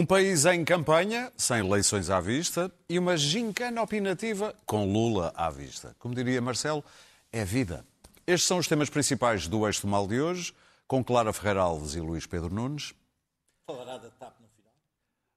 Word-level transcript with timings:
Um 0.00 0.06
país 0.06 0.46
em 0.46 0.64
campanha, 0.64 1.30
sem 1.36 1.58
eleições 1.58 2.08
à 2.08 2.22
vista, 2.22 2.72
e 2.88 2.98
uma 2.98 3.18
gincana 3.18 3.82
opinativa 3.82 4.54
com 4.64 4.90
Lula 4.90 5.30
à 5.36 5.50
vista. 5.50 5.94
Como 5.98 6.14
diria 6.14 6.40
Marcelo, 6.40 6.82
é 7.30 7.44
vida. 7.44 7.84
Estes 8.26 8.48
são 8.48 8.56
os 8.56 8.66
temas 8.66 8.88
principais 8.88 9.46
do 9.46 9.66
Eixo 9.66 9.82
do 9.82 9.88
Mal 9.88 10.08
de 10.08 10.18
hoje, 10.18 10.54
com 10.88 11.04
Clara 11.04 11.34
Ferreira 11.34 11.60
Alves 11.60 11.96
e 11.96 12.00
Luís 12.00 12.24
Pedro 12.24 12.48
Nunes. 12.48 12.94
Falará 13.66 13.98
da 13.98 14.08
TAP 14.08 14.40
no 14.40 14.48
final. 14.48 14.72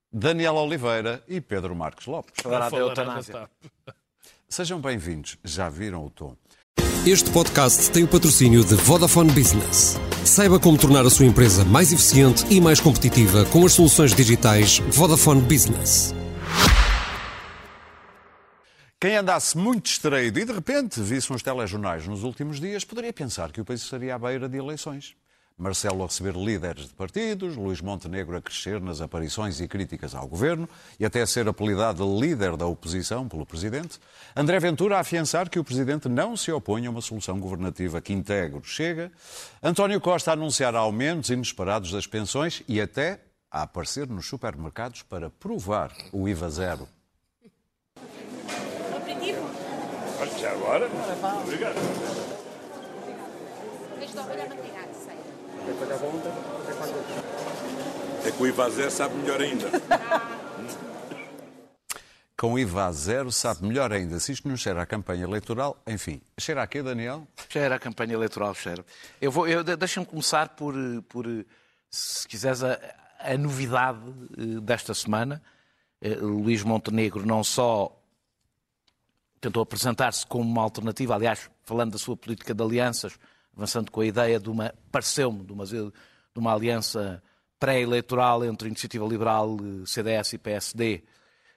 Daniel 0.10 0.56
Oliveira 0.56 1.22
e 1.28 1.42
Pedro 1.42 1.76
Marcos 1.76 2.06
Lopes. 2.06 2.42
Falará 2.42 2.70
da 2.70 2.78
eutanásia. 2.78 3.50
Sejam 4.48 4.80
bem-vindos. 4.80 5.38
Já 5.44 5.68
viram 5.68 6.06
o 6.06 6.10
tom? 6.10 6.38
Este 7.06 7.30
podcast 7.32 7.92
tem 7.92 8.06
o 8.06 8.08
patrocínio 8.08 8.64
de 8.64 8.76
Vodafone 8.76 9.30
Business. 9.34 10.00
Saiba 10.24 10.58
como 10.58 10.78
tornar 10.78 11.06
a 11.06 11.10
sua 11.10 11.26
empresa 11.26 11.66
mais 11.66 11.92
eficiente 11.92 12.46
e 12.50 12.62
mais 12.62 12.80
competitiva 12.80 13.44
com 13.48 13.66
as 13.66 13.74
soluções 13.74 14.16
digitais 14.16 14.80
Vodafone 14.88 15.42
Business. 15.42 16.16
Quem 19.02 19.18
andasse 19.18 19.58
muito 19.58 19.84
distraído 19.84 20.40
e 20.40 20.46
de 20.46 20.54
repente 20.54 21.02
visse 21.02 21.34
uns 21.34 21.44
telejornais 21.44 22.08
nos 22.08 22.24
últimos 22.24 22.58
dias 22.58 22.86
poderia 22.86 23.12
pensar 23.12 23.52
que 23.52 23.60
o 23.60 23.66
país 23.66 23.82
estaria 23.82 24.16
à 24.16 24.18
beira 24.18 24.48
de 24.48 24.58
eleições. 24.58 25.14
Marcelo 25.58 26.04
a 26.04 26.08
receber 26.08 26.36
líderes 26.36 26.88
de 26.88 26.94
partidos, 26.94 27.56
Luís 27.56 27.80
Montenegro 27.80 28.36
a 28.36 28.42
crescer 28.42 28.82
nas 28.82 29.02
aparições 29.02 29.60
e 29.60 29.68
críticas 29.68 30.16
ao 30.16 30.28
governo 30.28 30.68
e 31.00 31.06
até 31.06 31.22
a 31.22 31.28
ser 31.28 31.48
apelidado 31.48 32.04
de 32.04 32.20
líder 32.20 32.58
da 32.58 32.66
oposição 32.66 33.28
pelo 33.28 33.46
presidente, 33.46 34.00
André 34.36 34.60
Ventura 34.60 34.98
a 34.98 35.02
afiançar 35.02 35.50
que 35.50 35.60
o 35.60 35.64
presidente 35.64 36.10
não 36.10 36.36
se 36.36 36.52
opõe 36.52 36.88
a 36.88 36.90
uma 36.90 37.02
solução 37.02 37.40
governativa 37.40 38.02
que 38.02 38.14
integre 38.14 38.58
o 38.58 38.64
Chega, 38.64 39.12
António 39.62 40.02
Costa 40.02 40.32
a 40.32 40.34
anunciar 40.34 40.76
aumentos 40.76 41.30
inesperados 41.30 41.92
das 41.92 42.08
pensões 42.08 42.64
e 42.68 42.82
até 42.82 43.20
a 43.52 43.62
aparecer 43.62 44.08
nos 44.08 44.28
supermercados 44.28 45.04
para 45.04 45.30
provar 45.30 45.92
o 46.12 46.28
IVA 46.28 46.50
zero. 46.50 46.90
Aperitivo? 48.96 49.48
Já 50.40 50.52
agora? 50.52 50.90
Obrigado. 51.46 51.76
Deixa 54.00 54.63
olhar 55.72 56.00
manteiga, 56.00 56.42
sei. 56.86 58.30
É 58.30 58.32
que 58.32 58.42
o 58.42 58.48
IVA 58.48 58.70
zero 58.70 58.92
sabe 58.92 59.16
melhor 59.16 59.42
ainda. 59.42 59.68
Com 62.38 62.60
IVA 62.60 62.92
zero, 62.92 63.32
sabe 63.32 63.66
melhor 63.66 63.94
ainda. 63.94 64.20
Se 64.20 64.34
isto 64.34 64.48
não 64.50 64.58
cheira 64.58 64.82
à 64.82 64.86
campanha 64.86 65.24
eleitoral, 65.24 65.82
enfim, 65.88 66.22
cheira 66.38 66.62
a 66.64 66.68
quê, 66.68 66.84
Daniel? 66.84 67.26
Cheira 67.48 67.76
a 67.76 67.80
campanha 67.80 68.14
eleitoral, 68.14 68.54
cheira. 68.54 68.86
Eu 69.22 69.32
vou, 69.32 69.48
eu, 69.48 69.64
deixa-me 69.64 70.06
começar 70.06 70.50
por, 70.50 70.74
por, 71.08 71.26
se 71.90 72.28
quiseres, 72.28 72.62
a, 72.62 72.78
a 73.20 73.38
novidade 73.38 74.00
eh, 74.38 74.60
desta 74.62 74.94
semana. 74.94 75.42
Eh, 76.02 76.16
Luís 76.16 76.64
Montenegro 76.64 77.26
não 77.26 77.44
só 77.46 77.98
tentou 79.40 79.64
apresentar-se 79.64 80.26
como 80.26 80.50
uma 80.50 80.64
alternativa, 80.64 81.16
aliás, 81.16 81.50
falando 81.64 81.94
da 81.94 81.98
sua 81.98 82.18
política 82.18 82.54
de 82.54 82.62
alianças, 82.62 83.18
avançando 83.56 83.92
com 83.92 84.02
a 84.02 84.06
ideia 84.06 84.40
de 84.40 84.50
uma, 84.50 84.74
pareceu-me, 84.92 85.44
de 85.44 85.52
uma, 85.52 85.66
de 85.66 85.92
uma 86.36 86.54
aliança 86.54 87.22
pré-eleitoral 87.60 88.44
entre 88.46 88.68
Iniciativa 88.68 89.06
Liberal, 89.06 89.58
CDS 89.86 90.34
e 90.34 90.38
PSD, 90.38 91.04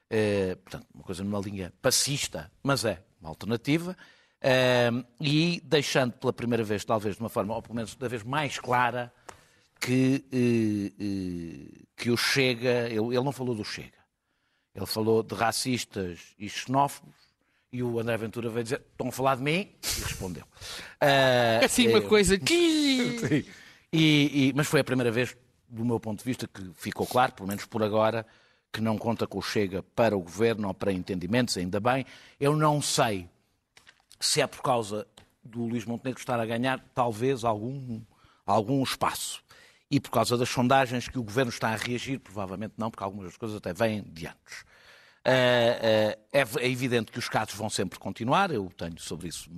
eh, 0.08 0.56
portanto, 0.56 0.86
uma 0.94 1.02
coisa 1.02 1.24
numa 1.24 1.40
linha 1.40 1.72
passista, 1.82 2.50
mas 2.62 2.84
é 2.84 3.02
uma 3.20 3.30
alternativa, 3.30 3.96
eh, 4.40 4.90
e 5.20 5.60
deixando 5.64 6.12
pela 6.12 6.32
primeira 6.32 6.62
vez, 6.62 6.84
talvez 6.84 7.16
de 7.16 7.20
uma 7.22 7.28
forma, 7.28 7.54
ou 7.54 7.62
pelo 7.62 7.74
menos 7.74 7.96
da 7.96 8.06
vez 8.06 8.22
mais 8.22 8.58
clara, 8.58 9.12
que, 9.80 10.24
eh, 10.32 10.92
eh, 11.00 11.84
que 11.96 12.10
o 12.10 12.16
Chega, 12.16 12.88
ele, 12.88 13.14
ele 13.14 13.22
não 13.22 13.32
falou 13.32 13.54
do 13.54 13.64
Chega, 13.64 13.98
ele 14.74 14.86
falou 14.86 15.22
de 15.22 15.34
racistas 15.34 16.34
e 16.38 16.48
xenófobos, 16.48 17.14
e 17.76 17.82
o 17.82 18.00
André 18.00 18.16
Ventura 18.16 18.48
veio 18.48 18.64
dizer: 18.64 18.82
estão 18.90 19.08
a 19.08 19.12
falar 19.12 19.36
de 19.36 19.42
mim? 19.42 19.70
E 19.82 20.02
respondeu. 20.02 20.44
Uh, 20.44 21.64
assim, 21.64 21.88
uma 21.88 22.00
coisa 22.00 22.38
que. 22.38 23.46
E, 23.92 24.48
e, 24.48 24.52
mas 24.54 24.66
foi 24.66 24.80
a 24.80 24.84
primeira 24.84 25.12
vez, 25.12 25.34
do 25.68 25.84
meu 25.84 25.98
ponto 25.98 26.18
de 26.18 26.24
vista, 26.24 26.46
que 26.46 26.60
ficou 26.74 27.06
claro, 27.06 27.32
pelo 27.32 27.48
menos 27.48 27.64
por 27.64 27.82
agora, 27.82 28.26
que 28.70 28.80
não 28.80 28.98
conta 28.98 29.28
com 29.28 29.38
o 29.38 29.42
Chega 29.42 29.82
para 29.82 30.14
o 30.14 30.20
governo 30.20 30.68
ou 30.68 30.74
para 30.74 30.92
entendimentos, 30.92 31.56
ainda 31.56 31.80
bem. 31.80 32.04
Eu 32.38 32.54
não 32.56 32.82
sei 32.82 33.30
se 34.20 34.42
é 34.42 34.46
por 34.46 34.60
causa 34.60 35.06
do 35.42 35.64
Luís 35.64 35.84
Montenegro 35.86 36.20
estar 36.20 36.38
a 36.38 36.44
ganhar, 36.44 36.84
talvez, 36.94 37.44
algum, 37.44 38.02
algum 38.44 38.82
espaço. 38.82 39.42
E 39.90 40.00
por 40.00 40.10
causa 40.10 40.36
das 40.36 40.48
sondagens 40.48 41.08
que 41.08 41.18
o 41.18 41.22
governo 41.22 41.50
está 41.50 41.68
a 41.68 41.76
reagir, 41.76 42.18
provavelmente 42.18 42.74
não, 42.76 42.90
porque 42.90 43.04
algumas 43.04 43.26
das 43.26 43.36
coisas 43.36 43.56
até 43.56 43.72
vêm 43.72 44.02
de 44.02 44.26
antes. 44.26 44.64
É, 45.28 46.16
é 46.32 46.68
evidente 46.68 47.10
que 47.10 47.18
os 47.18 47.28
casos 47.28 47.54
vão 47.54 47.68
sempre 47.68 47.98
continuar, 47.98 48.52
eu 48.52 48.70
tenho 48.76 48.96
sobre 49.00 49.26
isso 49.26 49.50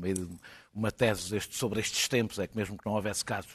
uma 0.73 0.91
tese 0.91 1.39
sobre 1.51 1.79
estes 1.81 2.09
tempos, 2.09 2.39
é 2.39 2.47
que 2.47 2.57
mesmo 2.57 2.79
que 2.79 2.87
não 2.87 2.95
houvesse 2.95 3.23
casos, 3.23 3.53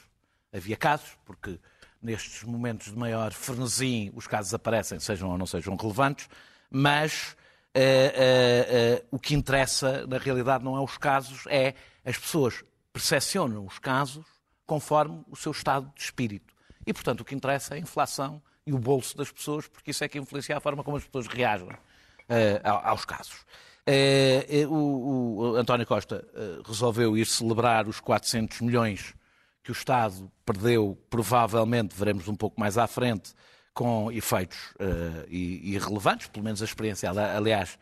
havia 0.52 0.76
casos, 0.76 1.18
porque 1.24 1.58
nestes 2.00 2.44
momentos 2.44 2.92
de 2.92 2.96
maior 2.96 3.32
frenesim 3.32 4.12
os 4.14 4.28
casos 4.28 4.54
aparecem, 4.54 5.00
sejam 5.00 5.30
ou 5.30 5.36
não 5.36 5.46
sejam 5.46 5.74
relevantes, 5.74 6.28
mas 6.70 7.34
uh, 7.74 7.80
uh, 7.80 9.02
uh, 9.02 9.06
o 9.10 9.18
que 9.18 9.34
interessa 9.34 10.06
na 10.06 10.18
realidade 10.18 10.62
não 10.62 10.76
é 10.76 10.80
os 10.80 10.96
casos, 10.96 11.44
é 11.48 11.74
as 12.04 12.16
pessoas 12.16 12.62
percepcionam 12.92 13.66
os 13.66 13.80
casos 13.80 14.24
conforme 14.66 15.24
o 15.28 15.34
seu 15.34 15.50
estado 15.50 15.90
de 15.96 16.02
espírito. 16.02 16.54
E, 16.86 16.92
portanto, 16.92 17.22
o 17.22 17.24
que 17.24 17.34
interessa 17.34 17.74
é 17.74 17.78
a 17.78 17.80
inflação 17.80 18.40
e 18.66 18.72
o 18.72 18.78
bolso 18.78 19.16
das 19.16 19.32
pessoas, 19.32 19.66
porque 19.66 19.90
isso 19.90 20.04
é 20.04 20.08
que 20.08 20.18
influencia 20.18 20.56
a 20.56 20.60
forma 20.60 20.84
como 20.84 20.96
as 20.96 21.04
pessoas 21.04 21.26
reagem 21.26 21.68
aos 22.62 23.04
casos. 23.04 23.44
o, 24.68 25.52
o, 25.52 25.56
António 25.56 25.86
Costa 25.86 26.24
resolveu 26.66 27.16
ir 27.16 27.26
celebrar 27.26 27.86
os 27.88 28.00
400 28.00 28.60
milhões 28.60 29.14
que 29.64 29.70
o 29.70 29.72
Estado 29.72 30.30
perdeu, 30.44 30.96
provavelmente, 31.08 31.94
veremos 31.96 32.28
um 32.28 32.36
pouco 32.36 32.60
mais 32.60 32.76
à 32.76 32.86
frente, 32.86 33.32
com 33.72 34.12
efeitos 34.12 34.58
uh, 34.74 35.26
irrelevantes, 35.28 36.28
pelo 36.28 36.44
menos 36.44 36.62
a 36.62 36.64
experiência, 36.64 37.10
aliás, 37.10 37.74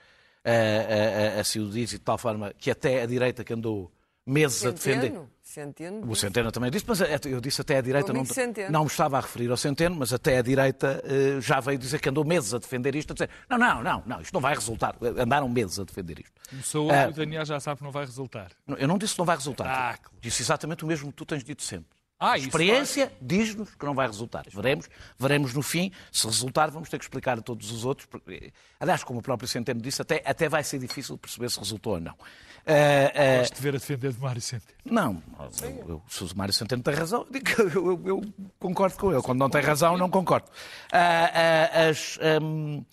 uh, 0.47 1.37
uh, 1.37 1.41
assim 1.41 1.61
o 1.61 1.69
diz, 1.69 1.91
de 1.91 1.99
tal 1.99 2.17
forma 2.17 2.55
que 2.57 2.71
até 2.71 3.03
a 3.03 3.07
direita 3.07 3.45
que 3.45 3.53
andou 3.53 3.93
meses 4.27 4.59
Centeno, 4.59 4.71
a 4.71 4.75
defender. 4.75 5.29
Centeno 5.43 6.11
o 6.11 6.17
Centeno 6.17 6.53
também 6.53 6.71
disse, 6.71 6.85
mas 6.89 7.01
eu 7.27 7.41
disse 7.41 7.61
até 7.61 7.79
a 7.79 7.81
direita, 7.81 8.13
não, 8.13 8.25
não 8.71 8.81
me 8.83 8.87
estava 8.87 9.19
a 9.19 9.21
referir 9.21 9.51
ao 9.51 9.57
Centeno, 9.57 9.97
mas 9.97 10.13
até 10.13 10.39
a 10.39 10.43
direita 10.43 11.03
já 11.41 11.61
veio 11.61 11.79
dizer 11.79 12.01
que 12.01 12.09
andou 12.09 12.25
meses 12.25 12.55
a 12.55 12.59
defender 12.59 12.95
isto, 12.95 13.11
a 13.11 13.15
dizer, 13.15 13.31
não, 13.51 13.59
não, 13.59 13.83
não, 13.83 14.03
não, 14.07 14.21
isto 14.21 14.33
não 14.33 14.41
vai 14.41 14.55
resultar. 14.55 14.97
Andaram 15.19 15.49
meses 15.49 15.79
a 15.79 15.85
defender 15.85 16.21
isto. 16.21 16.33
Começou 16.49 16.91
uh, 16.91 17.09
o 17.09 17.13
Daniel 17.13 17.45
já 17.45 17.61
sabe 17.61 17.79
que 17.79 17.85
não 17.85 17.91
vai 17.91 18.05
resultar. 18.05 18.51
Eu 18.79 18.89
não 18.89 18.97
disse 18.97 19.15
que 19.15 19.19
não 19.19 19.27
vai 19.27 19.37
resultar. 19.37 19.67
Ah, 19.67 19.99
claro. 19.99 20.17
Disse 20.21 20.43
exatamente 20.43 20.85
o 20.85 20.87
mesmo 20.87 21.11
que 21.11 21.17
tu 21.17 21.27
tens 21.27 21.45
dito 21.45 21.63
sempre. 21.63 21.91
Ah, 22.25 22.35
a 22.35 22.39
experiência 22.39 23.13
diz-nos 23.21 23.75
que 23.75 23.85
não 23.85 23.97
vai 23.97 24.07
resultar. 24.07 24.45
Veremos, 24.49 24.89
veremos 25.19 25.53
no 25.53 25.61
fim. 25.61 25.91
Se 26.13 26.25
resultar, 26.25 26.71
vamos 26.71 26.89
ter 26.89 26.97
que 26.97 27.05
explicar 27.05 27.37
a 27.37 27.43
todos 27.43 27.73
os 27.73 27.85
outros. 27.85 28.07
Porque, 28.07 28.53
aliás, 28.79 29.03
como 29.03 29.19
o 29.19 29.23
próprio 29.23 29.49
Centeno 29.49 29.81
disse, 29.81 30.01
até, 30.03 30.23
até 30.25 30.49
vai 30.49 30.63
ser 30.63 30.79
difícil 30.79 31.19
perceber 31.19 31.51
se 31.51 31.59
resultou 31.59 31.95
ou 31.95 32.01
não. 32.01 32.13
Uh, 32.13 32.15
uh, 32.15 33.39
Gosto 33.41 33.57
de 33.57 33.61
ver 33.61 33.69
a 33.71 33.79
defender 33.79 34.13
de 34.13 34.21
Mário 34.21 34.41
Centeno. 34.41 34.79
Não, 34.85 35.21
eu, 35.63 35.85
eu, 35.89 36.03
se 36.09 36.23
o 36.23 36.29
Mário 36.37 36.55
Centeno 36.55 36.81
tem 36.81 36.95
razão, 36.95 37.27
eu, 37.59 37.75
eu, 37.75 38.03
eu, 38.07 38.35
concordo 38.57 38.97
com 38.97 39.11
ele. 39.11 39.21
Quando 39.21 39.41
não 39.41 39.51
tem 39.51 39.61
razão, 39.61 39.99
não 39.99 40.09
concordo. 40.09 40.47
Uh, 40.47 41.91
as, 41.91 42.21
um, 42.41 42.85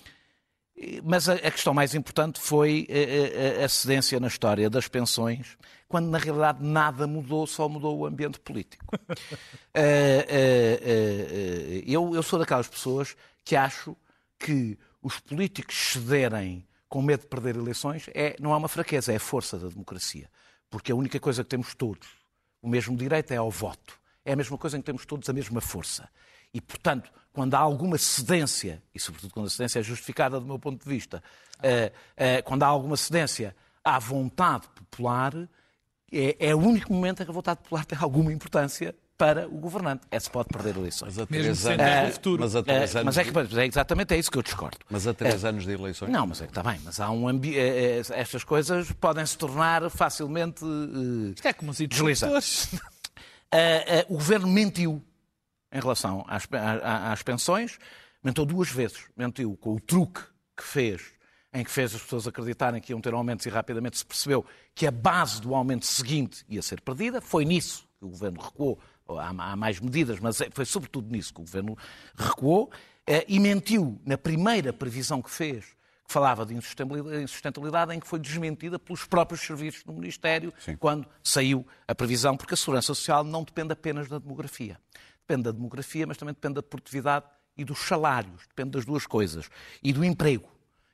mas 1.04 1.30
a, 1.30 1.34
a, 1.34 1.52
questão 1.52 1.72
mais 1.72 1.94
importante 1.94 2.40
foi 2.40 2.88
a, 2.90 3.62
a, 3.62 3.66
a 3.66 3.70
cedência 3.70 4.20
na 4.20 4.28
história 4.28 4.72
das 4.72 4.88
pensões 4.88 5.56
quando 5.90 6.08
na 6.08 6.20
realidade 6.20 6.64
nada 6.64 7.08
mudou, 7.08 7.48
só 7.48 7.68
mudou 7.68 7.98
o 7.98 8.06
ambiente 8.06 8.40
político. 8.40 8.86
uh, 8.96 9.10
uh, 9.10 9.16
uh, 10.86 11.84
eu, 11.86 12.16
eu 12.16 12.22
sou 12.22 12.38
daquelas 12.38 12.68
pessoas 12.68 13.18
que 13.44 13.56
acho 13.56 13.98
que 14.38 14.78
os 15.02 15.20
políticos 15.20 15.76
cederem 15.76 16.64
com 16.88 17.02
medo 17.02 17.22
de 17.22 17.28
perder 17.28 17.56
eleições 17.56 18.08
é, 18.14 18.36
não 18.40 18.54
é 18.54 18.56
uma 18.58 18.68
fraqueza, 18.68 19.12
é 19.12 19.16
a 19.16 19.20
força 19.20 19.58
da 19.58 19.68
democracia. 19.68 20.30
Porque 20.70 20.92
a 20.92 20.96
única 20.96 21.20
coisa 21.20 21.44
que 21.44 21.50
temos 21.50 21.74
todos, 21.74 22.08
o 22.62 22.70
mesmo 22.70 22.96
direito 22.96 23.32
é 23.32 23.38
ao 23.38 23.50
voto. 23.50 24.00
É 24.24 24.34
a 24.34 24.36
mesma 24.36 24.60
coisa 24.60 24.78
em 24.78 24.82
que 24.82 24.86
temos 24.86 25.08
todos 25.08 25.28
a 25.28 25.34
mesma 25.34 25.60
força. 25.60 26.08
E, 26.54 26.62
portanto, 26.62 27.12
quando 27.34 27.56
há 27.56 27.60
alguma 27.60 27.98
cedência, 27.98 28.82
e 28.94 29.00
sobretudo 29.00 29.34
quando 29.34 29.48
a 29.48 29.50
cedência 29.50 29.80
é 29.80 29.84
justificada 29.84 30.40
do 30.40 30.46
meu 30.46 30.60
ponto 30.60 30.84
de 30.84 30.90
vista, 30.90 31.24
quando 32.46 32.62
há 32.62 32.68
alguma 32.68 32.98
cedência 32.98 33.56
à 33.84 33.98
vontade 33.98 34.68
popular, 34.70 35.34
é, 36.12 36.50
é 36.50 36.56
o 36.56 36.60
único 36.60 36.94
momento 36.94 37.22
em 37.22 37.26
que 37.26 37.32
a 37.32 37.34
vontade 37.34 37.62
popular 37.62 37.86
tem 37.86 37.98
alguma 38.00 38.32
importância 38.32 38.96
para 39.18 39.48
o 39.48 39.58
governante. 39.58 40.04
É 40.12 40.20
se 40.20 40.30
pode 40.30 40.48
perder 40.50 40.78
eleições. 40.78 41.18
Mas 41.18 41.20
a 41.20 41.26
três 41.26 41.66
anos, 41.66 41.80
é, 41.80 42.12
futuro. 42.12 42.42
Mas, 42.42 42.56
a 42.56 42.64
três 42.64 42.96
anos, 42.96 43.06
mas 43.06 43.18
é, 43.18 43.24
que, 43.24 43.60
é 43.60 43.66
exatamente 43.66 44.14
é 44.14 44.18
isso 44.18 44.32
que 44.32 44.38
eu 44.38 44.44
discordo. 44.44 44.78
Mas 44.90 45.06
a 45.08 45.14
três 45.14 45.44
é, 45.44 45.50
anos 45.50 45.66
de 45.66 45.72
eleições? 45.74 46.10
Não, 46.10 46.26
mas 46.26 46.42
é 46.42 46.46
que 46.46 46.52
está 46.52 46.64
bem. 46.64 46.80
Mas 46.86 47.00
há 47.00 47.12
um 47.12 47.28
ambi... 47.28 47.58
É, 47.58 47.98
é, 47.98 48.02
estas 48.12 48.44
coisas 48.44 48.92
podem 48.94 49.26
se 49.26 49.38
tornar 49.38 49.90
facilmente 49.90 50.64
uh, 50.64 51.34
Isto 51.36 51.48
é 51.48 51.54
como 51.54 51.74
interlocutores. 51.78 52.72
Uh, 52.74 52.78
uh, 54.08 54.14
o 54.14 54.14
governo 54.14 54.48
mentiu 54.48 55.04
em 55.72 55.80
relação 55.80 56.26
às, 56.28 56.48
às 57.12 57.22
pensões, 57.22 57.78
Mentiu 58.24 58.46
duas 58.46 58.70
vezes. 58.70 59.06
Mentiu 59.16 59.56
com 59.58 59.76
o 59.76 59.80
truque 59.80 60.22
que 60.56 60.64
fez, 60.64 61.14
em 61.54 61.64
que 61.64 61.72
fez 61.72 61.96
as 61.96 62.02
pessoas 62.02 62.28
acreditarem 62.28 62.80
que 62.80 62.92
iam 62.92 63.02
ter 63.02 63.14
aumentos 63.14 63.46
e 63.46 63.50
rapidamente 63.50 63.98
se 63.98 64.06
percebeu 64.06 64.46
que 64.76 64.86
a 64.86 64.92
base 64.92 65.42
do 65.42 65.56
aumento 65.56 65.86
seguinte 65.86 66.46
ia 66.48 66.62
ser 66.62 66.82
perdida. 66.82 67.20
Foi 67.20 67.44
nisso 67.44 67.88
que 67.98 68.06
o 68.06 68.10
governo 68.10 68.40
recuou. 68.42 68.80
Há 69.08 69.56
mais 69.56 69.80
medidas, 69.80 70.20
mas 70.20 70.40
é, 70.40 70.50
foi 70.52 70.66
sobretudo 70.66 71.12
nisso 71.12 71.34
que 71.34 71.42
o 71.42 71.44
governo 71.44 71.76
recuou. 72.16 72.72
Eh, 73.08 73.26
e 73.28 73.40
mentiu 73.40 74.00
na 74.06 74.20
primeira 74.20 74.72
previsão 74.72 75.20
que 75.20 75.32
fez, 75.32 75.66
que 76.06 76.14
falava 76.14 76.46
de 76.46 76.54
insustentabilidade, 76.54 77.96
em 77.96 78.00
que 78.00 78.08
foi 78.08 78.20
desmentida 78.20 78.78
pelos 78.78 79.04
próprios 79.06 79.42
serviços 79.42 79.84
do 79.84 79.92
Ministério, 79.92 80.54
Sim. 80.60 80.78
quando 80.78 81.08
saiu 81.24 81.66
a 81.88 81.96
previsão, 81.96 82.38
porque 82.38 82.54
a 82.54 82.58
segurança 82.58 82.94
social 82.94 83.24
não 83.24 83.44
depende 83.44 83.74
apenas 83.74 84.08
da 84.08 84.20
demografia. 84.20 84.80
Depende 85.28 85.44
da 85.46 85.52
demografia, 85.52 86.06
mas 86.06 86.18
também 86.18 86.36
depende 86.36 86.56
da 86.56 86.64
produtividade 86.64 87.26
e 87.58 87.66
dos 87.66 87.80
salários, 87.80 88.48
depende 88.48 88.72
das 88.72 88.86
duas 88.86 89.08
coisas, 89.08 89.50
e 89.82 89.92
do 89.92 90.06
emprego. 90.06 90.48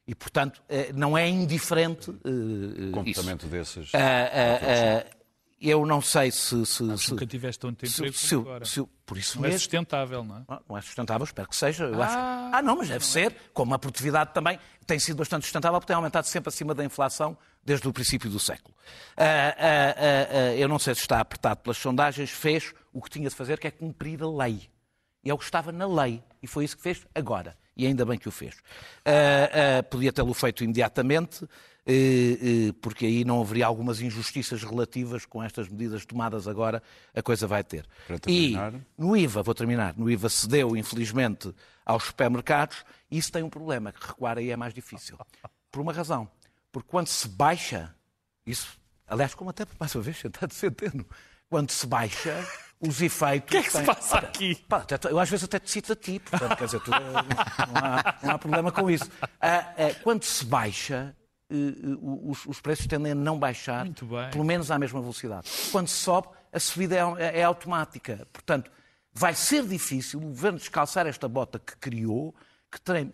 E, 0.08 0.14
portanto, 0.14 0.62
eh, 0.70 0.92
não 0.94 1.18
é 1.18 1.28
indiferente. 1.28 2.12
Uh, 2.12 2.92
comportamento 2.92 3.48
desses. 3.48 3.92
Uh, 3.92 3.98
uh, 3.98 5.16
eu 5.60 5.84
não 5.86 6.00
sei 6.02 6.30
se. 6.32 6.66
se, 6.66 6.92
Acho 6.92 6.98
se 7.06 7.12
nunca 7.12 7.26
tiveste 7.26 7.60
tanto 7.60 7.86
emprego 7.86 8.14
se, 8.14 8.28
se, 8.28 8.36
agora. 8.36 8.66
Se, 8.66 8.84
por 9.04 9.18
isso 9.18 9.38
não 9.38 9.44
mesmo. 9.44 9.56
é 9.56 9.58
sustentável, 9.58 10.24
não 10.24 10.38
é? 10.38 10.60
Não, 10.70 10.78
é 10.78 10.82
sustentável, 10.82 11.24
espero 11.24 11.48
que 11.48 11.56
seja. 11.56 11.86
Eu 11.86 12.04
ah, 12.04 12.06
acho... 12.06 12.18
ah, 12.56 12.62
não, 12.62 12.76
mas 12.76 12.88
deve 12.88 13.04
não 13.04 13.12
ser. 13.12 13.32
É. 13.32 13.36
Como 13.52 13.74
a 13.74 13.80
produtividade 13.80 14.32
também 14.32 14.60
tem 14.86 15.00
sido 15.00 15.18
bastante 15.18 15.44
sustentável, 15.44 15.80
porque 15.80 15.88
tem 15.88 15.96
aumentado 15.96 16.28
sempre 16.28 16.50
acima 16.50 16.76
da 16.76 16.86
inflação 16.86 17.36
desde 17.64 17.88
o 17.88 17.94
princípio 17.94 18.30
do 18.30 18.40
século. 18.40 18.76
Uh, 19.18 19.22
uh, 19.22 20.54
uh, 20.54 20.56
eu 20.56 20.68
não 20.68 20.78
sei 20.78 20.94
se 20.94 21.02
está 21.02 21.20
apertado 21.20 21.62
pelas 21.62 21.78
sondagens, 21.78 22.30
fez 22.30 22.72
o 22.94 23.02
que 23.02 23.10
tinha 23.10 23.30
de 23.30 23.36
fazer, 23.36 23.60
que 23.60 23.66
é 23.66 23.72
cumprir 23.72 24.22
a 24.22 24.30
lei. 24.30 24.70
E 25.24 25.32
é 25.32 25.34
o 25.34 25.38
que 25.38 25.46
estava 25.46 25.72
na 25.72 25.88
lei. 25.88 26.22
E 26.44 26.48
foi 26.48 26.66
isso 26.66 26.78
que 26.78 26.84
fez 26.84 27.08
agora. 27.16 27.58
E 27.76 27.86
ainda 27.86 28.06
bem 28.06 28.18
que 28.18 28.28
o 28.28 28.32
fez. 28.32 28.56
podia 29.90 30.14
tê-lo 30.14 30.34
feito 30.34 30.64
imediatamente. 30.64 31.46
Eh, 31.88 32.40
eh, 32.42 32.74
porque 32.82 33.06
aí 33.06 33.24
não 33.24 33.42
haveria 33.42 33.68
algumas 33.68 34.02
injustiças 34.02 34.64
relativas 34.64 35.24
com 35.24 35.44
estas 35.44 35.70
medidas 35.70 36.04
tomadas 36.04 36.48
agora, 36.48 36.82
a 37.14 37.22
coisa 37.22 37.46
vai 37.46 37.64
ter. 37.64 37.86
E 38.28 38.56
no 38.98 39.16
IVA, 39.16 39.44
vou 39.44 39.54
terminar, 39.54 39.96
no 39.96 40.10
IVA 40.10 40.28
cedeu, 40.28 40.76
infelizmente, 40.76 41.54
aos 41.86 42.06
supermercados, 42.06 42.84
e 43.12 43.20
isso 43.20 43.32
tem 43.32 43.44
um 43.44 43.50
problema, 43.52 43.92
que 43.92 44.04
recuar 44.06 44.40
aí 44.40 44.50
é 44.50 44.58
mais 44.58 44.74
difícil. 44.74 45.16
Por 45.72 45.80
uma 45.80 45.94
razão. 45.94 46.28
Porque 46.72 46.90
quando 46.90 47.08
se 47.08 47.30
baixa, 47.30 47.94
isso, 48.48 48.80
aliás, 49.08 49.36
como 49.36 49.52
até 49.52 49.68
mais 49.80 49.94
uma 49.94 50.02
vez, 50.02 50.18
está 50.26 50.48
defendendo, 50.48 51.06
quando 51.50 51.72
se 51.72 51.86
baixa, 51.86 52.46
os 52.80 53.02
efeitos. 53.02 53.48
O 53.48 53.52
que 53.52 53.58
é 53.58 53.64
que 53.64 53.72
se 53.72 53.84
passa 53.84 54.18
aqui? 54.18 54.56
Pá, 54.68 54.86
eu 55.10 55.20
às 55.20 55.30
vezes 55.30 55.46
até 55.46 55.60
te 55.60 55.70
cito 55.70 55.94
a 55.94 55.96
ti, 55.96 56.20
portanto, 56.20 56.58
quer 56.58 56.66
dizer, 56.66 56.80
tu, 56.82 56.92
não, 56.92 56.98
há, 56.98 58.20
não, 58.24 58.32
há, 58.32 58.38
problema 58.38 58.72
com 58.72 58.90
isso. 58.90 59.10
Ah, 59.42 59.74
ah, 59.78 59.96
quando 60.04 60.24
se 60.24 60.46
baixa, 60.46 61.16
eh, 61.50 61.56
eh, 61.56 61.98
os, 62.02 62.46
os, 62.46 62.60
preços 62.60 62.88
tendem 62.88 63.12
a 63.12 63.16
não 63.16 63.38
baixar, 63.38 63.86
pelo 64.32 64.44
menos 64.44 64.72
à 64.72 64.80
mesma 64.80 65.00
velocidade. 65.00 65.50
Quando 65.72 65.88
se 65.88 65.98
sobe, 65.98 66.28
a 66.52 66.60
subida 66.60 66.96
é, 67.18 67.40
é, 67.40 67.44
automática. 67.44 68.28
Portanto, 68.32 68.72
vai 69.14 69.34
ser 69.34 69.66
difícil 69.66 70.20
o 70.20 70.28
governo 70.28 70.58
descalçar 70.58 71.06
esta 71.08 71.28
bota 71.28 71.60
que 71.60 71.76
criou, 71.78 72.34
que, 72.72 72.82
tem, 72.82 73.14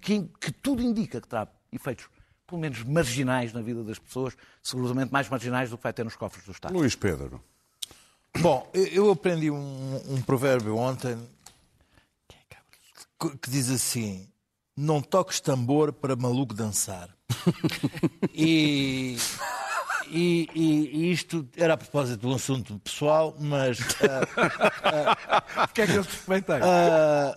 que, 0.00 0.28
que 0.40 0.52
tudo 0.52 0.82
indica 0.82 1.20
que 1.20 1.28
terá 1.28 1.48
efeitos 1.72 2.08
pelo 2.46 2.60
menos 2.60 2.82
marginais 2.84 3.52
na 3.52 3.62
vida 3.62 3.82
das 3.82 3.98
pessoas, 3.98 4.36
seguramente 4.62 5.10
mais 5.10 5.26
marginais 5.28 5.70
do 5.70 5.78
que 5.78 5.82
vai 5.82 5.92
ter 5.92 6.04
nos 6.04 6.16
cofres 6.16 6.44
do 6.44 6.52
Estado. 6.52 6.74
Luís 6.74 6.94
Pedro. 6.94 7.42
Bom, 8.38 8.68
eu 8.72 9.10
aprendi 9.10 9.50
um, 9.50 10.00
um 10.08 10.22
provérbio 10.22 10.76
ontem 10.76 11.18
que, 13.40 13.50
diz 13.50 13.70
assim: 13.70 14.26
não 14.76 15.00
toques 15.00 15.40
tambor 15.40 15.92
para 15.92 16.16
maluco 16.16 16.54
dançar. 16.54 17.08
e, 18.34 19.16
e, 20.08 20.48
e, 20.54 21.12
isto 21.12 21.48
era 21.56 21.74
a 21.74 21.76
propósito 21.76 22.20
de 22.20 22.26
um 22.26 22.34
assunto 22.34 22.78
pessoal, 22.80 23.36
mas. 23.38 23.78
Uh, 23.78 23.84
uh, 25.62 25.68
que 25.72 25.82
é 25.82 25.86
que 25.86 25.94
eu 25.94 26.04
suspeitei? 26.04 26.56
Uh, 26.56 27.34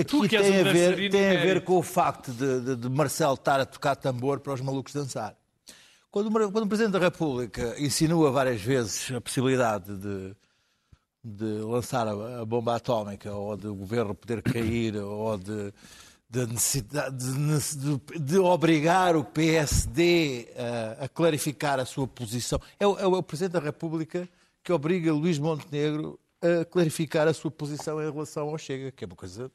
aqui 0.00 0.28
tem, 0.28 0.60
a 0.60 0.64
ver, 0.64 1.10
tem 1.10 1.36
a 1.36 1.40
ver 1.40 1.64
com 1.64 1.78
o 1.78 1.82
facto 1.82 2.32
de, 2.32 2.60
de, 2.60 2.76
de, 2.76 2.88
Marcelo 2.88 3.34
estar 3.34 3.60
a 3.60 3.66
tocar 3.66 3.94
tambor 3.96 4.40
para 4.40 4.52
os 4.52 4.60
malucos 4.60 4.92
dançar. 4.92 5.36
Quando, 6.14 6.30
quando 6.30 6.62
o 6.62 6.68
Presidente 6.68 6.92
da 6.92 7.00
República 7.00 7.74
insinua 7.76 8.30
várias 8.30 8.62
vezes 8.62 9.10
a 9.10 9.20
possibilidade 9.20 9.96
de, 9.96 10.36
de 11.24 11.44
lançar 11.64 12.06
a, 12.06 12.42
a 12.42 12.44
bomba 12.44 12.76
atómica, 12.76 13.34
ou 13.34 13.56
de 13.56 13.66
o 13.66 13.74
governo 13.74 14.14
poder 14.14 14.40
cair, 14.40 14.94
ou 14.94 15.36
de 15.36 15.74
da 16.30 16.46
necessidade 16.46 17.16
de, 17.16 17.78
de, 17.78 18.18
de, 18.20 18.38
obrigar 18.38 19.16
o 19.16 19.24
PSD 19.24 20.52
a, 20.56 21.06
a, 21.06 21.08
clarificar 21.08 21.80
a 21.80 21.84
sua 21.84 22.06
posição. 22.06 22.60
É 22.78 22.86
o, 22.86 22.96
é 22.96 23.06
o 23.08 23.20
Presidente 23.20 23.54
da 23.54 23.60
República 23.60 24.28
que 24.62 24.72
obriga 24.72 25.12
Luís 25.12 25.40
Montenegro 25.40 26.16
a 26.40 26.64
clarificar 26.64 27.26
a 27.26 27.34
sua 27.34 27.50
posição 27.50 28.00
em 28.00 28.08
relação 28.08 28.50
ao 28.50 28.56
Chega, 28.56 28.92
que 28.92 29.02
é 29.02 29.06
uma 29.08 29.16
coisa. 29.16 29.50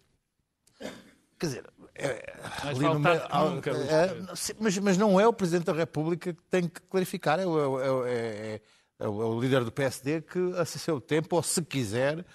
Quer 1.40 1.46
dizer. 1.46 1.66
É, 2.02 2.34
meio, 2.78 2.94
nunca, 2.94 3.72
é, 3.72 4.18
mas, 4.58 4.78
mas 4.78 4.98
não 4.98 5.20
é 5.20 5.28
o 5.28 5.34
Presidente 5.34 5.66
da 5.66 5.74
República 5.74 6.34
que 6.34 6.42
tem 6.50 6.68
que 6.68 6.82
clarificar, 6.90 7.40
é, 7.40 7.46
o, 7.46 8.06
é, 8.08 8.12
é, 8.12 8.62
é 9.00 9.08
o 9.08 9.40
líder 9.40 9.66
do 9.66 9.72
PSD 9.72 10.22
que, 10.22 10.54
a 10.58 10.64
seu 10.64 11.02
tempo, 11.02 11.36
ou 11.36 11.44
se 11.44 11.62
quiser, 11.62 12.26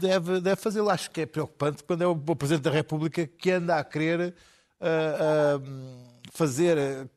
deve, 0.00 0.40
deve 0.40 0.56
fazê-lo. 0.56 0.88
Acho 0.88 1.10
que 1.10 1.20
é 1.20 1.26
preocupante 1.26 1.84
quando 1.84 2.02
é 2.02 2.06
o 2.06 2.16
Presidente 2.16 2.64
da 2.64 2.70
República 2.70 3.26
que 3.26 3.50
anda 3.50 3.76
a 3.76 3.84
querer 3.84 4.34
uh, 4.80 5.58
uh, 5.58 5.62
fazer, 6.32 6.78
uh, 6.78 7.08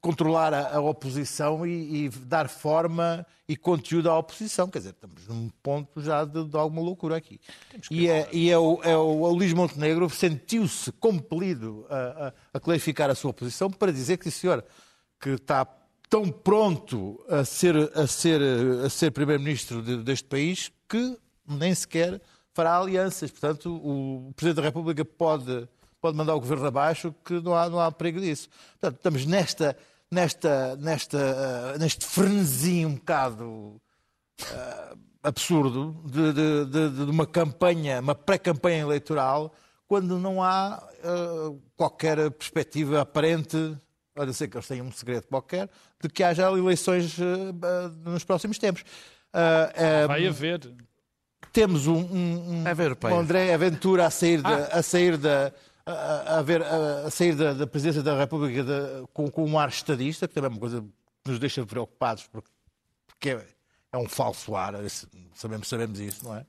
controlar 0.00 0.52
a, 0.52 0.76
a 0.76 0.80
oposição 0.80 1.66
e, 1.66 2.06
e, 2.06 2.08
dar 2.08 2.48
forma 2.48 3.26
e 3.48 3.56
conteúdo 3.56 4.10
à 4.10 4.18
oposição. 4.18 4.68
Quer 4.68 4.78
dizer, 4.78 4.90
estamos 4.90 5.26
num 5.28 5.48
ponto 5.62 6.00
já 6.00 6.24
de, 6.24 6.44
de 6.44 6.56
alguma 6.56 6.82
loucura 6.82 7.16
aqui. 7.16 7.40
E, 7.90 8.08
é, 8.08 8.28
e 8.32 8.50
é, 8.50 8.58
o, 8.58 8.80
é 8.82 8.96
o, 8.96 9.20
o 9.22 9.32
Luís 9.32 9.52
Montenegro 9.52 10.08
sentiu-se 10.10 10.90
compelido 10.92 11.86
a, 11.88 11.96
a, 11.96 12.32
a, 12.54 12.60
clarificar 12.60 13.10
a 13.10 13.14
sua 13.14 13.32
posição 13.32 13.70
para 13.70 13.92
dizer 13.92 14.16
que, 14.16 14.30
senhor, 14.30 14.64
que 15.20 15.30
está 15.30 15.66
tão 16.08 16.30
pronto 16.30 17.24
a 17.28 17.44
ser, 17.44 17.76
a 17.94 18.06
ser, 18.06 18.40
a 18.84 18.88
ser 18.88 19.10
primeiro-ministro 19.10 19.82
de, 19.82 20.02
deste 20.02 20.28
país 20.28 20.70
que 20.88 21.18
nem 21.46 21.74
sequer 21.74 22.20
fará 22.56 22.78
alianças. 22.78 23.30
Portanto, 23.30 23.70
o 23.70 24.32
Presidente 24.34 24.56
da 24.56 24.62
República 24.62 25.04
pode, 25.04 25.68
pode 26.06 26.16
mandar 26.16 26.36
o 26.36 26.40
governo 26.40 26.66
abaixo, 26.66 27.12
que 27.24 27.40
não 27.40 27.52
há, 27.52 27.68
não 27.68 27.80
há 27.80 27.90
perigo 27.90 28.20
disso. 28.20 28.48
Portanto, 28.78 28.98
estamos 28.98 29.26
nesta, 29.26 29.76
nesta, 30.08 30.76
nesta, 30.76 31.18
uh, 31.18 31.78
neste 31.80 32.06
frenesi 32.06 32.86
um 32.86 32.94
bocado 32.94 33.44
uh, 33.50 34.98
absurdo 35.20 36.00
de, 36.04 36.32
de, 36.32 36.64
de, 36.66 36.90
de, 36.90 37.10
uma 37.10 37.26
campanha, 37.26 37.98
uma 37.98 38.14
pré-campanha 38.14 38.82
eleitoral, 38.82 39.52
quando 39.88 40.16
não 40.16 40.40
há 40.40 40.80
uh, 41.02 41.60
qualquer 41.76 42.30
perspectiva 42.30 43.00
aparente. 43.00 43.76
Olha, 44.16 44.32
sei 44.32 44.46
que 44.46 44.56
eles 44.56 44.68
têm 44.68 44.80
um 44.80 44.92
segredo 44.92 45.26
qualquer, 45.26 45.68
de 46.00 46.08
que 46.08 46.22
haja 46.22 46.48
eleições 46.52 47.18
nos 48.04 48.24
próximos 48.24 48.58
tempos. 48.58 48.82
Vai 50.08 50.26
haver 50.26 50.60
temos 51.52 51.86
um, 51.86 51.94
um, 51.94 52.64
um, 52.64 52.64
um 53.10 53.18
André 53.18 53.54
Aventura 53.54 54.04
a 54.04 54.10
sair 54.10 54.42
da, 54.42 54.56
ah. 54.56 54.78
a 54.78 54.82
sair 54.82 55.16
da 55.16 55.50
a, 55.86 56.38
a, 56.38 56.42
ver, 56.42 56.62
a, 56.62 57.06
a 57.06 57.10
sair 57.10 57.34
da, 57.36 57.52
da, 57.52 57.66
presidência 57.66 58.02
da 58.02 58.18
República 58.18 58.64
de, 58.64 59.06
com, 59.14 59.30
com, 59.30 59.44
um 59.44 59.58
ar 59.58 59.68
estadista, 59.68 60.26
que 60.26 60.34
também 60.34 60.48
é 60.48 60.52
uma 60.52 60.60
coisa 60.60 60.82
que 60.82 61.30
nos 61.30 61.38
deixa 61.38 61.64
preocupados, 61.64 62.26
porque, 62.26 62.50
porque 63.06 63.30
é, 63.30 63.46
é, 63.92 63.96
um 63.96 64.08
falso 64.08 64.56
ar, 64.56 64.74
sabemos, 65.34 65.68
sabemos 65.68 66.00
isso, 66.00 66.24
não 66.24 66.34
é? 66.34 66.44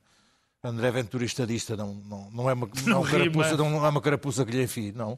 André 0.62 0.90
Ventura 0.90 1.24
estadista 1.24 1.76
não, 1.76 1.94
não, 1.94 2.30
não, 2.32 2.50
é 2.50 2.52
uma, 2.52 2.68
não, 2.84 3.02
não, 3.02 3.04
carapuça, 3.04 3.56
não 3.56 3.86
é 3.86 3.88
uma 3.88 4.00
carapuça 4.00 4.44
que 4.44 4.50
lhe 4.50 4.64
enfie, 4.64 4.90
não. 4.90 5.16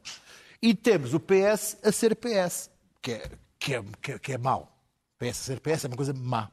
E 0.61 0.75
temos 0.75 1.15
o 1.15 1.21
PS 1.21 1.79
a 1.83 1.91
ser 1.91 2.15
PS, 2.15 2.71
que 3.01 3.13
é, 3.13 3.31
que 3.59 3.75
é, 3.75 3.85
que 4.03 4.13
é, 4.13 4.19
que 4.19 4.33
é 4.35 4.39
mau. 4.39 4.71
PS 5.19 5.29
a 5.29 5.33
ser 5.33 5.61
PS 5.61 5.87
é 5.87 5.89
uma 5.89 5.97
coisa 5.97 6.13
má. 6.13 6.51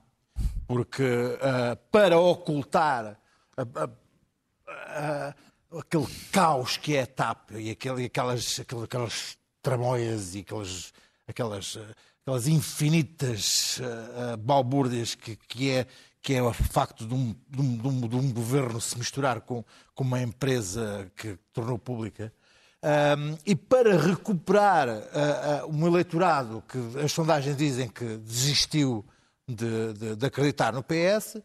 Porque 0.65 1.03
uh, 1.03 1.75
para 1.91 2.17
ocultar 2.17 3.19
aquele 5.71 6.07
caos 6.31 6.77
que 6.77 6.95
é 6.95 7.01
a 7.01 7.07
TAP 7.07 7.51
e 7.51 7.71
aquele, 7.71 8.05
aquelas, 8.05 8.59
aquelas 8.59 9.37
tramóias 9.61 10.35
e 10.35 10.39
aquelas, 10.39 10.93
aquelas, 11.27 11.77
aquelas 12.21 12.47
infinitas 12.47 13.79
uh, 13.79 14.37
balbúrdias 14.37 15.15
que, 15.15 15.35
que, 15.35 15.71
é, 15.71 15.87
que 16.21 16.33
é 16.33 16.41
o 16.41 16.53
facto 16.53 17.05
de 17.05 17.13
um, 17.13 17.35
de 17.49 17.61
um, 17.61 17.77
de 17.77 17.87
um, 17.87 18.07
de 18.07 18.15
um 18.15 18.33
governo 18.33 18.79
se 18.79 18.97
misturar 18.97 19.41
com, 19.41 19.63
com 19.93 20.03
uma 20.03 20.21
empresa 20.21 21.11
que 21.15 21.37
tornou 21.51 21.77
pública. 21.77 22.31
Um, 22.83 23.37
e 23.45 23.55
para 23.55 23.99
recuperar 23.99 24.87
uh, 24.87 25.65
uh, 25.65 25.75
um 25.75 25.87
eleitorado 25.87 26.63
que 26.67 26.77
as 27.03 27.11
sondagens 27.11 27.57
dizem 27.57 27.89
que 27.89 28.17
desistiu 28.17 29.03
de, 29.47 29.93
de, 29.93 30.15
de 30.15 30.25
acreditar 30.25 30.71
no 30.71 30.83
PS, 30.83 31.41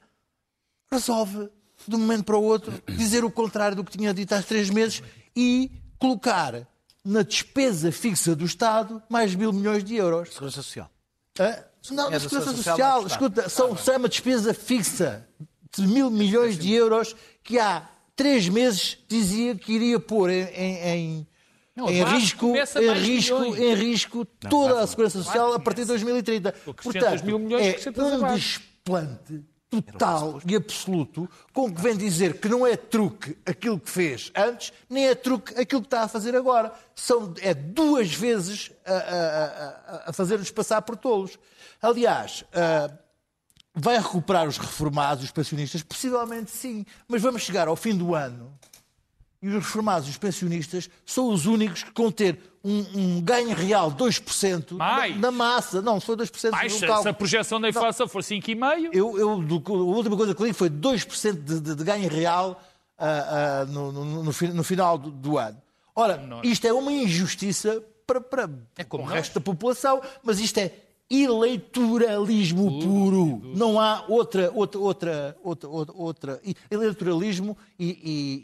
resolve 0.90 1.48
de 1.88 1.96
um 1.96 1.98
momento 1.98 2.24
para 2.24 2.36
o 2.36 2.42
outro, 2.42 2.72
dizer 2.96 3.24
o 3.24 3.30
contrário 3.30 3.76
do 3.76 3.84
que 3.84 3.96
tinha 3.96 4.12
dito 4.14 4.32
há 4.34 4.42
três 4.42 4.68
meses 4.70 5.02
e 5.36 5.70
colocar 5.98 6.66
na 7.04 7.22
despesa 7.22 7.90
fixa 7.90 8.34
do 8.36 8.44
Estado 8.44 9.02
mais 9.08 9.34
mil 9.34 9.52
milhões 9.52 9.82
de 9.84 9.96
euros. 9.96 10.30
Segurança 10.32 10.62
Social. 10.62 10.90
Hã? 11.38 11.56
Não, 11.90 12.12
É 12.12 12.18
Segurança 12.18 12.52
Social, 12.54 12.76
Social, 12.76 13.06
escuta, 13.06 13.48
são, 13.48 13.76
são 13.76 13.96
uma 13.96 14.08
despesa 14.08 14.54
fixa 14.54 15.26
de 15.76 15.86
mil 15.86 16.10
milhões 16.10 16.56
de 16.56 16.72
euros 16.72 17.16
que 17.42 17.58
há 17.58 17.88
três 18.14 18.48
meses 18.48 18.98
dizia 19.08 19.54
que 19.56 19.72
iria 19.72 19.98
pôr 19.98 20.30
em, 20.30 20.44
em, 20.44 20.76
em- 20.86 21.26
Não, 21.74 21.88
em 21.90 22.04
risco, 22.04 22.54
em 22.54 22.92
risco, 22.92 23.40
milhões. 23.40 23.58
em 23.60 23.74
risco 23.74 24.24
toda 24.24 24.80
a 24.80 24.86
Segurança 24.86 25.22
Social 25.22 25.54
a 25.54 25.58
partir 25.58 25.80
de 25.80 25.88
2030. 25.88 26.50
acrescentas 26.50 26.84
Portanto, 26.84 27.24
mil 27.24 27.38
milhões, 27.38 27.84
é 27.86 27.90
um 27.90 28.34
desplante 28.34 29.44
total 29.80 30.40
e 30.46 30.54
absoluto 30.54 31.28
com 31.52 31.72
que 31.72 31.80
vem 31.80 31.96
dizer 31.96 32.38
que 32.40 32.48
não 32.48 32.66
é 32.66 32.76
truque 32.76 33.36
aquilo 33.46 33.78
que 33.78 33.88
fez 33.88 34.30
antes, 34.36 34.72
nem 34.90 35.06
é 35.08 35.14
truque 35.14 35.58
aquilo 35.58 35.80
que 35.80 35.86
está 35.86 36.02
a 36.02 36.08
fazer 36.08 36.34
agora. 36.36 36.72
São, 36.94 37.32
é 37.40 37.54
duas 37.54 38.12
vezes 38.12 38.70
a, 38.84 38.92
a- 38.92 40.02
a- 40.08 40.12
fazer-nos 40.12 40.50
passar 40.50 40.82
por 40.82 40.96
tolos. 40.96 41.38
Aliás, 41.80 42.44
ah, 42.52 42.92
vai 43.74 43.96
recuperar 43.98 44.46
os 44.46 44.58
reformados, 44.58 45.24
os 45.24 45.30
pensionistas? 45.30 45.82
Possivelmente 45.82 46.50
sim, 46.50 46.84
mas 47.08 47.22
vamos 47.22 47.42
chegar 47.42 47.68
ao 47.68 47.76
fim 47.76 47.96
do 47.96 48.14
ano 48.14 48.52
e 49.40 49.48
os 49.48 49.54
reformados 49.54 50.06
e 50.06 50.10
os 50.10 50.18
pensionistas 50.18 50.88
são 51.06 51.28
os 51.28 51.46
únicos 51.46 51.82
que 51.82 51.92
vão 52.00 52.12
ter 52.12 52.51
um, 52.64 52.86
um 52.94 53.20
ganho 53.20 53.54
real 53.54 53.90
de 53.90 53.96
2% 54.04 54.72
Mais. 54.76 55.14
na, 55.14 55.20
na 55.22 55.30
massa. 55.30 55.82
Não, 55.82 55.98
se 55.98 56.06
for 56.06 56.16
2% 56.16 56.50
Baixa, 56.50 56.64
no 56.74 56.80
se 56.80 56.86
cálculo. 56.86 57.08
a 57.10 57.12
projeção 57.14 57.60
da 57.60 57.68
inflação 57.68 58.06
for 58.08 58.22
5,5%, 58.22 58.90
Eu, 58.92 59.18
eu, 59.18 59.30
a 59.30 59.72
última 59.72 60.16
coisa 60.16 60.34
que 60.34 60.42
li 60.42 60.52
foi 60.52 60.70
2% 60.70 61.32
de, 61.42 61.60
de, 61.60 61.74
de 61.74 61.84
ganho 61.84 62.08
real 62.08 62.60
ah, 62.98 63.62
ah, 63.62 63.64
no, 63.66 63.90
no- 63.90 64.04
no 64.04 64.32
no 64.32 64.62
final 64.64 64.96
do, 64.96 65.10
do 65.10 65.38
ano. 65.38 65.60
Ora, 65.94 66.22
isto 66.42 66.66
é 66.66 66.72
uma 66.72 66.92
injustiça 66.92 67.82
para, 68.06 68.20
para 68.20 68.48
como 68.88 69.02
o 69.04 69.06
nós. 69.06 69.14
resto 69.16 69.34
da 69.34 69.40
população, 69.40 70.00
mas 70.22 70.38
isto 70.40 70.58
é 70.58 70.72
eleitoralismo 71.12 72.80
puro. 72.80 73.42
Não 73.54 73.78
há 73.80 74.04
outra, 74.08 74.50
outra, 74.54 74.78
outra, 74.80 75.36
outra, 75.42 75.70
outra, 75.94 76.40
eleitoralismo 76.70 77.56
e, 77.78 77.86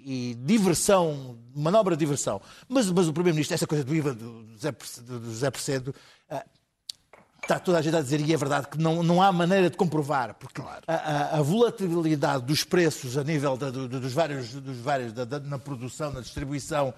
e- 0.04 0.30
e 0.30 0.34
diversão, 0.34 1.38
manobra 1.54 1.96
de 1.96 2.00
diversão. 2.00 2.40
Mas, 2.68 2.90
mas 2.90 3.08
o 3.08 3.12
Primeiro-Ministro, 3.12 3.54
essa 3.54 3.66
coisa 3.66 3.84
do 3.84 3.94
IVA 3.94 4.12
do 4.14 4.44
José, 4.52 4.72
Perce- 4.72 5.00
do 5.00 5.50
Percedo, 5.50 5.94
ah, 6.30 6.44
Está 7.40 7.58
toda 7.58 7.78
a 7.78 7.80
gente 7.80 7.96
a 7.96 8.02
dizer, 8.02 8.20
e 8.20 8.34
é 8.34 8.36
verdade, 8.36 8.66
que 8.68 8.76
não, 8.76 9.02
não 9.02 9.22
há 9.22 9.32
maneira 9.32 9.70
de 9.70 9.76
comprovar, 9.76 10.34
porque 10.34 10.60
a, 10.86 10.92
a- 10.92 11.38
a 11.38 11.42
volatilidade 11.42 12.44
dos 12.44 12.62
preços 12.62 13.16
a 13.16 13.24
nível 13.24 13.56
da- 13.56 13.70
do- 13.70 13.88
dos 13.88 14.12
vários, 14.12 14.52
dos 14.52 14.76
vários 14.76 15.14
da- 15.14 15.24
da- 15.24 15.40
na 15.40 15.58
produção, 15.58 16.12
na 16.12 16.20
distribuição 16.20 16.92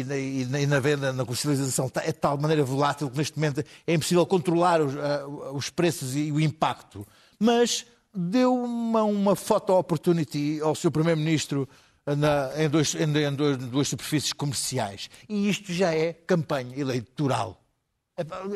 e 0.00 0.46
na, 0.46 0.58
e 0.60 0.66
na- 0.66 0.80
venda, 0.80 1.12
na 1.12 1.24
comercialização, 1.24 1.88
tá- 1.88 2.02
é 2.02 2.06
de 2.06 2.12
tal 2.14 2.36
maneira 2.38 2.64
volátil 2.64 3.10
que 3.10 3.16
neste 3.16 3.36
momento 3.38 3.62
é 3.86 3.94
impossível 3.94 4.24
controlar 4.26 4.80
os, 4.80 4.94
ah, 4.96 5.26
os 5.52 5.70
preços 5.70 6.16
e 6.16 6.32
o 6.32 6.40
impacto. 6.40 7.06
Mas 7.38 7.84
deu 8.14 8.54
uma, 8.54 9.02
uma 9.04 9.34
photo 9.36 9.72
opportunity 9.72 10.60
ao 10.62 10.74
seu 10.74 10.90
Primeiro-Ministro 10.90 11.68
na- 12.06 12.50
em, 12.56 12.68
dois, 12.68 12.94
em, 12.94 13.02
em 13.16 13.34
dois- 13.34 13.56
duas 13.58 13.88
superfícies 13.88 14.32
comerciais. 14.32 15.08
E 15.28 15.48
isto 15.48 15.72
já 15.72 15.94
é 15.94 16.12
campanha 16.12 16.76
eleitoral. 16.76 17.58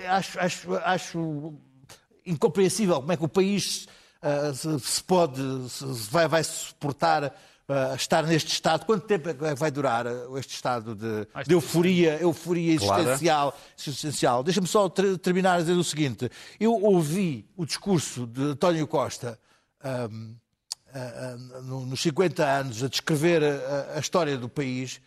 Acho, 0.08 0.38
acho, 0.40 0.74
acho 0.76 1.54
incompreensível 2.24 2.96
como 2.96 3.12
é 3.12 3.16
que 3.16 3.24
o 3.24 3.28
país 3.28 3.86
ah, 4.22 4.52
se, 4.54 4.78
se 4.80 5.02
pode, 5.04 5.40
se 5.70 5.84
vai, 6.10 6.26
vai 6.26 6.42
suportar 6.42 7.32
ah, 7.68 7.94
estar 7.94 8.24
neste 8.24 8.52
estado. 8.52 8.84
Quanto 8.86 9.06
tempo 9.06 9.28
é 9.28 9.34
que 9.34 9.54
vai 9.54 9.70
durar 9.70 10.06
ah, 10.06 10.12
este 10.38 10.54
estado 10.54 10.94
de, 10.94 11.26
de 11.46 11.54
euforia, 11.54 12.18
euforia 12.20 12.74
existencial? 12.74 13.56
existencial? 13.78 14.42
Deixa-me 14.42 14.66
só 14.66 14.88
ter- 14.88 15.18
terminar 15.18 15.54
a 15.54 15.60
dizer 15.60 15.72
o 15.72 15.84
seguinte. 15.84 16.30
Eu 16.60 16.72
ouvi 16.82 17.48
o 17.56 17.64
discurso 17.66 18.26
de 18.26 18.42
António 18.42 18.86
Costa 18.86 19.38
ah, 19.82 20.08
ah, 20.94 21.36
no- 21.62 21.86
nos 21.86 22.00
50 22.00 22.44
anos 22.44 22.82
a 22.82 22.88
descrever 22.88 23.42
a, 23.42 23.94
a 23.96 24.00
história 24.00 24.36
do 24.36 24.48
país 24.48 25.00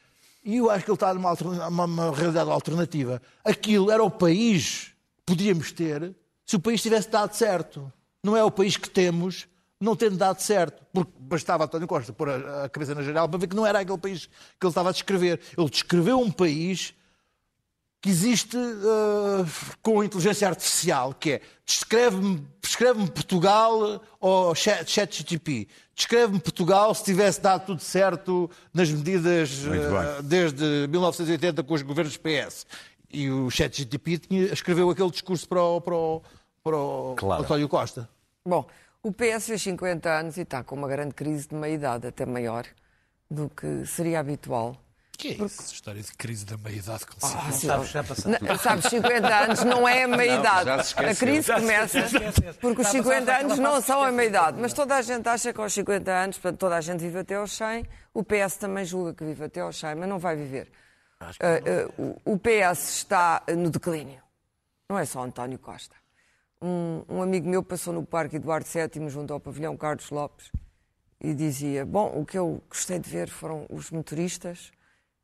e 0.43 0.57
eu 0.57 0.69
acho 0.69 0.85
que 0.85 0.91
ele 0.91 0.95
está 0.95 1.13
numa, 1.13 1.33
uma- 1.67 1.85
uma 1.85 2.15
realidade 2.15 2.49
alternativa. 2.49 3.21
Aquilo 3.43 3.91
era 3.91 4.03
o 4.03 4.11
país 4.11 4.91
que 5.17 5.23
podíamos 5.35 5.71
ter 5.71 6.15
se 6.45 6.55
o 6.55 6.59
país 6.59 6.81
tivesse 6.81 7.09
dado 7.09 7.33
certo. 7.33 7.91
Não 8.23 8.35
é 8.35 8.43
o 8.43 8.51
país 8.51 8.75
que 8.75 8.89
temos 8.89 9.47
não 9.79 9.95
tendo 9.95 10.17
dado 10.17 10.39
certo. 10.41 10.83
Porque 10.93 11.11
bastava 11.19 11.63
António 11.65 11.87
Costa 11.87 12.11
pôr 12.13 12.29
a, 12.29 12.65
a 12.65 12.69
cabeça 12.69 12.93
na 12.95 13.01
geral 13.03 13.27
para 13.29 13.39
ver 13.39 13.47
que 13.47 13.55
não 13.55 13.65
era 13.65 13.79
aquele 13.79 13.97
país 13.97 14.25
que 14.59 14.65
ele 14.65 14.69
estava 14.71 14.89
a 14.89 14.91
descrever. 14.91 15.39
Ele 15.57 15.69
descreveu 15.69 16.19
um 16.19 16.31
país 16.31 16.93
que 18.01 18.09
existe 18.09 18.55
uh, 18.55 19.45
com 19.81 20.01
inteligência 20.03 20.47
artificial, 20.47 21.13
que 21.13 21.31
é 21.33 21.41
descreve-me 21.65 22.47
descreve 22.61 23.05
Portugal 23.11 24.01
ou 24.21 24.55
chat 24.55 24.89
ChatGPT. 24.89 25.67
Descreve-me 25.93 26.39
Portugal 26.39 26.93
se 26.95 27.03
tivesse 27.03 27.41
dado 27.41 27.65
tudo 27.65 27.81
certo 27.81 28.49
nas 28.73 28.89
medidas 28.89 29.65
uh, 29.65 30.23
desde 30.23 30.87
1980 30.87 31.61
com 31.63 31.73
os 31.73 31.81
governos 31.81 32.15
PS. 32.15 32.65
E 33.11 33.29
o 33.29 33.49
ChatGPT 33.49 34.27
tinha- 34.27 34.53
escreveu 34.53 34.89
aquele 34.89 35.11
discurso 35.11 35.45
para 35.47 35.61
o, 35.61 35.81
para 35.81 35.95
o, 35.95 36.21
para 36.63 36.77
o 36.77 37.15
Claro. 37.17 37.43
António 37.43 37.67
Costa. 37.67 38.07
Bom, 38.47 38.65
o 39.03 39.11
PS 39.11 39.47
fez 39.47 39.61
50 39.61 40.09
anos 40.09 40.37
e 40.37 40.41
está 40.41 40.63
com 40.63 40.75
uma 40.75 40.87
grande 40.87 41.13
crise 41.13 41.47
de 41.47 41.55
meia-idade, 41.55 42.07
até 42.07 42.25
maior 42.25 42.65
do 43.29 43.49
que 43.49 43.85
seria 43.85 44.19
habitual. 44.19 44.75
que 45.17 45.29
é 45.29 45.45
isso? 45.45 45.73
História 45.73 46.01
de 46.01 46.11
crise 46.13 46.45
da 46.45 46.57
meia-idade 46.57 47.05
com 47.05 47.25
Ah, 47.25 47.51
sim, 47.51 47.67
Sabes, 47.67 47.89
já 47.89 48.03
passaste. 48.03 48.43
Não, 48.43 48.57
Sabes, 48.57 48.85
50 48.85 49.27
anos 49.37 49.63
não 49.65 49.87
é 49.87 50.03
a 50.03 50.07
meia-idade. 50.07 50.69
A 50.95 51.15
crise 51.15 51.53
começa 51.53 51.99
porque 52.61 52.81
os 52.81 52.87
Já 52.87 52.91
50 52.93 53.25
passaste 53.25 53.43
anos 53.45 53.59
não 53.59 53.81
são 53.81 54.01
a 54.03 54.07
que 54.07 54.13
meia-idade. 54.13 54.57
Mas 54.59 54.73
toda 54.73 54.95
a 54.95 55.01
gente 55.01 55.27
acha 55.27 55.53
que 55.53 55.59
aos 55.61 55.73
50 55.73 56.11
anos, 56.11 56.37
portanto, 56.37 56.59
toda 56.59 56.75
a 56.77 56.81
gente 56.81 56.99
vive 57.01 57.19
até 57.19 57.35
aos 57.35 57.51
100. 57.51 57.85
O 58.13 58.23
PS 58.23 58.57
também 58.57 58.83
julga 58.85 59.13
que 59.13 59.23
vive 59.25 59.43
até 59.45 59.59
aos 59.61 59.77
100, 59.77 59.95
mas 59.95 60.09
não 60.09 60.19
vai 60.19 60.35
viver. 60.35 60.71
Ah, 61.19 61.31
o- 61.97 62.33
o 62.33 62.39
PS 62.39 62.89
está 62.99 63.43
no 63.49 63.69
declínio. 63.69 64.21
Não 64.89 64.97
é 64.97 65.03
só 65.05 65.21
António 65.23 65.59
Costa. 65.59 65.95
Um, 66.61 67.03
um 67.07 67.21
amigo 67.21 67.47
meu 67.47 67.63
passou 67.63 67.93
no 67.93 68.05
Parque 68.05 68.35
Eduardo 68.35 68.67
VII 68.67 69.09
junto 69.09 69.31
ao 69.31 69.39
pavilhão 69.39 69.77
Carlos 69.77 70.09
Lopes 70.09 70.51
e 71.21 71.33
dizia: 71.33 71.85
Bom, 71.85 72.19
o 72.19 72.25
que 72.25 72.37
eu 72.37 72.61
gostei 72.67 72.99
de 72.99 73.09
ver 73.09 73.29
foram 73.29 73.65
os 73.69 73.89
motoristas 73.91 74.71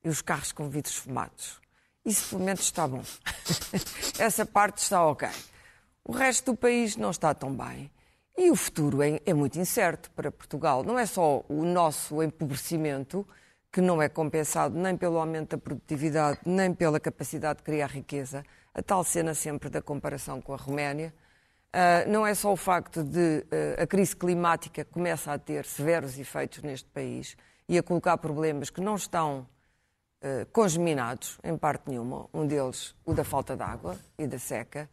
e 0.04 0.08
os 0.08 0.22
carros 0.22 0.54
com 0.54 0.70
vidros 0.70 0.96
fumados. 0.96 1.60
Isso 2.06 2.30
pelo 2.30 2.44
menos 2.44 2.62
está 2.62 2.88
bom. 2.88 3.04
Essa 4.18 4.46
parte 4.46 4.78
está 4.78 5.06
ok. 5.06 5.28
O 6.06 6.14
resto 6.14 6.54
do 6.54 6.58
país 6.58 6.96
não 6.96 7.12
está 7.12 7.34
tão 7.34 7.54
bem. 7.54 7.92
E 8.38 8.52
o 8.52 8.56
futuro 8.56 9.02
é, 9.02 9.20
é 9.26 9.34
muito 9.34 9.60
incerto 9.60 10.12
para 10.12 10.32
Portugal. 10.32 10.84
Não 10.84 10.98
é 11.00 11.06
só 11.06 11.44
o 11.50 11.66
nosso 11.66 12.22
empobrecimento, 12.22 13.28
que 13.72 13.82
não 13.82 14.02
é 14.02 14.08
compensado 14.08 14.78
nem 14.78 14.96
pelo 14.96 15.18
aumento 15.18 15.52
da 15.52 15.58
produtividade, 15.58 16.40
nem 16.46 16.74
pela 16.74 17.00
capacidade 17.00 17.58
de 17.58 17.64
criar 17.64 17.88
riqueza. 17.88 18.46
A 18.74 18.82
tal 18.82 19.04
cena 19.04 19.34
sempre 19.34 19.70
da 19.70 19.82
comparação 19.82 20.40
com 20.42 20.54
a 20.54 20.58
Roménia. 20.58 21.14
Ah, 21.78 22.06
não 22.08 22.26
é 22.26 22.34
só 22.34 22.54
o 22.54 22.56
facto 22.56 23.04
de 23.04 23.46
ah, 23.52 23.84
a 23.84 23.86
crise 23.86 24.16
climática 24.16 24.86
começa 24.86 25.34
a 25.34 25.38
ter 25.38 25.66
severos 25.66 26.18
efeitos 26.18 26.64
neste 26.64 26.88
país 26.90 27.36
e 27.68 27.78
a 27.78 27.84
colocar 27.84 28.18
problemas 28.18 28.70
que 28.70 28.80
não 28.80 28.96
estão 28.96 29.46
eh, 30.22 30.46
congeminados, 30.54 31.38
em 31.44 31.58
parte 31.58 31.90
nenhuma. 31.90 32.30
Um 32.34 32.48
deles, 32.48 32.96
o 33.04 33.14
da 33.14 33.26
falta 33.26 33.58
de 33.58 33.64
água 33.64 33.98
e 34.18 34.26
da 34.26 34.40
seca. 34.40 34.90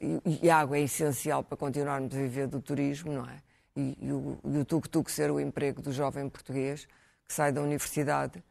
E, 0.00 0.40
e 0.42 0.50
a 0.50 0.56
água 0.58 0.78
é 0.78 0.80
essencial 0.80 1.44
para 1.44 1.56
continuarmos 1.56 2.12
a 2.12 2.18
viver 2.18 2.48
do 2.48 2.60
turismo, 2.60 3.12
não 3.12 3.24
é? 3.24 3.36
E, 3.76 3.96
e 4.00 4.12
o, 4.12 4.38
e 4.44 4.58
o 4.58 4.64
tuk-tuk 4.64 5.08
ser 5.12 5.30
o 5.30 5.38
emprego 5.38 5.80
do 5.80 5.92
jovem 5.92 6.28
português 6.28 6.86
que 7.26 7.32
sai 7.32 7.52
da 7.52 7.60
universidade. 7.60 8.42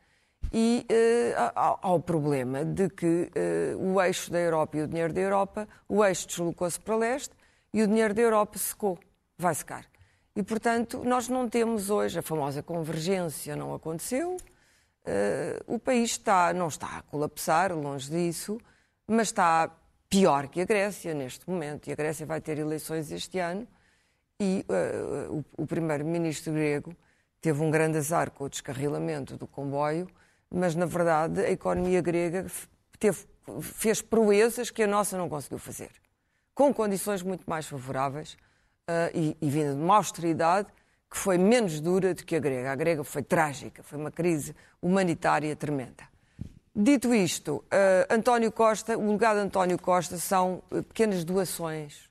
E 0.54 0.86
eh, 0.88 1.34
há, 1.36 1.80
há 1.82 1.94
o 1.94 2.00
problema 2.00 2.64
de 2.64 2.90
que 2.90 3.32
o 3.78 4.02
eixo 4.02 4.32
da 4.32 4.40
Europa 4.40 4.78
e 4.78 4.82
o 4.82 4.88
dinheiro 4.88 5.12
da 5.12 5.22
Europa, 5.22 5.68
o 5.88 6.06
eixo 6.06 6.28
deslocou-se 6.28 6.80
para 6.80 6.96
leste 6.96 7.39
e 7.74 7.82
o 7.82 7.88
dinheiro 7.88 8.14
da 8.14 8.22
Europa 8.22 8.58
secou, 8.58 8.98
vai 9.38 9.54
secar. 9.56 9.86
E, 10.36 10.44
portanto, 10.44 11.04
nós 11.04 11.28
não 11.28 11.50
temos 11.50 11.90
hoje 11.90 12.20
a 12.20 12.22
famosa 12.22 12.64
convergência, 12.64 13.56
não 13.56 13.74
aconteceu. 13.74 14.38
Eh, 15.06 15.62
o 15.68 15.78
país 15.80 16.12
está, 16.12 16.54
não 16.54 16.68
está 16.68 16.98
a 16.98 17.02
colapsar, 17.02 17.74
longe 17.74 18.10
disso, 18.10 18.60
mas 19.08 19.28
está 19.28 19.70
pior 20.10 20.48
que 20.48 20.62
a 20.62 20.66
Grécia 20.66 21.14
neste 21.14 21.50
momento. 21.50 21.88
E 21.88 21.92
a 21.92 21.96
Grécia 21.96 22.26
vai 22.26 22.40
ter 22.42 22.58
eleições 22.58 23.12
este 23.12 23.40
ano 23.40 23.68
e 24.40 24.66
eh, 24.70 25.28
o, 25.30 25.44
o 25.64 25.68
primeiro-ministro 25.68 26.54
grego 26.54 26.96
teve 27.42 27.62
um 27.62 27.70
grande 27.72 27.98
azar 27.98 28.32
com 28.32 28.46
o 28.46 28.50
descarrilamento 28.50 29.36
do 29.38 29.48
comboio, 29.48 30.08
mas 30.50 30.76
na 30.76 30.86
verdade 30.86 31.42
a 31.42 31.50
economia 31.52 32.02
grega 32.02 32.46
teve- 32.98 33.26
fez 33.62 34.02
proezas 34.02 34.70
que 34.70 34.84
a 34.84 34.88
nossa 34.88 35.18
não 35.18 35.28
conseguiu 35.30 35.58
fazer, 35.60 35.92
com 36.60 36.74
condições 36.74 37.24
muito 37.24 37.50
mais 37.50 37.66
favoráveis 37.66 38.38
eh, 38.86 39.12
e, 39.16 39.38
e 39.42 39.50
vinda 39.50 39.74
de 39.74 39.80
uma 39.80 39.96
austeridade 39.96 40.68
que 41.10 41.18
foi 41.18 41.38
menos 41.38 41.80
dura 41.80 42.14
do 42.14 42.26
que 42.26 42.36
a 42.36 42.40
grega. 42.40 42.74
A 42.74 42.76
grega 42.76 43.02
foi 43.02 43.24
trágica, 43.24 43.82
foi 43.82 43.98
uma 43.98 44.12
crise 44.12 44.54
humanitária 44.82 45.56
tremenda. 45.56 46.04
Dito 46.76 47.16
isto, 47.16 47.64
eh, 47.72 48.06
António 48.10 48.52
Costa, 48.52 48.98
o 48.98 49.10
legado 49.10 49.38
de 49.38 49.44
António 49.44 49.80
Costa 49.80 50.18
são 50.18 50.62
eh, 50.70 50.82
pequenas 50.82 51.24
doações. 51.24 52.10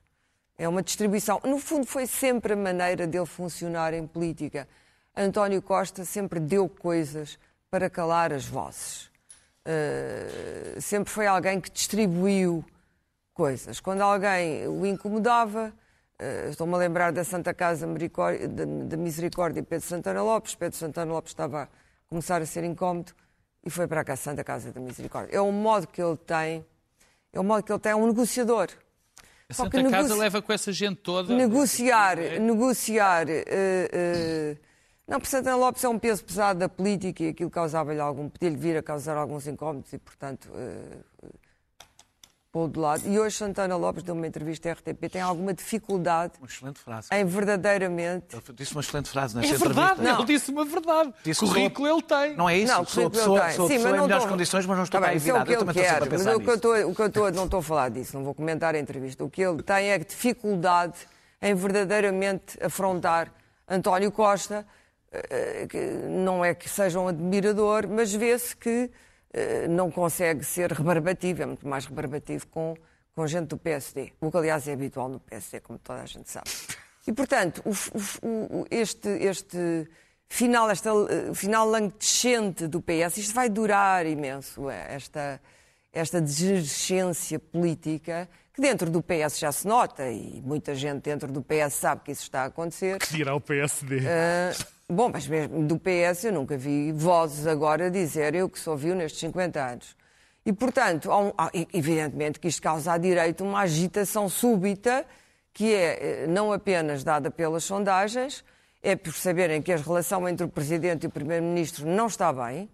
É 0.57 0.67
uma 0.67 0.81
distribuição. 0.81 1.39
No 1.43 1.59
fundo, 1.59 1.85
foi 1.85 2.07
sempre 2.07 2.53
a 2.53 2.55
maneira 2.55 3.05
dele 3.05 3.27
funcionar 3.27 3.93
em 3.93 4.07
política. 4.07 4.67
António 5.15 5.61
Costa 5.61 6.03
sempre 6.03 6.39
deu 6.39 6.67
coisas 6.67 7.37
para 7.69 7.87
calar 7.87 8.33
as 8.33 8.47
vozes. 8.47 9.11
Eh, 9.63 10.75
sempre 10.79 11.13
foi 11.13 11.27
alguém 11.27 11.61
que 11.61 11.69
distribuiu 11.69 12.65
coisas. 13.43 13.79
Quando 13.79 14.01
alguém 14.01 14.67
o 14.67 14.85
incomodava, 14.85 15.71
eh, 16.19 16.47
estou-me 16.49 16.73
a 16.73 16.77
lembrar 16.77 17.13
da 17.13 17.23
Santa 17.23 17.53
Casa 17.53 17.87
da 17.87 18.97
Misericórdia 18.97 19.63
Pedro 19.63 19.87
Santana 19.87 20.21
Lopes. 20.21 20.55
Pedro 20.55 20.77
Santana 20.77 21.09
Lopes 21.13 21.31
estava 21.31 21.63
a 21.63 21.67
começar 22.09 22.41
a 22.41 22.45
ser 22.45 22.65
incómodo 22.65 23.13
e 23.65 23.69
foi 23.69 23.87
para 23.87 24.03
cá 24.03 24.11
a 24.11 24.17
Santa 24.17 24.43
Casa 24.43 24.73
da 24.73 24.81
Misericórdia. 24.81 25.33
É 25.33 25.39
o 25.39 25.53
modo 25.53 25.87
que 25.87 26.01
ele 26.03 26.17
tem, 26.17 26.65
é 27.31 27.39
o 27.39 27.43
modo 27.45 27.63
que 27.63 27.71
ele 27.71 27.79
tem, 27.79 27.93
é 27.93 27.95
um 27.95 28.07
negociador. 28.07 28.67
A 29.49 29.53
Só 29.53 29.63
Santa 29.63 29.81
Casa 29.83 30.01
negoci- 30.03 30.19
leva 30.19 30.41
com 30.41 30.51
essa 30.51 30.73
gente 30.73 30.97
toda. 30.97 31.33
negociar, 31.33 32.19
É. 32.19 32.39
negociar. 32.39 33.29
eh, 33.29 33.43
eh, 33.47 34.57
não, 35.07 35.17
porque 35.17 35.31
Santana 35.31 35.55
Lopes 35.55 35.81
é 35.81 35.87
um 35.87 35.97
peso 35.97 36.25
pesado 36.25 36.59
da 36.59 36.67
política 36.67 37.23
e 37.23 37.29
aquilo 37.29 37.49
causava-lhe 37.49 38.01
algum, 38.01 38.27
podia-lhe 38.27 38.57
vir 38.57 38.75
a 38.75 38.83
causar 38.83 39.15
alguns 39.15 39.47
incómodos 39.47 39.93
e, 39.93 39.97
portanto, 39.97 40.49
eh, 40.53 40.97
pô 42.51 42.67
de 42.67 42.79
lado. 42.79 43.03
E 43.07 43.19
hoje 43.19 43.37
Santana 43.37 43.75
Lopes 43.75 44.01
deu 44.03 44.15
uma 44.15 44.25
entrevista 44.25 44.69
à 44.69 44.73
RTP, 44.73 45.09
tem 45.11 45.21
alguma 45.21 45.53
dificuldade 45.53 46.33
Uma 46.39 46.47
excelente 46.47 46.79
frase. 46.79 47.07
em 47.11 47.23
verdadeiramente. 47.25 48.35
Ele 48.35 48.41
disse 48.55 48.71
uma 48.71 48.81
excelente 48.81 49.09
frase 49.09 49.35
nesta 49.35 49.53
É 49.53 49.57
verdade, 49.57 49.91
entrevista. 50.01 50.21
ele 50.21 50.25
disse 50.25 50.51
uma 50.51 50.65
verdade. 50.65 51.13
Disse 51.23 51.39
que 51.41 51.45
Currículo 51.47 51.87
ele 51.87 52.01
tem. 52.01 52.35
Não 52.35 52.49
é 52.49 52.57
isso? 52.57 52.73
Não, 52.73 52.85
sou 52.85 53.05
a 53.05 53.09
currículo 53.09 53.11
pessoa, 53.11 53.41
tem. 53.41 53.55
sou 53.55 53.65
a 53.65 53.67
Sim, 53.67 53.73
pessoa 53.75 53.83
mas 53.89 53.93
em 53.93 53.97
não 53.97 54.03
melhores 54.05 54.23
estou- 54.23 54.37
condições, 54.37 54.65
mas 54.65 54.77
não 54.77 54.83
estou 54.83 54.99
Tá 54.99 55.05
cá 55.05 55.11
bem, 55.11 55.17
isso 55.17 55.29
é 55.29 55.33
o 55.33 55.35
que 55.45 55.49
Eu 55.49 55.53
ele 55.53 55.59
também 55.59 55.69
estou 55.69 55.83
quer, 55.83 55.89
sempre 55.89 56.07
a 56.07 56.11
mas 56.11 56.19
pensar 56.21 56.35
o 56.35 56.39
que 56.39 56.49
eu 56.49 56.55
nisso. 56.55 56.55
estou, 56.55 56.91
o 56.91 56.95
que 56.95 57.01
eu 57.01 57.05
estou, 57.07 57.31
não 57.31 57.45
estou 57.45 57.59
a 57.59 57.63
falar 57.63 57.89
disso, 57.89 58.17
não 58.17 58.23
vou 58.23 58.33
comentar 58.33 58.73
a 58.75 58.79
entrevista. 58.79 59.23
O 59.23 59.29
que 59.29 59.41
ele 59.43 59.61
tem 59.61 59.91
é 59.91 59.97
dificuldade 59.99 60.95
em 61.41 61.53
verdadeiramente 61.55 62.57
afrontar 62.63 63.31
António 63.67 64.11
Costa, 64.11 64.65
eh, 65.11 65.67
que 65.69 65.77
não 65.77 66.43
é 66.43 66.53
que 66.55 66.67
seja 66.67 66.99
um 66.99 67.07
admirador, 67.07 67.87
mas 67.87 68.11
vê-se 68.13 68.55
que 68.55 68.69
eh, 68.69 68.89
não 69.69 69.91
consegue 69.91 70.43
ser 70.43 70.71
rebarbativo, 70.71 71.43
é 71.43 71.45
muito 71.45 71.67
mais 71.67 71.85
rebarbativo 71.85 72.47
com, 72.47 72.75
com 73.15 73.27
gente 73.27 73.47
do 73.49 73.57
PSD, 73.57 74.13
o 74.19 74.31
que 74.31 74.37
aliás 74.37 74.67
é 74.67 74.73
habitual 74.73 75.09
no 75.09 75.19
PSD, 75.19 75.59
como 75.61 75.77
toda 75.79 76.01
a 76.01 76.05
gente 76.05 76.29
sabe. 76.29 76.49
E 77.07 77.13
portanto, 77.13 77.61
o, 77.65 78.27
o- 78.27 78.65
este, 78.69 79.07
este 79.09 79.87
final, 80.27 80.69
esta 80.69 80.89
eh, 81.09 81.33
final 81.33 81.67
languescente 81.67 82.67
do 82.67 82.81
PS, 82.81 83.17
isto 83.17 83.33
vai 83.33 83.49
durar 83.49 84.05
imenso, 84.05 84.69
eh, 84.69 84.85
esta, 84.95 85.41
esta 85.91 86.21
degenerescência 86.21 87.39
política, 87.39 88.29
que 88.53 88.61
dentro 88.61 88.89
do 88.89 89.01
PS 89.01 89.39
já 89.39 89.51
se 89.51 89.67
nota, 89.67 90.09
e 90.09 90.41
muita 90.45 90.75
gente 90.75 91.03
dentro 91.03 91.31
do 91.31 91.41
PS 91.41 91.73
sabe 91.73 92.01
que 92.03 92.11
isso 92.11 92.23
está 92.23 92.41
a 92.43 92.45
acontecer. 92.45 92.99
Que 92.99 93.15
dirá 93.15 93.33
o 93.33 93.41
PSD. 93.41 93.99
Ah, 94.05 94.51
bom, 94.89 95.09
mas 95.13 95.27
mesmo 95.27 95.65
do 95.67 95.77
PS 95.79 96.25
eu 96.25 96.33
nunca 96.33 96.57
vi 96.57 96.91
vozes 96.91 97.45
agora 97.47 97.89
dizer 97.91 98.33
eu 98.35 98.49
que 98.49 98.59
só 98.59 98.75
viu 98.75 98.95
nestes 98.95 99.19
50 99.21 99.59
anos. 99.63 99.95
E, 100.45 100.51
portanto, 100.53 101.09
um- 101.11 101.31
evidentemente 101.73 102.39
que 102.39 102.47
isto 102.47 102.61
causa 102.61 102.93
à 102.93 102.97
direita 102.97 103.43
uma 103.43 103.59
agitação 103.59 104.27
súbita, 104.29 105.05
que 105.53 105.73
é 105.73 106.23
eh, 106.23 106.27
não 106.27 106.51
apenas 106.53 107.03
dada 107.03 107.29
pelas 107.29 107.63
sondagens, 107.63 108.43
é 108.81 108.95
por 108.95 109.13
saberem 109.13 109.61
que 109.61 109.71
a 109.73 109.77
relação 109.77 110.27
entre 110.27 110.45
o 110.45 110.49
Presidente 110.49 111.03
e 111.03 111.07
o 111.07 111.09
Primeiro-Ministro 111.11 111.85
não 111.85 112.07
está 112.07 112.31
bem, 112.31 112.69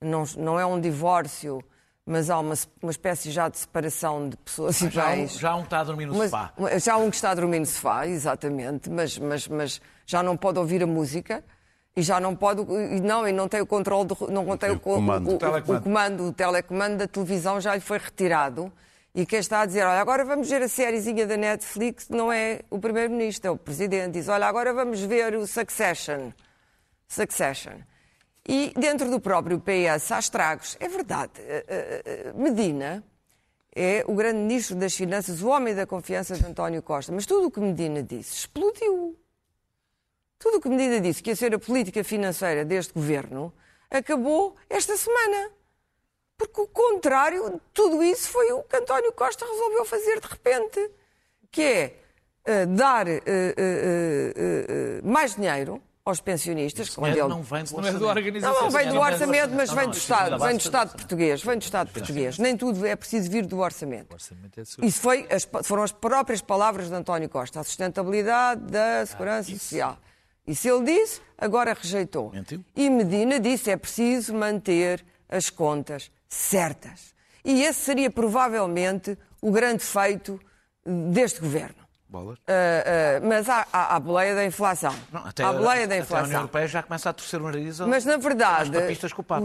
não, 0.00 0.24
não 0.36 0.58
é 0.58 0.66
um 0.66 0.80
divórcio, 0.80 1.62
mas 2.04 2.28
há 2.28 2.38
uma, 2.40 2.54
uma 2.82 2.90
espécie 2.90 3.30
já 3.30 3.48
de 3.48 3.56
separação 3.58 4.28
de 4.28 4.36
pessoas 4.38 4.80
e 4.80 4.90
Já 4.90 5.10
um- 5.12 5.26
já 5.28 5.54
um 5.54 5.60
que 5.60 5.66
está 5.66 5.80
a 5.80 5.84
dormir 5.84 6.06
no 6.06 6.14
Mas- 6.16 6.30
sofá. 6.30 6.52
já 6.82 6.96
um 6.96 7.08
que 7.08 7.16
está 7.16 7.30
a 7.30 7.34
dormir 7.34 7.60
no 7.60 7.66
sofá, 7.66 8.06
exatamente, 8.08 8.90
mas, 8.90 9.16
mas, 9.18 9.46
mas 9.46 9.80
já 10.10 10.22
não 10.24 10.36
pode 10.36 10.58
ouvir 10.58 10.82
a 10.82 10.86
música 10.88 11.44
e 11.96 12.02
já 12.02 12.18
não 12.18 12.34
pode, 12.34 12.62
e 12.62 13.00
não, 13.00 13.26
e 13.28 13.32
não 13.32 13.46
tem 13.48 13.60
o 13.60 13.66
controle, 13.66 14.08
do, 14.08 14.16
não 14.28 14.56
tem 14.56 14.72
o, 14.72 14.80
co- 14.80 14.94
comando. 14.94 15.30
o, 15.30 15.34
o, 15.34 15.38
Telecomando. 15.38 15.80
o 15.80 15.82
comando, 15.82 16.24
o 16.24 16.32
telecomando 16.32 16.96
da 16.96 17.06
televisão 17.06 17.60
já 17.60 17.74
lhe 17.74 17.80
foi 17.80 17.98
retirado. 17.98 18.72
E 19.14 19.24
quem 19.26 19.38
está 19.40 19.60
a 19.60 19.66
dizer, 19.66 19.84
olha, 19.84 20.00
agora 20.00 20.24
vamos 20.24 20.48
ver 20.48 20.62
a 20.62 20.68
sériezinha 20.68 21.26
da 21.26 21.36
Netflix, 21.36 22.08
não 22.08 22.32
é 22.32 22.60
o 22.70 22.78
Primeiro-Ministro, 22.78 23.48
é 23.48 23.50
o 23.50 23.56
Presidente. 23.56 24.14
Diz, 24.14 24.28
olha, 24.28 24.46
agora 24.46 24.72
vamos 24.72 25.00
ver 25.00 25.34
o 25.36 25.46
Succession. 25.46 26.30
Succession. 27.08 27.74
E 28.48 28.72
dentro 28.76 29.10
do 29.10 29.20
próprio 29.20 29.60
PS 29.60 30.10
há 30.12 30.18
estragos. 30.18 30.76
É 30.80 30.88
verdade. 30.88 31.32
Eh, 31.38 31.64
eh, 31.68 32.02
eh, 32.04 32.32
Medina 32.34 33.02
é 33.74 34.04
o 34.06 34.14
grande 34.14 34.38
ministro 34.38 34.76
das 34.76 34.94
Finanças, 34.94 35.42
o 35.42 35.48
homem 35.48 35.74
da 35.74 35.86
confiança 35.86 36.34
de 36.36 36.44
António 36.46 36.82
Costa. 36.82 37.12
Mas 37.12 37.26
tudo 37.26 37.48
o 37.48 37.50
que 37.50 37.60
Medina 37.60 38.02
disse 38.02 38.32
explodiu. 38.34 39.16
Tudo 40.40 40.56
o 40.56 40.60
que 40.60 40.68
Medina 40.68 41.00
disse 41.00 41.22
que 41.22 41.30
ia 41.30 41.36
ser 41.36 41.54
a 41.54 41.58
política 41.58 42.02
financeira 42.02 42.64
deste 42.64 42.92
governo 42.94 43.52
acabou 43.90 44.56
esta 44.68 44.96
semana. 44.96 45.50
Porque 46.36 46.60
o 46.62 46.66
contrário 46.66 47.50
de 47.50 47.60
tudo 47.74 48.02
isso 48.02 48.28
foi 48.30 48.50
o 48.50 48.62
que 48.62 48.74
António 48.76 49.12
Costa 49.12 49.44
resolveu 49.44 49.84
fazer 49.84 50.18
de 50.20 50.26
repente, 50.26 50.90
que 51.52 51.62
é 51.62 51.96
eh, 52.46 52.64
dar 52.66 53.06
eh, 53.06 53.20
eh, 53.26 55.00
mais 55.04 55.34
dinheiro 55.34 55.82
aos 56.02 56.18
pensionistas, 56.20 56.88
Dinheiro 56.88 57.18
ele 57.20 57.28
não 57.28 57.42
vem 57.42 57.62
do 57.62 57.72
Não 57.72 57.78
é 57.78 57.90
orçamento. 57.90 58.06
organização. 58.08 58.54
não, 58.54 58.62
não 58.62 58.70
vem 58.70 58.88
do 58.88 58.98
orçamento, 58.98 59.54
mas 59.54 59.68
não, 59.68 59.76
vem 59.76 59.88
do 59.90 59.96
Estado, 59.96 60.38
vem 60.38 60.48
do 60.48 60.58
do 60.58 60.64
Estado 60.64 60.92
português, 60.96 61.42
vem 61.42 61.58
do 61.58 61.62
Estado 61.62 61.92
português. 61.92 62.38
Nem 62.38 62.56
tudo 62.56 62.86
é 62.86 62.96
preciso 62.96 63.30
vir 63.30 63.44
do 63.44 63.58
orçamento. 63.58 64.12
orçamento 64.14 64.58
é. 64.58 64.62
Isso 64.86 65.00
foi, 65.00 65.28
as- 65.30 65.46
foram 65.64 65.82
as 65.82 65.92
próprias 65.92 66.40
palavras 66.40 66.88
de 66.88 66.94
António 66.94 67.28
Costa, 67.28 67.60
a 67.60 67.64
sustentabilidade 67.64 68.62
da 68.62 69.04
segurança 69.04 69.50
social. 69.52 69.98
Isso 70.46 70.68
ele 70.68 70.84
disse, 70.84 71.20
agora 71.36 71.72
rejeitou. 71.72 72.30
Mentiu. 72.30 72.64
E 72.74 72.90
Medina 72.90 73.38
disse 73.38 73.70
é 73.70 73.76
preciso 73.76 74.34
manter 74.34 75.04
as 75.28 75.48
contas 75.48 76.10
certas. 76.28 77.14
E 77.44 77.62
esse 77.62 77.80
seria 77.80 78.10
provavelmente 78.10 79.16
o 79.40 79.50
grande 79.50 79.84
feito 79.84 80.40
deste 80.84 81.40
governo. 81.40 81.79
Bolas. 82.10 82.38
Ah, 82.48 82.52
ah, 82.52 83.20
mas 83.22 83.48
há, 83.48 83.64
há, 83.72 83.92
há 83.92 83.96
a 83.96 84.00
boleia 84.00 84.34
da 84.34 84.44
inflação. 84.44 84.92
Não, 85.12 85.24
até, 85.24 85.44
há 85.44 85.48
a 85.48 85.52
boleia 85.52 85.86
da 85.86 85.94
até 85.94 85.94
a 85.94 85.94
União 85.94 86.02
inflação. 86.02 86.34
Europeia 86.34 86.66
já 86.66 86.82
começa 86.82 87.08
a 87.08 87.12
torcer 87.12 87.40
o 87.40 87.44
nariz. 87.44 87.78
Mas, 87.80 88.04
na 88.04 88.16
verdade, 88.16 88.72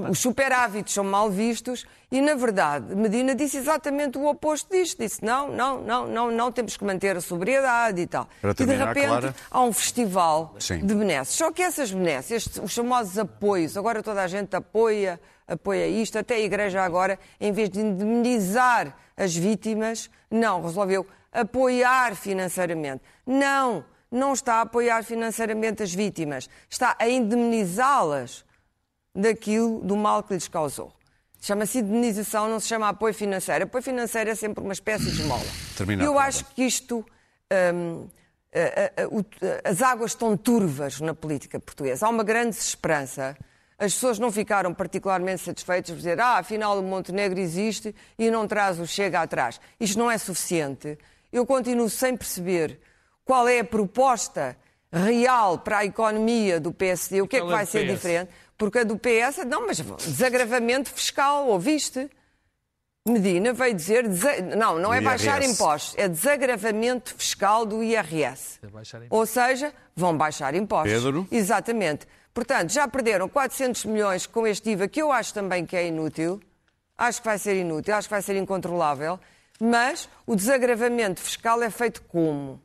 os 0.10 0.18
superávites 0.18 0.92
são 0.92 1.04
mal 1.04 1.30
vistos 1.30 1.86
e, 2.12 2.20
na 2.22 2.34
verdade, 2.34 2.96
Medina 2.96 3.36
disse 3.36 3.58
exatamente 3.58 4.18
o 4.18 4.26
oposto 4.26 4.76
disto. 4.76 4.98
Disse, 4.98 5.24
não, 5.24 5.48
não, 5.52 5.80
não, 5.82 6.08
não, 6.08 6.32
não, 6.32 6.52
temos 6.52 6.76
que 6.76 6.84
manter 6.84 7.16
a 7.16 7.22
sobriedade 7.22 8.02
e 8.02 8.08
tal. 8.08 8.28
Para 8.42 8.52
e, 8.52 8.54
de 8.54 8.76
repente, 8.76 9.08
Clara. 9.08 9.36
há 9.52 9.62
um 9.62 9.72
festival 9.72 10.56
Sim. 10.58 10.80
de 10.80 10.96
benesses. 10.96 11.36
Só 11.36 11.52
que 11.52 11.62
essas 11.62 11.92
benesses, 11.92 12.48
os 12.64 12.74
famosos 12.74 13.16
apoios, 13.20 13.78
agora 13.78 14.02
toda 14.02 14.24
a 14.24 14.28
gente 14.28 14.56
apoia, 14.56 15.22
apoia 15.48 15.88
isto, 15.88 16.18
até 16.18 16.34
a 16.34 16.40
Igreja 16.40 16.82
agora, 16.82 17.20
em 17.40 17.52
vez 17.52 17.70
de 17.70 17.80
indemnizar 17.80 18.96
as 19.16 19.36
vítimas, 19.36 20.10
não, 20.32 20.64
resolveu 20.64 21.06
apoiar 21.42 22.16
financeiramente. 22.16 23.04
Não, 23.26 23.86
não 24.12 24.34
está 24.34 24.56
a 24.56 24.62
apoiar 24.62 25.04
financeiramente 25.04 25.84
as 25.84 25.94
vítimas, 25.94 26.50
está 26.70 26.96
a 26.98 27.08
indemnizá-las 27.08 28.46
daquilo, 29.14 29.80
do 29.82 29.96
mal 29.96 30.24
que 30.24 30.34
lhes 30.34 30.48
causou. 30.48 30.94
Chama-se 31.40 31.80
indemnização, 31.80 32.50
não 32.50 32.60
se 32.60 32.68
chama 32.68 32.90
apoio 32.90 33.14
financeiro. 33.14 33.66
Apoio 33.66 33.84
financeiro 33.84 34.30
é 34.32 34.36
sempre 34.36 34.64
uma 34.64 34.74
espécie 34.74 35.06
de 35.06 35.22
esmola. 35.22 35.46
Termina, 35.78 36.04
E 36.04 36.06
eu 36.06 36.18
acho 36.18 36.44
que 36.46 36.64
isto. 36.64 37.06
hum, 37.74 38.08
as 39.64 39.82
águas 39.82 40.12
estão 40.12 40.36
turvas 40.38 41.02
na 41.02 41.14
política 41.14 41.60
portuguesa. 41.60 42.06
Há 42.06 42.10
uma 42.10 42.24
grande 42.24 42.52
desesperança. 42.52 43.38
As 43.78 43.94
pessoas 43.94 44.18
não 44.18 44.32
ficaram 44.32 44.74
particularmente 44.74 45.42
satisfeitas 45.42 45.92
por 45.92 45.98
dizer 45.98 46.20
ah, 46.20 46.38
afinal 46.38 46.80
o 46.80 46.84
Montenegro 46.84 47.38
existe 47.38 47.94
e 48.18 48.32
não 48.32 48.48
traz 48.48 48.80
o 48.80 48.88
Chega 48.88 49.22
atrás. 49.22 49.60
Isto 49.78 50.00
não 50.00 50.10
é 50.10 50.18
suficiente. 50.18 50.98
Eu 51.32 51.46
continuo 51.46 51.90
sem 51.90 52.16
perceber 52.16 52.80
qual 53.24 53.48
é 53.48 53.60
a 53.60 53.64
proposta 53.64 54.58
real 54.92 55.60
para 55.60 55.80
a 55.80 55.86
economia 55.86 56.60
do 56.60 56.72
PSD, 56.72 57.22
o 57.22 57.28
que 57.28 57.38
é 57.38 57.40
que 57.40 57.46
Aquela 57.46 57.58
vai 57.58 57.66
ser 57.66 57.88
diferente. 57.88 58.30
Porque 58.58 58.80
a 58.80 58.84
do 58.84 58.98
PS, 58.98 59.46
não, 59.46 59.68
mas 59.68 59.80
desagravamento 59.80 60.90
fiscal, 60.90 61.48
ouviste? 61.48 62.10
Medina 63.08 63.54
veio 63.54 63.74
dizer. 63.76 64.04
Não, 64.58 64.80
não 64.80 64.94
é 64.94 65.00
baixar 65.00 65.44
impostos, 65.44 65.94
é 65.98 66.08
desagravamento 66.08 67.14
fiscal 67.16 67.66
do 67.66 67.84
IRS. 67.84 68.60
É. 68.64 69.08
Ou 69.10 69.26
seja, 69.26 69.74
vão 69.96 70.18
baixar 70.18 70.56
impostos. 70.56 70.92
Pedro? 70.92 71.28
Exatamente. 71.32 72.08
Portanto, 72.34 72.72
já 72.72 72.88
perderam 72.88 73.30
400 73.30 73.86
milhões 73.86 74.26
com 74.26 74.48
este 74.48 74.72
IVA, 74.72 74.88
que 74.88 75.02
eu 75.02 75.12
acho 75.12 75.34
também 75.34 75.66
que 75.66 75.76
é 75.76 75.88
inútil. 75.88 76.42
Acho 76.98 77.22
que 77.22 77.28
vai 77.28 77.38
ser 77.38 77.56
inútil, 77.60 77.94
acho 77.94 78.08
que 78.08 78.14
vai 78.14 78.22
ser 78.22 78.38
incontrolável. 78.38 79.20
Mas 79.60 80.10
o 80.26 80.36
desagravamento 80.36 81.22
fiscal 81.22 81.62
é 81.62 81.70
feito 81.70 82.02
como? 82.04 82.62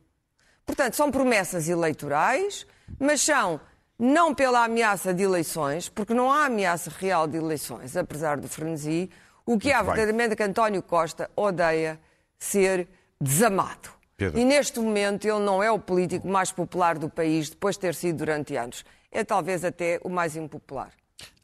Portanto, 0.65 0.95
são 0.95 1.11
promessas 1.11 1.67
eleitorais, 1.69 2.65
mas 2.99 3.21
são 3.21 3.59
não 3.97 4.33
pela 4.33 4.63
ameaça 4.63 5.13
de 5.13 5.23
eleições, 5.23 5.87
porque 5.87 6.13
não 6.13 6.31
há 6.31 6.45
ameaça 6.45 6.91
real 6.97 7.27
de 7.27 7.37
eleições, 7.37 7.95
apesar 7.95 8.37
do 8.37 8.47
frenesi, 8.47 9.09
o 9.45 9.57
que 9.57 9.71
há 9.71 9.77
Muito 9.77 9.87
bem. 9.87 9.95
verdadeiramente 9.95 10.33
é 10.33 10.35
que 10.35 10.43
António 10.43 10.81
Costa 10.81 11.29
odeia 11.35 11.99
ser 12.37 12.87
desamado. 13.19 13.89
Pedro. 14.17 14.39
E 14.39 14.45
neste 14.45 14.79
momento 14.79 15.25
ele 15.27 15.39
não 15.39 15.61
é 15.61 15.71
o 15.71 15.79
político 15.79 16.27
mais 16.27 16.51
popular 16.51 16.97
do 16.97 17.09
país, 17.09 17.49
depois 17.49 17.75
de 17.75 17.81
ter 17.81 17.95
sido 17.95 18.17
durante 18.17 18.55
anos. 18.55 18.85
É 19.11 19.23
talvez 19.23 19.63
até 19.63 19.99
o 20.03 20.09
mais 20.09 20.35
impopular. 20.35 20.91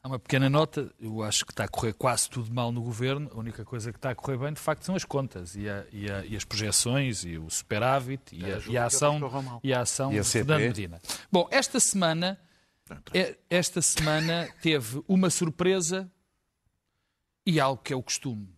Há 0.02 0.08
uma 0.08 0.18
pequena 0.18 0.48
nota, 0.48 0.92
eu 1.00 1.22
acho 1.22 1.44
que 1.44 1.52
está 1.52 1.64
a 1.64 1.68
correr 1.68 1.92
quase 1.92 2.30
tudo 2.30 2.52
mal 2.54 2.70
no 2.70 2.80
governo. 2.80 3.28
A 3.34 3.38
única 3.38 3.64
coisa 3.64 3.90
que 3.92 3.98
está 3.98 4.10
a 4.10 4.14
correr 4.14 4.38
bem, 4.38 4.52
de 4.52 4.60
facto, 4.60 4.84
são 4.84 4.94
as 4.94 5.04
contas 5.04 5.56
e, 5.56 5.68
a- 5.68 5.84
e 5.92 6.08
a- 6.10 6.24
e 6.24 6.36
as 6.36 6.44
projeções 6.44 7.24
e 7.24 7.36
o 7.36 7.50
superávit 7.50 8.34
e 8.34 8.44
a, 8.44 8.58
e 8.68 8.78
a 8.78 8.86
ação, 8.86 9.18
e 9.62 9.72
a 9.74 9.80
ação 9.80 10.12
E 10.12 10.18
a 10.18 10.22
de? 10.22 10.28
Fernando 10.28 10.60
Medina. 10.68 11.00
Bom, 11.32 11.48
esta 11.50 11.80
semana, 11.80 12.38
é- 13.12 13.36
esta 13.50 13.82
semana 13.82 14.48
teve 14.62 15.02
uma 15.08 15.30
surpresa 15.30 16.10
e 17.44 17.58
algo 17.58 17.82
que 17.82 17.92
é 17.92 17.96
o 17.96 18.02
costume. 18.02 18.48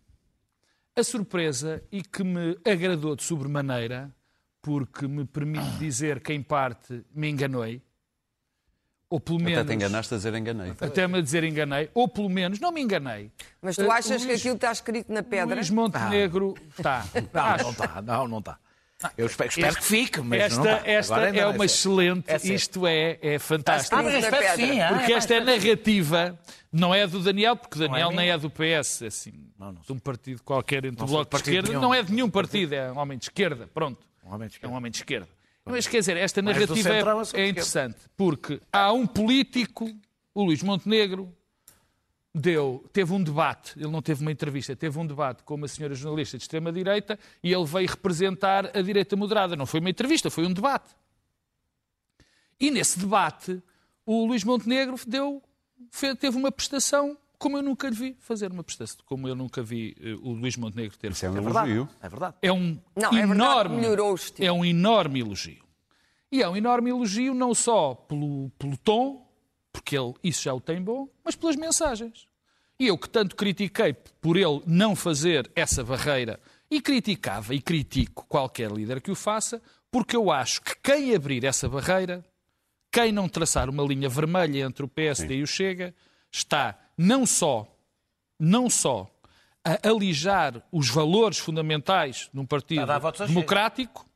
A 0.94 1.02
surpresa 1.02 1.82
e 1.90 2.02
que 2.02 2.22
me 2.22 2.58
agradou 2.66 3.16
de 3.16 3.22
sobremaneira, 3.22 4.14
porque 4.60 5.08
me 5.08 5.24
permite 5.24 5.70
dizer 5.78 6.20
que 6.20 6.34
em 6.34 6.42
parte 6.42 7.02
me 7.14 7.30
enganei, 7.30 7.80
ou 9.10 9.18
pelo 9.20 9.38
menos... 9.40 9.58
Até 9.58 9.68
te 9.68 9.74
enganaste 9.74 10.14
a 10.14 10.16
dizer 10.16 10.34
enganei. 10.34 10.72
Até 10.80 11.06
me 11.08 11.20
dizer 11.20 11.42
enganei, 11.44 11.90
ou 11.92 12.06
pelo 12.08 12.30
menos 12.30 12.58
não 12.60 12.70
me 12.72 12.80
enganei. 12.80 13.30
Mas 13.60 13.74
tu 13.76 13.82
Eh, 13.82 13.90
achas 13.90 14.22
que 14.22 14.28
Luís- 14.28 14.40
aquilo 14.40 14.54
está 14.54 14.70
escrito 14.72 15.12
na 15.12 15.22
pedra? 15.22 15.56
Luís 15.56 15.68
Montenegro 15.68 16.54
está. 16.70 17.04
Não, 17.34 17.56
não 17.64 17.70
está. 17.72 18.00
Não, 18.02 18.28
não 18.28 18.38
está. 18.38 18.58
Eu 19.16 19.26
espero, 19.26 19.48
espero 19.48 19.76
que 19.76 19.82
fique, 19.84 20.20
mas 20.20 20.42
Esta, 20.42 20.56
não 20.56 20.64
está. 20.76 20.90
esta 20.90 21.14
Agora 21.16 21.36
é 21.38 21.46
uma 21.46 21.64
excelente, 21.64 22.24
É 22.30 22.36
isto 22.36 22.86
é, 22.86 23.18
é 23.22 23.38
fantástico. 23.38 23.96
Ah, 23.96 24.02
mas 24.02 24.12
espero 24.22 24.42
que 24.44 24.56
sim. 24.56 24.78
ah, 24.80 24.88
Porque 24.92 25.12
é, 25.12 25.16
esta 25.16 25.34
é 25.34 25.40
narrativa, 25.40 26.38
não 26.70 26.94
é 26.94 27.06
do 27.06 27.18
Daniel, 27.20 27.56
porque 27.56 27.78
o 27.78 27.80
Daniel 27.88 28.10
é 28.10 28.14
nem 28.14 28.28
é 28.30 28.36
do 28.36 28.50
PS, 28.50 29.00
é 29.02 29.06
assim, 29.06 29.32
Não, 29.58 29.72
não 29.72 29.80
de 29.80 29.90
um 29.92 29.98
partido 29.98 30.42
qualquer 30.42 30.84
entre 30.84 31.02
o 31.02 31.06
Bloco 31.06 31.30
de 31.30 31.36
Esquerda. 31.38 31.68
nenhum. 31.70 31.80
Não 31.80 31.94
é 31.94 32.02
de 32.02 32.12
nenhum 32.12 32.28
partido, 32.28 32.74
é 32.74 32.92
um 32.92 32.98
homem 32.98 33.16
de 33.16 33.24
esquerda, 33.24 33.70
pronto. 33.72 34.06
Um 34.22 34.34
homem 34.34 34.48
de 34.48 34.54
É 34.54 34.56
esquerda. 34.56 34.74
um 34.74 34.76
homem 34.76 34.90
de 34.92 34.98
esquerda. 34.98 35.28
Mas 35.70 35.86
quer 35.86 36.00
dizer, 36.00 36.16
esta 36.16 36.42
narrativa 36.42 36.90
é, 36.90 37.02
sou 37.02 37.24
de 37.24 37.40
é 37.40 37.48
interessante, 37.48 37.96
porque 38.16 38.60
há 38.72 38.92
um 38.92 39.06
político, 39.06 39.90
o 40.34 40.44
Luís 40.44 40.62
Montenegro, 40.62 41.34
deu, 42.34 42.84
teve 42.92 43.12
um 43.12 43.22
debate, 43.22 43.78
ele 43.78 43.90
não 43.90 44.00
teve 44.00 44.22
uma 44.22 44.30
entrevista, 44.30 44.74
teve 44.76 44.98
um 44.98 45.06
debate 45.06 45.42
com 45.42 45.54
uma 45.54 45.68
senhora 45.68 45.94
jornalista 45.94 46.36
de 46.36 46.44
extrema-direita 46.44 47.18
e 47.42 47.52
ele 47.52 47.64
veio 47.64 47.88
representar 47.88 48.76
a 48.76 48.82
direita 48.82 49.16
moderada. 49.16 49.56
Não 49.56 49.66
foi 49.66 49.80
uma 49.80 49.90
entrevista, 49.90 50.30
foi 50.30 50.46
um 50.46 50.52
debate. 50.52 50.94
E 52.58 52.70
nesse 52.70 52.98
debate, 52.98 53.62
o 54.04 54.26
Luís 54.26 54.44
Montenegro 54.44 54.96
deu, 55.06 55.42
teve 56.18 56.36
uma 56.36 56.52
prestação 56.52 57.16
como 57.40 57.56
eu 57.56 57.62
nunca 57.62 57.88
lhe 57.88 57.96
vi 57.96 58.16
fazer 58.20 58.52
uma 58.52 58.62
prestação, 58.62 58.98
como 59.06 59.26
eu 59.26 59.34
nunca 59.34 59.62
vi 59.62 59.96
eh, 59.98 60.12
o 60.22 60.32
Luís 60.32 60.58
Montenegro 60.58 60.96
ter 60.98 61.10
Isso 61.10 61.24
é 61.24 61.30
um 61.30 61.38
É 61.38 61.40
elogio. 61.40 61.88
É 62.02 62.08
verdade. 62.08 62.36
é 62.42 62.52
um 62.52 62.78
Não, 62.94 63.08
é 63.08 63.26
verdade 63.26 63.32
enorme, 63.32 63.74
que 63.76 63.80
melhorou 63.80 64.12
o 64.12 64.14
estilo. 64.14 64.46
é 64.46 64.52
um 64.52 64.62
enorme 64.62 65.20
elogio. 65.20 65.64
E 66.30 66.42
é 66.42 66.48
um 66.48 66.54
enorme 66.54 66.90
elogio 66.90 67.32
não 67.32 67.54
só 67.54 67.94
pelo, 67.94 68.50
pelo 68.58 68.76
tom, 68.76 69.26
porque 69.72 69.96
ele 69.96 70.12
isso 70.22 70.42
já 70.42 70.52
o 70.52 70.60
tem 70.60 70.82
bom, 70.82 71.08
mas 71.24 71.34
pelas 71.34 71.56
mensagens. 71.56 72.28
E 72.78 72.86
eu 72.86 72.98
que 72.98 73.08
tanto 73.08 73.34
critiquei 73.34 73.94
por 74.20 74.36
ele 74.36 74.60
não 74.66 74.94
fazer 74.94 75.50
essa 75.56 75.82
barreira 75.82 76.38
e 76.70 76.78
criticava 76.78 77.54
e 77.54 77.60
critico 77.62 78.26
qualquer 78.28 78.70
líder 78.70 79.00
que 79.00 79.10
o 79.10 79.14
faça, 79.14 79.62
porque 79.90 80.14
eu 80.14 80.30
acho 80.30 80.60
que 80.60 80.76
quem 80.82 81.14
abrir 81.14 81.42
essa 81.46 81.70
barreira, 81.70 82.22
quem 82.92 83.12
não 83.12 83.30
traçar 83.30 83.70
uma 83.70 83.82
linha 83.82 84.10
vermelha 84.10 84.60
entre 84.60 84.84
o 84.84 84.88
PSD 84.88 85.36
e 85.36 85.42
o 85.42 85.46
Chega, 85.46 85.94
está 86.30 86.78
não 87.00 87.24
só 87.24 87.66
não 88.38 88.68
só 88.68 89.10
a 89.64 89.88
alijar 89.88 90.62
os 90.70 90.88
valores 90.90 91.38
fundamentais 91.38 92.28
partido 92.46 92.86
votos 92.98 93.22
ao 93.22 93.26
Chega. 93.26 93.38
democrático, 93.38 94.06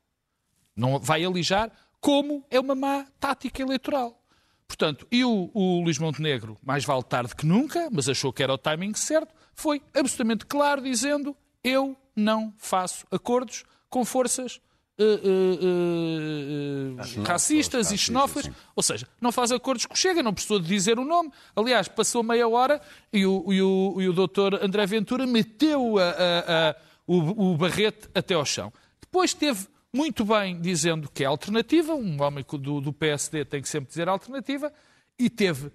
não 0.76 0.98
vai 0.98 1.24
alijar, 1.24 1.70
como 2.00 2.44
é 2.50 2.60
uma 2.60 2.74
má 2.74 3.06
tática 3.18 3.62
eleitoral. 3.62 4.22
Portanto, 4.66 5.06
e 5.10 5.24
o, 5.24 5.50
o 5.54 5.82
Luís 5.82 5.98
Montenegro, 5.98 6.58
mais 6.62 6.84
vale 6.84 7.02
tarde 7.02 7.34
que 7.34 7.46
nunca, 7.46 7.88
mas 7.90 8.08
achou 8.08 8.32
que 8.32 8.42
era 8.42 8.52
o 8.52 8.58
timing 8.58 8.94
certo, 8.94 9.34
foi 9.54 9.82
absolutamente 9.94 10.44
claro 10.46 10.82
dizendo 10.82 11.34
eu 11.62 11.96
não 12.14 12.52
faço 12.58 13.06
acordos 13.10 13.64
com 13.88 14.04
forças 14.04 14.60
eh, 14.98 15.20
eh, 15.24 16.98
eh, 17.18 17.22
racistas 17.26 17.90
e 17.90 17.98
xenófobas. 17.98 18.50
Ou 18.76 18.82
seja, 18.82 19.08
não 19.20 19.32
faz 19.32 19.50
acordos 19.52 19.86
com 19.86 19.94
Chega, 19.94 20.22
não 20.22 20.32
precisou 20.32 20.58
de 20.60 20.66
dizer 20.68 20.98
o 20.98 21.04
nome. 21.04 21.30
Aliás, 21.56 21.88
passou 21.88 22.22
meia 22.22 22.48
hora 22.48 22.80
e 23.12 23.24
o, 23.26 23.52
e 23.52 23.60
o, 23.62 23.96
e 24.00 24.08
o 24.08 24.12
doutor 24.12 24.54
André 24.62 24.86
Ventura 24.86 25.26
meteu 25.26 25.98
a- 25.98 26.02
a- 26.10 26.70
a- 26.70 26.76
o, 27.06 27.52
o 27.52 27.56
barrete 27.56 28.08
até 28.14 28.34
ao 28.34 28.44
chão. 28.44 28.72
Depois 29.00 29.34
teve 29.34 29.66
muito 29.92 30.24
bem 30.24 30.60
dizendo 30.60 31.08
que 31.12 31.22
é 31.22 31.26
alternativa, 31.26 31.94
um 31.94 32.20
homem 32.22 32.44
do, 32.58 32.80
do 32.80 32.92
PSD 32.92 33.44
tem 33.44 33.62
que 33.62 33.68
sempre 33.68 33.88
dizer 33.88 34.08
alternativa, 34.08 34.72
e 35.18 35.30
teve 35.30 35.70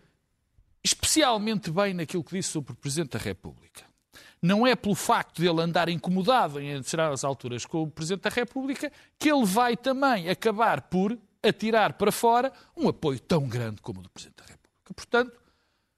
especialmente 0.84 1.72
bem 1.72 1.94
naquilo 1.94 2.24
que 2.24 2.36
disse 2.36 2.50
sobre 2.50 2.74
o 2.74 2.76
Presidente 2.76 3.12
da 3.18 3.20
República. 3.20 3.84
Não 4.42 4.66
é 4.66 4.76
pelo 4.76 4.96
facto 4.96 5.42
de 5.42 5.48
ele 5.48 5.62
andar 5.62 5.90
incomodado 5.90 6.60
em 6.62 6.78
determinadas 6.78 7.24
alturas 7.24 7.66
com 7.66 7.84
o 7.84 7.92
Presidente 7.92 8.22
da 8.22 8.30
República 8.30 8.92
que 9.18 9.30
ele 9.30 9.46
vai 9.46 9.76
também 9.76 10.30
acabar 10.30 10.82
por 10.84 11.18
atirar 11.44 11.94
para 11.94 12.12
fora 12.12 12.52
um 12.76 12.88
apoio 12.88 13.20
tão 13.20 13.48
grande 13.48 13.82
como 13.82 14.00
o 14.00 14.04
do 14.04 14.10
Presidente 14.10 14.38
da 14.38 14.44
República. 14.44 14.94
Portanto, 14.96 15.34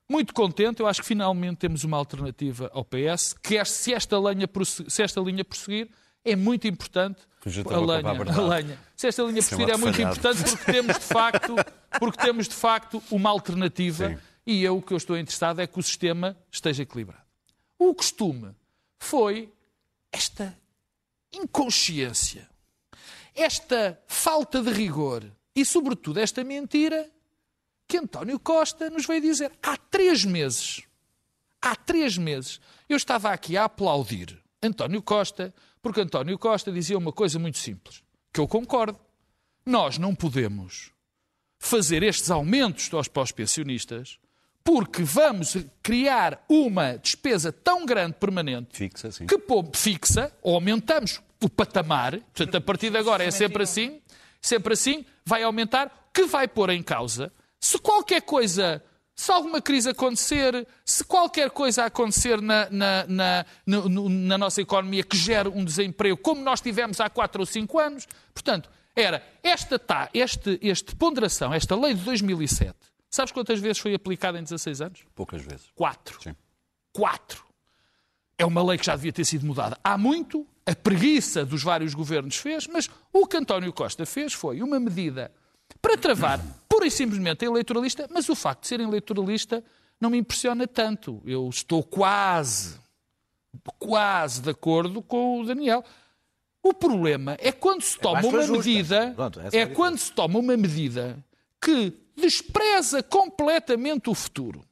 muito 0.10 0.34
contente, 0.34 0.80
eu 0.82 0.88
acho 0.88 1.02
que 1.02 1.08
finalmente 1.08 1.58
temos 1.58 1.84
uma 1.84 1.98
alternativa 1.98 2.70
ao 2.74 2.84
PS, 2.84 3.34
que 3.42 3.58
é- 3.58 3.64
se 3.66 3.94
esta 3.94 4.18
linha, 4.18 4.48
prosse- 4.48 4.86
se 4.90 5.02
esta 5.02 5.22
linha 5.22 5.46
prosseguir, 5.46 5.90
é 6.26 6.36
muito 6.36 6.68
importante 6.68 7.22
a 7.76 7.80
lenha, 7.96 8.02
a 8.34 8.42
lenha. 8.42 8.80
Se 8.96 9.08
esta 9.08 9.22
linha 9.24 9.40
é 9.40 9.42
prosseguir 9.42 9.70
é 9.70 9.78
muito 9.78 10.02
importante 10.20 10.44
porque 10.58 10.72
temos 10.72 10.96
de 11.00 11.06
facto, 11.06 11.56
porque 12.00 12.18
temos 12.22 12.48
de 12.48 12.56
facto 12.56 13.04
uma 13.10 13.30
alternativa 13.30 14.10
Sim. 14.10 14.18
e 14.46 14.64
eu 14.64 14.78
o 14.78 14.82
que 14.82 14.94
eu 14.94 14.98
estou 14.98 15.18
interessado 15.18 15.60
é 15.62 15.66
que 15.68 15.80
o 15.80 15.82
sistema 15.82 16.36
esteja 16.52 16.84
equilibrado. 16.84 17.21
O 17.84 17.96
costume 17.96 18.56
foi 19.00 19.52
esta 20.12 20.56
inconsciência, 21.34 22.48
esta 23.34 24.00
falta 24.06 24.62
de 24.62 24.70
rigor 24.72 25.26
e, 25.56 25.66
sobretudo, 25.66 26.20
esta 26.20 26.44
mentira 26.44 27.10
que 27.88 27.98
António 27.98 28.40
Costa 28.40 28.88
nos 28.92 29.08
veio 29.08 29.20
dizer 29.20 29.52
há 29.64 29.76
três 29.76 30.24
meses. 30.24 30.84
Há 31.60 31.76
três 31.76 32.20
meses 32.20 32.62
eu 32.88 32.96
estava 32.96 33.32
aqui 33.32 33.58
a 33.58 33.64
aplaudir 33.64 34.40
António 34.62 35.02
Costa, 35.02 35.52
porque 35.82 36.02
António 36.02 36.38
Costa 36.38 36.72
dizia 36.72 37.00
uma 37.00 37.12
coisa 37.12 37.40
muito 37.40 37.58
simples, 37.58 38.04
que 38.32 38.40
eu 38.40 38.48
concordo. 38.48 39.00
Nós 39.66 39.98
não 39.98 40.14
podemos 40.14 40.92
fazer 41.58 42.04
estes 42.04 42.30
aumentos 42.30 42.94
aos 42.94 43.08
pós-pensionistas 43.08 44.20
porque 44.64 45.04
vamos 45.04 45.58
criar 45.82 46.44
uma 46.48 46.98
despesa 46.98 47.52
tão 47.52 47.86
grande 47.86 48.14
permanente 48.20 48.78
Fixa, 48.78 49.12
sim. 49.12 49.26
que 49.26 49.38
pô, 49.38 49.66
fixa, 49.74 50.32
ou 50.42 50.56
aumentamos 50.56 51.20
o 51.44 51.50
patamar, 51.50 52.18
portanto, 52.20 52.56
a 52.56 52.62
partir 52.62 52.90
de 52.92 52.98
agora 52.98 53.24
é 53.24 53.32
sempre 53.32 53.64
assim, 53.64 54.00
sempre 54.42 54.74
assim, 54.74 55.04
vai 55.26 55.42
aumentar, 55.44 56.10
que 56.14 56.26
vai 56.26 56.48
pôr 56.48 56.70
em 56.70 56.84
causa. 56.84 57.32
Se 57.60 57.80
qualquer 57.80 58.22
coisa, 58.22 58.84
se 59.16 59.32
alguma 59.32 59.60
crise 59.62 59.90
acontecer, 59.90 60.68
se 60.86 61.04
qualquer 61.04 61.50
coisa 61.50 61.86
acontecer 61.86 62.40
na, 62.42 62.68
na, 62.70 63.06
na, 63.08 63.46
no- 63.66 64.10
na 64.10 64.38
nossa 64.38 64.62
economia 64.62 65.04
que 65.04 65.18
gere 65.18 65.50
um 65.50 65.66
desemprego, 65.66 66.18
como 66.18 66.42
nós 66.44 66.62
tivemos 66.62 67.00
há 67.00 67.10
4 67.10 67.42
ou 67.42 67.46
5 67.46 67.80
anos, 67.80 68.08
portanto, 68.34 68.70
era 68.96 69.24
esta 69.42 69.80
tá, 69.80 70.10
este, 70.14 70.60
este 70.62 70.96
ponderação, 70.96 71.52
esta 71.54 71.76
lei 71.76 71.94
de 71.96 72.02
2007, 72.04 72.76
sabes 73.12 73.32
quantas 73.32 73.60
vezes 73.60 73.78
foi 73.78 73.94
aplicada 73.94 74.40
em 74.40 74.44
16 74.44 74.82
anos? 74.82 75.00
Poucas 75.14 75.42
vezes. 75.42 75.68
Quatro. 75.76 76.22
Sim. 76.22 76.36
Quatro. 76.94 77.44
É 78.38 78.46
uma 78.46 78.64
lei 78.64 78.78
que 78.78 78.86
já 78.86 78.96
devia 78.96 79.14
ter 79.14 79.26
sido 79.26 79.46
mudada 79.46 79.78
há 79.84 79.98
muito, 79.98 80.48
a 80.66 80.74
preguiça 80.76 81.46
dos 81.46 81.62
vários 81.62 81.94
governos 81.94 82.38
fez, 82.38 82.66
mas 82.68 82.90
o 83.14 83.28
que 83.28 83.38
António 83.38 83.72
Costa 83.72 84.06
fez 84.06 84.34
foi 84.34 84.64
uma 84.64 84.80
medida 84.80 85.32
para 85.82 85.98
travar 85.98 86.40
pura 86.68 86.88
e 86.88 86.92
simplesmente 86.92 87.46
a 87.46 87.48
eleitoralista, 87.48 88.08
mas 88.12 88.30
o 88.30 88.36
facto 88.36 88.62
de 88.62 88.68
ser 88.68 88.80
eleitoralista 88.80 89.64
não 90.00 90.10
me 90.10 90.18
impressiona 90.18 90.68
tanto. 90.68 91.22
Eu 91.26 91.48
estou 91.50 91.84
quase, 91.84 92.80
quase 93.78 94.42
de 94.42 94.50
acordo 94.50 95.02
com 95.02 95.42
o 95.42 95.46
Daniel. 95.46 95.84
O 96.64 96.74
problema 96.74 97.38
é 97.40 97.52
quando 97.52 97.82
se 97.82 98.00
toma 98.00 98.22
mais 98.22 98.26
uma 98.34 98.42
justa. 98.42 98.58
medida, 98.58 99.14
Pronto, 99.16 99.40
é 99.40 99.58
é 99.60 99.66
quando 99.68 99.98
se 99.98 100.12
toma 100.12 100.40
uma 100.40 100.58
medida 100.58 101.24
que 101.64 101.94
despreza 102.16 103.02
completamente 103.04 104.10
o 104.10 104.14
futuro, 104.16 104.64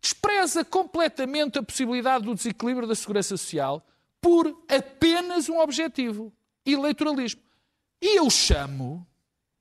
despreza 0.00 0.64
completamente 0.64 1.58
a 1.58 1.62
possibilidade 1.62 2.24
do 2.24 2.34
desequilíbrio 2.34 2.86
da 2.86 2.94
segurança 2.94 3.36
social 3.36 3.84
por 4.20 4.46
apenas 4.68 5.48
um 5.48 5.58
objetivo, 5.60 6.32
eleitoralismo. 6.66 7.40
E 8.00 8.18
eu 8.18 8.28
chamo, 8.30 9.06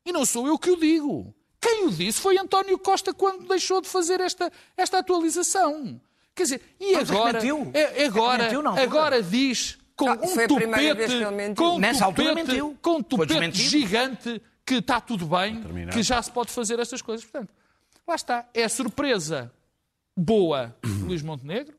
E 0.06 0.12
não 0.14 0.24
sou 0.26 0.48
eu 0.48 0.58
que 0.58 0.70
o 0.72 0.78
digo. 0.78 1.34
Quem 1.60 1.86
o 1.86 1.92
disse 1.92 2.22
foi 2.22 2.38
António 2.38 2.78
Costa 2.80 3.14
quando 3.14 3.46
deixou 3.48 3.82
de 3.82 3.90
fazer 3.90 4.22
esta, 4.22 4.50
esta 4.78 5.00
atualização. 5.00 6.00
Quer 6.34 6.44
dizer, 6.44 6.62
e 6.80 6.94
Mas 6.94 7.10
agora, 7.12 7.34
mentiu. 7.34 7.72
é- 7.74 8.06
agora, 8.06 8.46
altura. 8.46 8.82
agora 8.84 9.22
diz 9.24 9.78
com 9.98 10.08
Ah, 10.10 10.18
um 10.22 10.28
foi 10.30 10.46
a 10.46 10.48
primeira 10.48 10.96
vez 10.96 11.10
tupete, 11.12 11.18
que 11.18 11.24
ele 11.24 11.36
mentiu. 11.36 11.56
com 11.66 11.76
um 11.76 11.80
Nessa 11.80 12.06
altura 12.06 12.30
tupete, 12.36 12.62
com 12.82 12.92
um 12.98 13.04
tupete 13.04 13.52
gigante 13.62 14.42
que 14.68 14.76
está 14.76 15.00
tudo 15.00 15.26
bem, 15.28 15.64
que 15.94 16.04
já 16.04 16.22
se 16.22 16.30
pode 16.30 16.52
fazer 16.52 16.78
estas 16.78 17.02
coisas. 17.02 17.26
Portanto, 17.26 17.54
lá 18.06 18.16
está. 18.16 18.50
É 18.54 18.66
a 18.66 18.70
surpresa 18.70 19.50
boa 20.16 20.76
de 20.84 20.92
Luís 21.04 21.22
Montenegro 21.22 21.78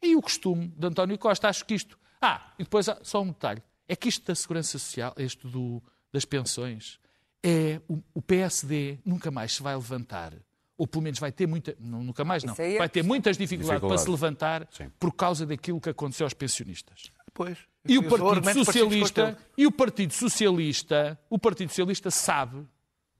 e 0.00 0.14
o 0.14 0.22
costume 0.22 0.68
de 0.68 0.86
António 0.86 1.18
Costa. 1.18 1.48
Acho 1.48 1.64
que 1.64 1.74
isto. 1.74 1.98
Ah, 2.22 2.52
e 2.58 2.62
depois 2.62 2.88
há 2.88 2.98
só 3.02 3.20
um 3.22 3.28
detalhe. 3.28 3.60
É 3.88 3.96
que 3.96 4.08
isto 4.08 4.24
da 4.24 4.34
segurança 4.36 4.78
social, 4.78 5.12
isto 5.18 5.48
do, 5.48 5.82
das 6.12 6.24
pensões, 6.24 6.98
é 7.42 7.80
o, 7.88 8.00
o 8.14 8.22
PSD 8.22 8.98
nunca 9.04 9.30
mais 9.30 9.54
se 9.54 9.62
vai 9.62 9.74
levantar. 9.74 10.32
Ou 10.78 10.86
pelo 10.86 11.02
menos 11.02 11.18
vai 11.18 11.32
ter 11.32 11.46
muita. 11.46 11.74
Não, 11.80 12.04
nunca 12.04 12.24
mais, 12.24 12.44
não. 12.44 12.54
É 12.58 12.78
Vai 12.78 12.88
ter 12.88 13.02
muitas 13.02 13.36
dificuldades 13.36 13.80
para 13.80 13.88
Dificuldade. 13.96 14.02
se 14.04 14.10
levantar 14.10 14.68
Sim. 14.70 14.92
por 15.00 15.12
causa 15.12 15.44
daquilo 15.46 15.80
que 15.80 15.88
aconteceu 15.88 16.24
aos 16.26 16.34
pensionistas. 16.34 17.10
Pois. 17.36 17.58
E 17.86 17.98
o 17.98 18.02
Partido 18.08 18.52
Socialista, 18.64 19.38
e 19.58 19.66
o 19.66 19.70
Partido 19.70 20.12
Socialista, 20.14 21.20
o 21.30 21.38
Partido 21.38 21.68
Socialista 21.68 22.10
sabe, 22.10 22.66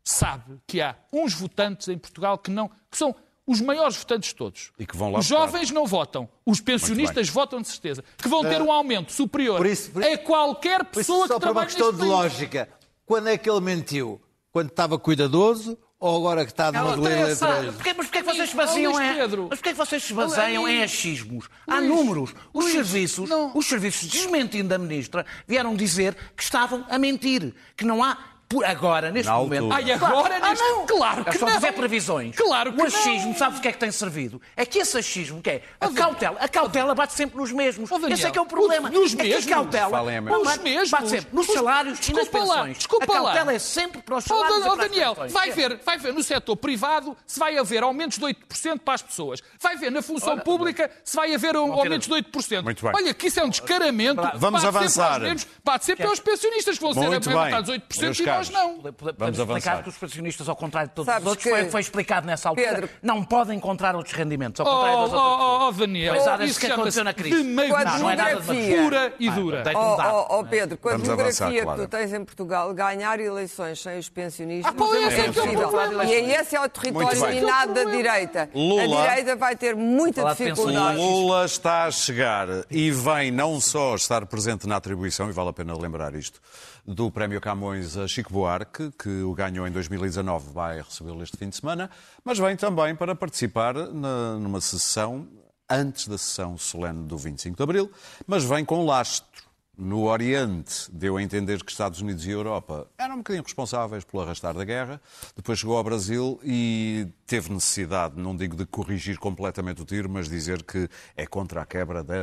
sabe 0.02 0.58
que 0.66 0.80
há 0.80 0.96
uns 1.12 1.34
votantes 1.34 1.88
em 1.88 1.98
Portugal 1.98 2.38
que 2.38 2.50
não, 2.50 2.68
que 2.90 2.96
são 2.96 3.14
os 3.46 3.60
maiores 3.60 3.96
votantes 3.96 4.30
de 4.30 4.34
todos. 4.34 4.72
E 4.78 4.86
que 4.86 4.96
vão 4.96 5.12
lá 5.12 5.18
os 5.20 5.28
votar. 5.28 5.46
jovens 5.46 5.70
não 5.70 5.86
votam, 5.86 6.28
os 6.44 6.60
pensionistas 6.60 7.28
votam 7.28 7.60
de 7.60 7.68
certeza, 7.68 8.02
que 8.16 8.26
vão 8.26 8.42
ter 8.42 8.60
um 8.62 8.72
aumento 8.72 9.12
superior 9.12 9.58
por 9.58 9.66
isso- 9.66 9.90
por- 9.92 10.02
a 10.02 10.18
qualquer 10.18 10.78
Por 10.84 11.00
isso, 11.00 11.12
pessoa 11.12 11.28
só 11.28 11.34
que 11.34 11.40
por 11.46 11.52
uma 11.52 11.64
questão 11.66 11.92
de 11.92 11.98
país. 11.98 12.10
lógica. 12.10 12.68
Quando 13.04 13.28
é 13.28 13.38
que 13.38 13.48
ele 13.48 13.60
mentiu? 13.60 14.20
Quando 14.50 14.70
estava 14.70 14.98
cuidadoso 14.98 15.78
ou 15.98 16.16
agora 16.18 16.44
que 16.44 16.52
está 16.52 16.68
interessa. 16.68 17.46
eleitoral? 17.46 17.72
Porquê, 17.72 17.94
mas 17.96 18.06
porquê 18.06 18.18
que 18.22 18.32
vocês 18.32 18.50
se 18.50 18.56
baseiam 18.56 19.02
em... 19.02 19.14
Pedro. 19.14 19.46
Mas 19.50 19.58
porquê 19.58 19.70
que 19.72 19.78
vocês 19.78 20.02
se 20.02 20.12
baseiam 20.12 20.62
Luís. 20.64 20.74
em 20.74 20.82
achismos? 20.82 21.48
Há 21.66 21.80
números. 21.80 22.34
Os 22.52 22.64
Luís. 22.64 22.74
serviços, 22.74 23.28
Não. 23.28 23.52
os 23.56 23.66
serviços, 23.66 24.08
desmentindo 24.08 24.74
a 24.74 24.78
ministra, 24.78 25.24
vieram 25.48 25.74
dizer 25.74 26.14
que 26.36 26.42
estavam 26.42 26.84
a 26.90 26.98
mentir. 26.98 27.54
Que 27.76 27.84
não 27.84 28.02
há, 28.04 28.18
por 28.48 28.64
agora, 28.64 29.10
neste 29.10 29.28
Na 29.28 29.36
momento... 29.38 29.64
altura. 29.72 29.76
Ai, 29.84 29.92
agora 29.92 30.36
Ah, 30.40 30.48
neste- 30.50 30.62
não. 30.64 30.86
Claro 30.86 31.24
que 31.24 31.30
É 31.30 31.38
só 31.38 31.46
não. 31.46 31.52
fazer 31.54 31.72
previsões. 31.72 32.36
Claro 32.36 32.72
que 32.72 32.80
O 32.80 32.86
achismo, 32.86 33.28
não. 33.30 33.36
sabes 33.36 33.58
o 33.58 33.62
que 33.62 33.68
é 33.68 33.72
que 33.72 33.78
tem 33.78 33.90
servido? 33.90 34.40
É 34.56 34.64
que 34.64 34.78
esse 34.78 34.96
achismo, 34.96 35.42
que 35.42 35.50
é 35.50 35.62
a 35.80 35.88
cautela, 35.90 36.36
a 36.40 36.48
cautela 36.48 36.94
bate 36.94 37.12
sempre 37.14 37.38
nos 37.38 37.50
mesmos. 37.50 37.90
Daniel, 37.90 38.12
esse 38.12 38.26
é 38.26 38.30
que 38.30 38.38
é 38.38 38.40
o 38.40 38.46
problema. 38.46 38.88
nos 38.88 39.14
é 39.14 39.16
que 39.16 39.22
mesmos? 39.24 39.46
a 39.46 39.54
cautela 39.54 39.90
Falem 39.90 40.18
a. 40.18 40.22
Os 40.38 40.44
bate, 40.44 40.58
mesmos? 40.62 40.90
bate 40.90 41.08
sempre 41.08 41.28
nos 41.34 41.48
Os- 41.48 41.54
salários 41.54 41.98
e 42.08 42.12
nas 42.12 42.22
Desculpa 42.22 42.38
lá, 42.46 42.54
pensões. 42.54 42.76
desculpa 42.78 43.04
a 43.16 43.20
lá. 43.20 43.22
cautela 43.32 43.52
é 43.52 43.58
sempre 43.58 44.02
para 44.02 44.16
os 44.16 44.24
salários 44.24 44.56
e 44.58 44.60
para 44.62 44.72
as 44.72 44.78
Daniel, 44.78 45.10
pensões. 45.14 45.32
vai 45.32 45.50
ver, 45.50 45.80
vai 45.84 45.98
ver 45.98 46.12
no 46.12 46.22
setor 46.22 46.56
privado 46.56 47.16
se 47.26 47.38
vai 47.40 47.58
haver 47.58 47.82
aumentos 47.82 48.18
de 48.18 48.24
8% 48.24 48.78
para 48.84 48.94
as 48.94 49.02
pessoas. 49.02 49.42
Vai 49.60 49.76
ver 49.76 49.90
na 49.90 50.02
função 50.02 50.38
pública 50.38 50.88
se 51.04 51.16
vai 51.16 51.34
haver 51.34 51.56
um, 51.56 51.72
aumentos 51.72 52.06
de 52.06 52.14
8%. 52.14 52.62
Muito 52.62 52.82
bem. 52.84 52.92
Olha, 52.94 53.12
que 53.12 53.26
isso 53.26 53.40
é 53.40 53.44
um 53.44 53.48
descaramento. 53.50 54.22
Vamos 54.36 54.40
Bate 54.40 54.60
sempre 54.62 54.78
avançar. 54.78 55.12
aos 55.14 55.22
menos, 55.22 55.46
Bate 55.64 55.84
sempre 55.84 56.06
aos 56.06 56.20
pensionistas 56.20 56.76
que 56.78 56.84
vão 56.84 56.94
ser 56.94 57.00
aumentados 57.06 57.70
8% 57.70 58.00
Meus 58.00 58.20
e 58.20 58.22
nós 58.36 58.50
não. 58.50 58.78
Pode- 58.78 58.96
Podemos 58.96 59.16
Vamos 59.18 59.38
explicar 59.38 59.70
avançar. 59.70 59.82
que 59.82 59.88
os 59.88 59.96
pensionistas, 59.98 60.48
ao 60.48 60.56
contrário 60.56 60.88
de 60.90 60.94
todos 60.94 61.06
Sabes 61.06 61.22
os 61.22 61.28
outros, 61.30 61.44
que- 61.44 61.50
foi, 61.50 61.70
foi 61.70 61.80
explicado 61.80 62.26
nessa 62.26 62.48
altura, 62.48 62.68
Pedro- 62.74 62.90
não 63.02 63.22
podem 63.24 63.56
encontrar 63.56 63.94
outros 63.96 64.14
rendimentos, 64.14 64.60
ao 64.60 64.66
Oh, 64.66 64.70
contrário 64.70 65.00
das 65.00 65.12
outras 65.12 65.22
oh, 65.22 65.58
oh, 65.64 65.68
oh, 65.68 65.72
Daniel, 65.72 66.30
há 66.30 66.44
isso 66.44 66.60
que 66.60 66.66
aconteceu 66.66 67.04
na 67.04 67.12
crise. 67.14 67.42
demagogia 67.42 67.84
Não, 67.84 67.98
não 67.98 68.10
é 68.10 68.16
nada 68.16 68.40
de 68.40 68.74
pura 68.76 69.14
e 69.18 69.30
dura. 69.30 69.62
Deita-me 69.62 69.86
Oh, 69.86 70.26
oh, 70.30 70.38
oh, 70.40 70.44
Pedro, 70.44 70.76
com 70.78 70.88
a 70.88 70.96
demografia 70.96 71.66
que 71.66 71.74
tu 71.76 71.88
tens 71.88 72.12
em 72.12 72.24
Portugal, 72.24 72.72
ganhar 72.74 73.18
eleições 73.20 73.80
sem 73.80 73.98
os 73.98 74.08
pensionistas 74.08 74.74
Ah, 74.78 74.84
é 74.96 75.06
esse 75.06 75.20
é 75.20 75.24
é? 75.24 76.06
E 76.06 76.14
aí 76.14 76.32
esse 76.34 76.56
é 76.56 76.60
o 76.60 76.68
território 76.68 77.08
Muito 77.08 77.26
bem. 77.26 77.40
minado 77.40 77.74
da 77.74 77.84
direita. 77.84 78.50
Lula- 78.54 79.02
A 79.04 79.08
direita 79.08 79.36
vai 79.36 79.56
ter 79.56 79.74
muita 79.74 80.22
de 80.22 80.30
dificuldade. 80.30 80.96
Lula 80.98 81.44
está 81.44 81.84
a 81.84 81.90
chegar 81.90 82.48
e 82.70 82.90
vem 82.90 83.30
não 83.30 83.60
só 83.60 83.94
estar 83.94 84.24
presente 84.26 84.66
na 84.66 84.76
atribuição, 84.76 85.28
e 85.28 85.32
vale 85.32 85.50
a 85.50 85.52
pena 85.52 85.76
lembrar 85.76 86.14
isto, 86.14 86.40
do 86.86 87.10
Prémio 87.10 87.40
Camões 87.40 87.96
a 87.96 88.06
Chico 88.06 88.25
Buarque, 88.32 88.90
que 88.98 89.22
o 89.22 89.32
ganhou 89.34 89.66
em 89.66 89.70
2019, 89.70 90.52
vai 90.52 90.80
recebê-lo 90.80 91.22
este 91.22 91.36
fim 91.36 91.48
de 91.48 91.56
semana, 91.56 91.90
mas 92.24 92.38
vem 92.38 92.56
também 92.56 92.94
para 92.94 93.14
participar 93.14 93.74
na- 93.74 94.36
numa 94.38 94.60
sessão, 94.60 95.28
antes 95.68 96.06
da 96.08 96.16
sessão 96.16 96.56
solene 96.56 97.06
do 97.06 97.16
25 97.18 97.56
de 97.56 97.62
Abril, 97.62 97.90
mas 98.26 98.44
vem 98.44 98.64
com 98.64 98.84
lastro. 98.84 99.44
No 99.78 100.04
Oriente, 100.04 100.90
deu 100.90 101.18
a 101.18 101.22
entender 101.22 101.62
que 101.62 101.70
Estados 101.70 102.00
Unidos 102.00 102.24
e 102.24 102.30
Europa 102.30 102.88
eram 102.96 103.16
um 103.16 103.18
bocadinho 103.18 103.42
responsáveis 103.44 104.04
pelo 104.04 104.22
arrastar 104.22 104.54
da 104.54 104.64
guerra. 104.64 104.98
Depois 105.36 105.58
chegou 105.58 105.76
ao 105.76 105.84
Brasil 105.84 106.40
e 106.42 107.06
teve 107.26 107.52
necessidade, 107.52 108.18
não 108.18 108.34
digo 108.34 108.56
de 108.56 108.64
corrigir 108.64 109.18
completamente 109.18 109.82
o 109.82 109.84
tiro, 109.84 110.08
mas 110.08 110.30
dizer 110.30 110.62
que 110.62 110.88
é 111.14 111.26
contra 111.26 111.60
a 111.60 111.66
quebra 111.66 112.02
da 112.02 112.14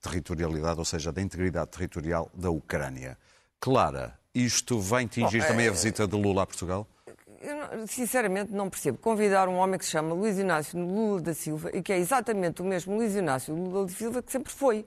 territorialidade, 0.00 0.78
ou 0.78 0.84
seja, 0.86 1.12
da 1.12 1.20
integridade 1.20 1.70
territorial 1.70 2.30
da 2.32 2.48
Ucrânia. 2.50 3.18
Clara, 3.60 4.18
isto 4.34 4.78
vai 4.78 5.04
atingir 5.04 5.46
também 5.46 5.68
a 5.68 5.70
visita 5.70 6.06
de 6.06 6.16
Lula 6.16 6.42
a 6.42 6.46
Portugal? 6.46 6.86
Eu, 7.40 7.86
sinceramente, 7.86 8.52
não 8.52 8.68
percebo. 8.68 8.98
Convidar 8.98 9.48
um 9.48 9.56
homem 9.56 9.78
que 9.78 9.84
se 9.84 9.90
chama 9.90 10.14
Luís 10.14 10.38
Inácio 10.38 10.78
Lula 10.78 11.20
da 11.22 11.34
Silva 11.34 11.70
e 11.74 11.82
que 11.82 11.92
é 11.92 11.98
exatamente 11.98 12.60
o 12.60 12.64
mesmo 12.64 12.96
Luís 12.96 13.14
Inácio 13.14 13.54
Lula 13.54 13.86
da 13.86 13.92
Silva 13.92 14.22
que 14.22 14.30
sempre 14.30 14.52
foi. 14.52 14.84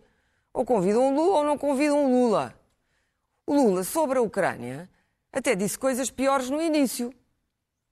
Ou 0.53 0.63
convidam 0.63 1.07
um 1.07 1.15
Lula 1.15 1.39
ou 1.39 1.43
não 1.43 1.57
convidam 1.57 2.05
um 2.05 2.11
Lula. 2.11 2.53
O 3.45 3.55
Lula, 3.55 3.83
sobre 3.83 4.19
a 4.19 4.21
Ucrânia, 4.21 4.89
até 5.31 5.55
disse 5.55 5.77
coisas 5.77 6.11
piores 6.11 6.49
no 6.49 6.61
início. 6.61 7.11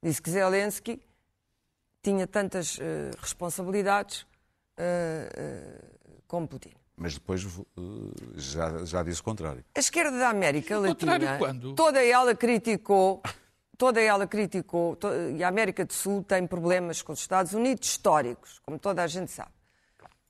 Disse 0.02 0.22
que 0.22 0.30
Zelensky 0.30 1.02
tinha 2.02 2.28
tantas 2.28 2.80
eh, 2.80 3.12
responsabilidades 3.20 4.26
eh, 4.78 5.30
eh, 5.36 5.82
como 6.28 6.48
Putin. 6.48 6.81
Mas 7.02 7.16
depois 7.16 7.44
eh, 7.44 7.82
já, 8.36 8.86
já 8.86 9.02
disse 9.02 9.22
o 9.22 9.24
contrário. 9.24 9.64
A 9.76 9.80
esquerda 9.80 10.16
da 10.20 10.30
América 10.30 10.78
O 10.78 10.82
Latina, 10.84 11.38
quando? 11.40 11.74
toda 11.74 12.04
ela 12.04 12.36
criticou, 12.36 13.24
toda 13.76 14.00
ela 14.00 14.28
criticou, 14.28 14.96
to- 14.96 15.10
e 15.36 15.44
a 15.44 15.48
América 15.48 15.84
do 15.84 15.94
Sul 15.94 16.24
tem 16.24 16.46
problemas 16.46 17.02
com 17.02 17.12
os 17.14 17.20
Estados 17.20 17.54
Unidos 17.54 17.88
históricos, 17.90 18.60
como 18.64 18.78
toda 18.78 19.02
a 19.02 19.08
gente 19.08 19.32
sabe. 19.32 19.50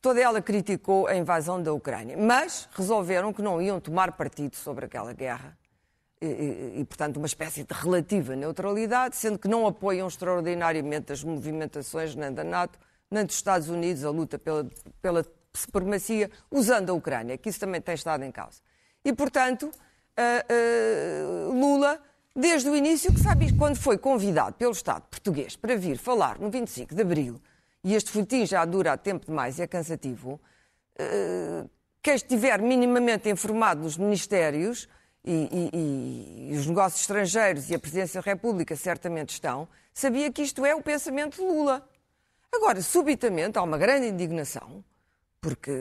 Toda 0.02 0.22
ela 0.22 0.42
criticou 0.42 1.08
a 1.08 1.16
invasão 1.16 1.62
da 1.62 1.74
Ucrânia, 1.74 2.16
mas 2.18 2.70
resolveram 2.74 3.34
que 3.34 3.42
não 3.42 3.62
iam 3.62 3.78
tomar 3.80 4.14
partido 4.14 4.56
sobre 4.56 4.86
aquela 4.86 5.12
guerra 5.14 5.58
e, 6.22 6.26
e- 6.26 6.80
e, 6.80 6.86
portanto, 6.86 7.18
uma 7.18 7.26
espécie 7.28 7.66
de 7.66 7.74
relativa 7.74 8.34
neutralidade, 8.34 9.18
sendo 9.18 9.38
que 9.38 9.50
não 9.50 9.68
apoiam 9.68 10.08
extraordinariamente 10.08 11.12
as 11.12 11.22
movimentações 11.22 12.16
nem 12.16 12.32
da 12.34 12.44
NATO, 12.46 12.80
nem 13.12 13.26
dos 13.26 13.36
Estados 13.36 13.68
Unidos, 13.68 14.06
a 14.06 14.10
luta 14.10 14.40
pela, 14.40 14.66
pela 15.02 15.26
supremacia, 15.60 16.30
usando 16.50 16.90
a 16.90 16.94
Ucrânia, 16.94 17.38
que 17.38 17.50
isso 17.50 17.60
também 17.60 17.82
tem 17.82 17.96
estado 17.96 18.24
em 18.24 18.32
causa. 18.32 18.60
E, 19.04 19.12
portanto, 19.14 19.72
ah, 20.18 20.46
ah, 20.48 21.52
Lula, 21.54 22.02
desde 22.36 22.70
o 22.70 22.76
início, 22.76 23.14
que 23.14 23.20
sabe, 23.20 23.54
quando 23.58 23.76
foi 23.78 23.98
convidado 23.98 24.56
pelo 24.56 24.72
Estado 24.72 25.04
português 25.10 25.56
para 25.56 25.76
vir 25.76 25.98
falar 25.98 26.40
no 26.40 26.50
25 26.50 26.96
de 26.96 27.02
Abril, 27.02 27.42
e 27.84 27.96
este 27.96 28.12
futim 28.12 28.46
já 28.46 28.64
dura 28.64 28.96
tempo 28.98 29.26
demais 29.26 29.58
e 29.58 29.64
é 29.64 29.68
cansativo, 29.68 30.40
quem 32.04 32.16
estiver 32.16 32.62
minimamente 32.62 33.30
informado 33.30 33.82
nos 33.82 33.98
ministérios 33.98 34.88
e, 35.24 35.70
e- 35.74 36.54
e 36.54 36.58
os 36.58 36.66
negócios 36.68 37.02
estrangeiros 37.02 37.70
e 37.70 37.76
a 37.76 37.80
Presidência 37.80 38.22
da 38.22 38.26
República 38.32 38.76
certamente 38.76 39.30
estão, 39.30 39.68
sabia 39.94 40.32
que 40.32 40.42
isto 40.42 40.66
é 40.66 40.74
o 40.76 40.82
pensamento 40.82 41.38
de 41.38 41.42
Lula. 41.44 41.88
Agora, 42.54 42.82
subitamente, 42.82 43.58
há 43.58 43.64
uma 43.64 43.78
grande 43.78 44.08
indignação, 44.08 44.84
porque 45.42 45.72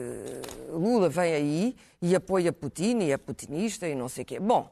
Lula 0.69 1.07
vem 1.07 1.33
aí 1.33 1.75
e 2.01 2.15
apoia 2.15 2.51
Putin 2.51 2.97
e 2.99 3.11
é 3.11 3.17
putinista 3.17 3.87
e 3.87 3.93
não 3.93 4.09
sei 4.09 4.23
o 4.23 4.25
quê. 4.25 4.39
Bom, 4.39 4.69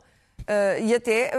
eh, 0.47 0.82
e 0.82 0.95
até 0.95 1.32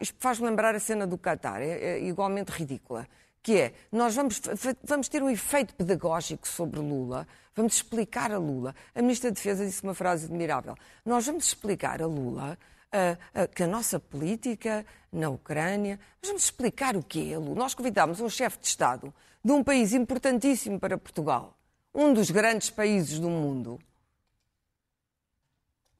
isto 0.00 0.16
faz-me 0.18 0.48
lembrar 0.48 0.74
a 0.74 0.80
cena 0.80 1.06
do 1.06 1.16
Qatar, 1.16 1.62
é, 1.62 1.70
é 1.70 2.04
igualmente 2.04 2.50
ridícula, 2.50 3.06
que 3.40 3.60
é, 3.60 3.74
nós 3.92 4.14
vamos, 4.14 4.40
vamos 4.82 5.08
ter 5.08 5.22
um 5.22 5.30
efeito 5.30 5.74
pedagógico 5.74 6.48
sobre 6.48 6.80
Lula, 6.80 7.28
vamos 7.54 7.76
explicar 7.76 8.32
a 8.32 8.38
Lula. 8.38 8.74
A 8.94 9.00
Ministra 9.00 9.30
da 9.30 9.34
Defesa 9.34 9.64
disse 9.64 9.82
uma 9.82 9.94
frase 9.94 10.24
admirável. 10.24 10.74
Nós 11.04 11.26
vamos 11.26 11.46
explicar 11.46 12.02
a 12.02 12.06
Lula 12.06 12.58
ah, 12.90 13.18
ah, 13.34 13.46
que 13.48 13.64
a 13.64 13.66
nossa 13.66 13.98
política 13.98 14.86
na 15.12 15.28
Ucrânia. 15.28 15.98
Nós 16.22 16.28
vamos 16.28 16.44
explicar 16.44 16.96
o 16.96 17.02
que 17.02 17.32
é, 17.32 17.36
Lula. 17.36 17.56
Nós 17.56 17.74
convidámos 17.74 18.20
um 18.20 18.28
chefe 18.28 18.58
de 18.58 18.66
Estado 18.66 19.12
de 19.44 19.52
um 19.52 19.62
país 19.62 19.92
importantíssimo 19.92 20.80
para 20.80 20.96
Portugal, 20.96 21.54
um 21.94 22.12
dos 22.12 22.30
grandes 22.30 22.70
países 22.70 23.18
do 23.18 23.30
mundo. 23.30 23.78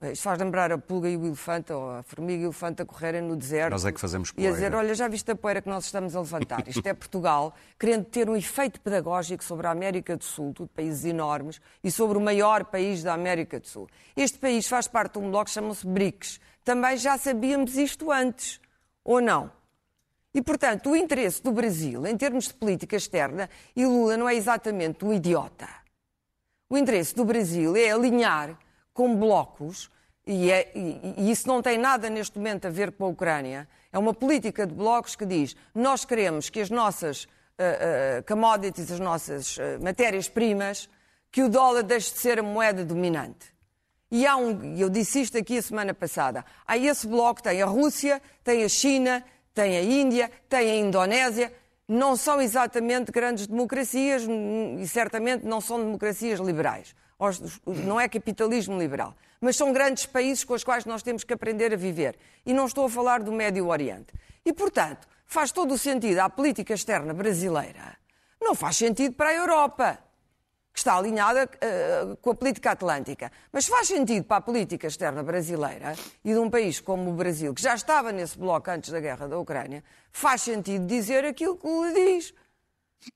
Isto 0.03 0.23
faz 0.25 0.39
lembrar 0.39 0.71
a 0.71 0.77
pulga 0.77 1.09
e 1.09 1.17
o 1.17 1.25
elefante, 1.25 1.73
ou 1.73 1.91
a 1.91 2.03
formiga 2.03 2.43
e 2.43 2.45
o 2.45 2.49
elefante 2.49 2.83
a 2.83 2.85
correrem 2.85 3.23
no 3.23 3.35
deserto. 3.37 3.71
Nós 3.71 3.87
é 3.87 3.93
que 3.93 3.99
fazemos 3.99 4.35
E 4.37 4.47
a 4.47 4.51
dizer, 4.51 4.71
poeira. 4.71 4.77
olha, 4.77 4.95
já 4.95 5.09
viste 5.09 5.31
a 5.31 5.35
poeira 5.35 5.63
que 5.63 5.69
nós 5.69 5.87
estamos 5.87 6.15
a 6.15 6.21
levantar? 6.21 6.69
Isto 6.69 6.87
é 6.87 6.93
Portugal, 6.93 7.55
querendo 7.79 8.05
ter 8.05 8.29
um 8.29 8.37
efeito 8.37 8.83
pedagógico 8.83 9.43
sobre 9.43 9.67
a 9.67 9.71
América 9.71 10.15
do 10.15 10.23
Sul, 10.25 10.53
tudo 10.53 10.69
países 10.69 11.07
enormes, 11.07 11.59
e 11.83 11.91
sobre 11.91 12.19
o 12.19 12.21
maior 12.21 12.67
país 12.67 13.03
da 13.03 13.15
América 13.15 13.59
do 13.59 13.67
Sul. 13.67 13.89
Este 14.15 14.37
país 14.39 14.69
faz 14.69 14.87
parte 14.87 15.13
de 15.19 15.21
um 15.21 15.31
bloco 15.31 15.47
que 15.47 15.53
chama-se 15.53 15.87
BRICS. 15.87 16.39
Também 16.63 16.99
já 16.99 17.17
sabíamos 17.17 17.75
isto 17.77 18.11
antes. 18.13 18.61
ou 19.03 19.23
não? 19.23 19.51
E, 20.35 20.43
portanto, 20.43 20.91
o 20.91 20.97
interesse 20.97 21.43
do 21.43 21.53
Brasil, 21.53 22.07
em 22.07 22.17
termos 22.17 22.49
de 22.49 22.55
política 22.55 22.97
externa, 22.97 23.49
e 23.75 23.87
Lula 23.87 24.19
não 24.19 24.29
é 24.29 24.35
exatamente 24.35 25.03
um 25.03 25.15
idiota. 25.15 25.67
O 26.69 26.77
interesse 26.79 27.15
do 27.15 27.25
Brasil 27.25 27.77
é 27.77 27.91
alinhar 27.91 28.59
com 28.93 29.17
blocos, 29.17 29.91
e, 30.27 30.51
é, 30.51 30.73
e, 30.75 31.15
e 31.19 31.31
isso 31.31 31.47
não 31.47 31.61
tem 31.61 31.77
nada 31.77 32.09
neste 32.09 32.39
momento 32.39 32.67
a 32.67 32.71
ver 32.71 32.93
com 32.93 33.05
a 33.05 33.09
Ucrânia. 33.09 33.69
É 33.93 33.99
uma 33.99 34.15
política 34.15 34.67
de 34.67 34.75
blocos 34.75 35.15
que 35.15 35.27
diz: 35.27 35.55
nós 35.75 36.05
queremos 36.05 36.49
que 36.49 36.61
as 36.61 36.71
nossas 36.71 37.25
uh, 37.25 37.27
uh, 38.21 38.25
commodities, 38.27 38.91
as 38.91 39.01
nossas 39.01 39.59
uh, 39.59 39.83
matérias-primas, 39.83 40.89
que 41.31 41.43
o 41.43 41.49
dólar 41.49 41.83
deixe 41.83 42.13
de 42.13 42.19
ser 42.19 42.39
a 42.39 42.43
moeda 42.43 42.85
dominante. 42.85 43.53
E 44.11 44.27
há 44.27 44.37
um, 44.37 44.77
eu 44.79 44.89
disse 44.89 45.21
isto 45.21 45.37
aqui 45.37 45.59
a 45.59 45.63
semana 45.63 45.93
passada, 45.93 46.45
há 46.67 46.79
esse 46.79 47.07
bloco, 47.07 47.43
tem 47.43 47.61
a 47.61 47.67
Rússia, 47.67 48.23
tem 48.43 48.63
a 48.63 48.69
China, 48.69 49.25
tem 49.53 49.77
a 49.77 49.83
Índia, 49.83 50.31
tem 50.49 50.71
a 50.71 50.77
Indonésia, 50.77 51.53
não 51.89 52.17
são 52.17 52.41
exatamente 52.41 53.13
grandes 53.13 53.47
democracias 53.47 54.27
e 54.79 54.89
certamente 54.89 55.45
não 55.45 55.61
são 55.61 55.79
democracias 55.79 56.41
liberais. 56.41 56.95
Não 57.67 58.01
é 58.01 58.09
capitalismo 58.09 58.79
liberal. 58.79 59.15
Mas 59.41 59.57
são 59.57 59.73
grandes 59.73 60.07
países 60.07 60.45
com 60.45 60.55
os 60.55 60.65
quais 60.65 60.85
nós 60.85 61.03
temos 61.03 61.25
que 61.25 61.33
aprender 61.33 61.73
a 61.73 61.77
viver. 61.77 62.17
E 62.47 62.53
não 62.55 62.67
estou 62.67 62.87
a 62.87 62.91
falar 62.91 63.23
do 63.23 63.33
Médio 63.33 63.69
Oriente. 63.69 64.13
E, 64.45 64.53
portanto, 64.53 65.07
faz 65.27 65.53
todo 65.53 65.75
o 65.75 65.79
sentido 65.79 66.19
à 66.21 66.31
política 66.31 66.73
externa 66.75 67.13
brasileira. 67.13 67.97
Não 68.41 68.55
faz 68.55 68.77
sentido 68.77 69.15
para 69.15 69.31
a 69.31 69.35
Europa 69.35 69.99
que 70.75 70.81
está 70.81 70.97
alinhada 70.97 71.45
uh, 71.45 72.17
com 72.17 72.31
a 72.31 72.35
política 72.35 72.73
atlântica. 72.73 73.31
Mas 73.53 73.65
faz 73.65 73.87
sentido 73.87 74.25
para 74.25 74.39
a 74.39 74.41
política 74.41 74.89
externa 74.89 75.23
brasileira 75.23 75.95
e 76.25 76.33
de 76.33 76.39
um 76.39 76.51
país 76.51 76.81
como 76.81 77.13
o 77.13 77.15
Brasil, 77.15 77.55
que 77.55 77.63
já 77.63 77.77
estava 77.77 78.11
nesse 78.11 78.37
bloco 78.37 78.69
antes 78.69 78.91
da 78.91 78.99
guerra 78.99 79.29
da 79.29 79.39
Ucrânia, 79.39 79.85
faz 80.11 80.43
sentido 80.43 80.85
dizer 80.85 81.25
aquilo 81.25 81.57
que 81.57 81.65
Lula 81.65 81.93
diz. 81.93 82.35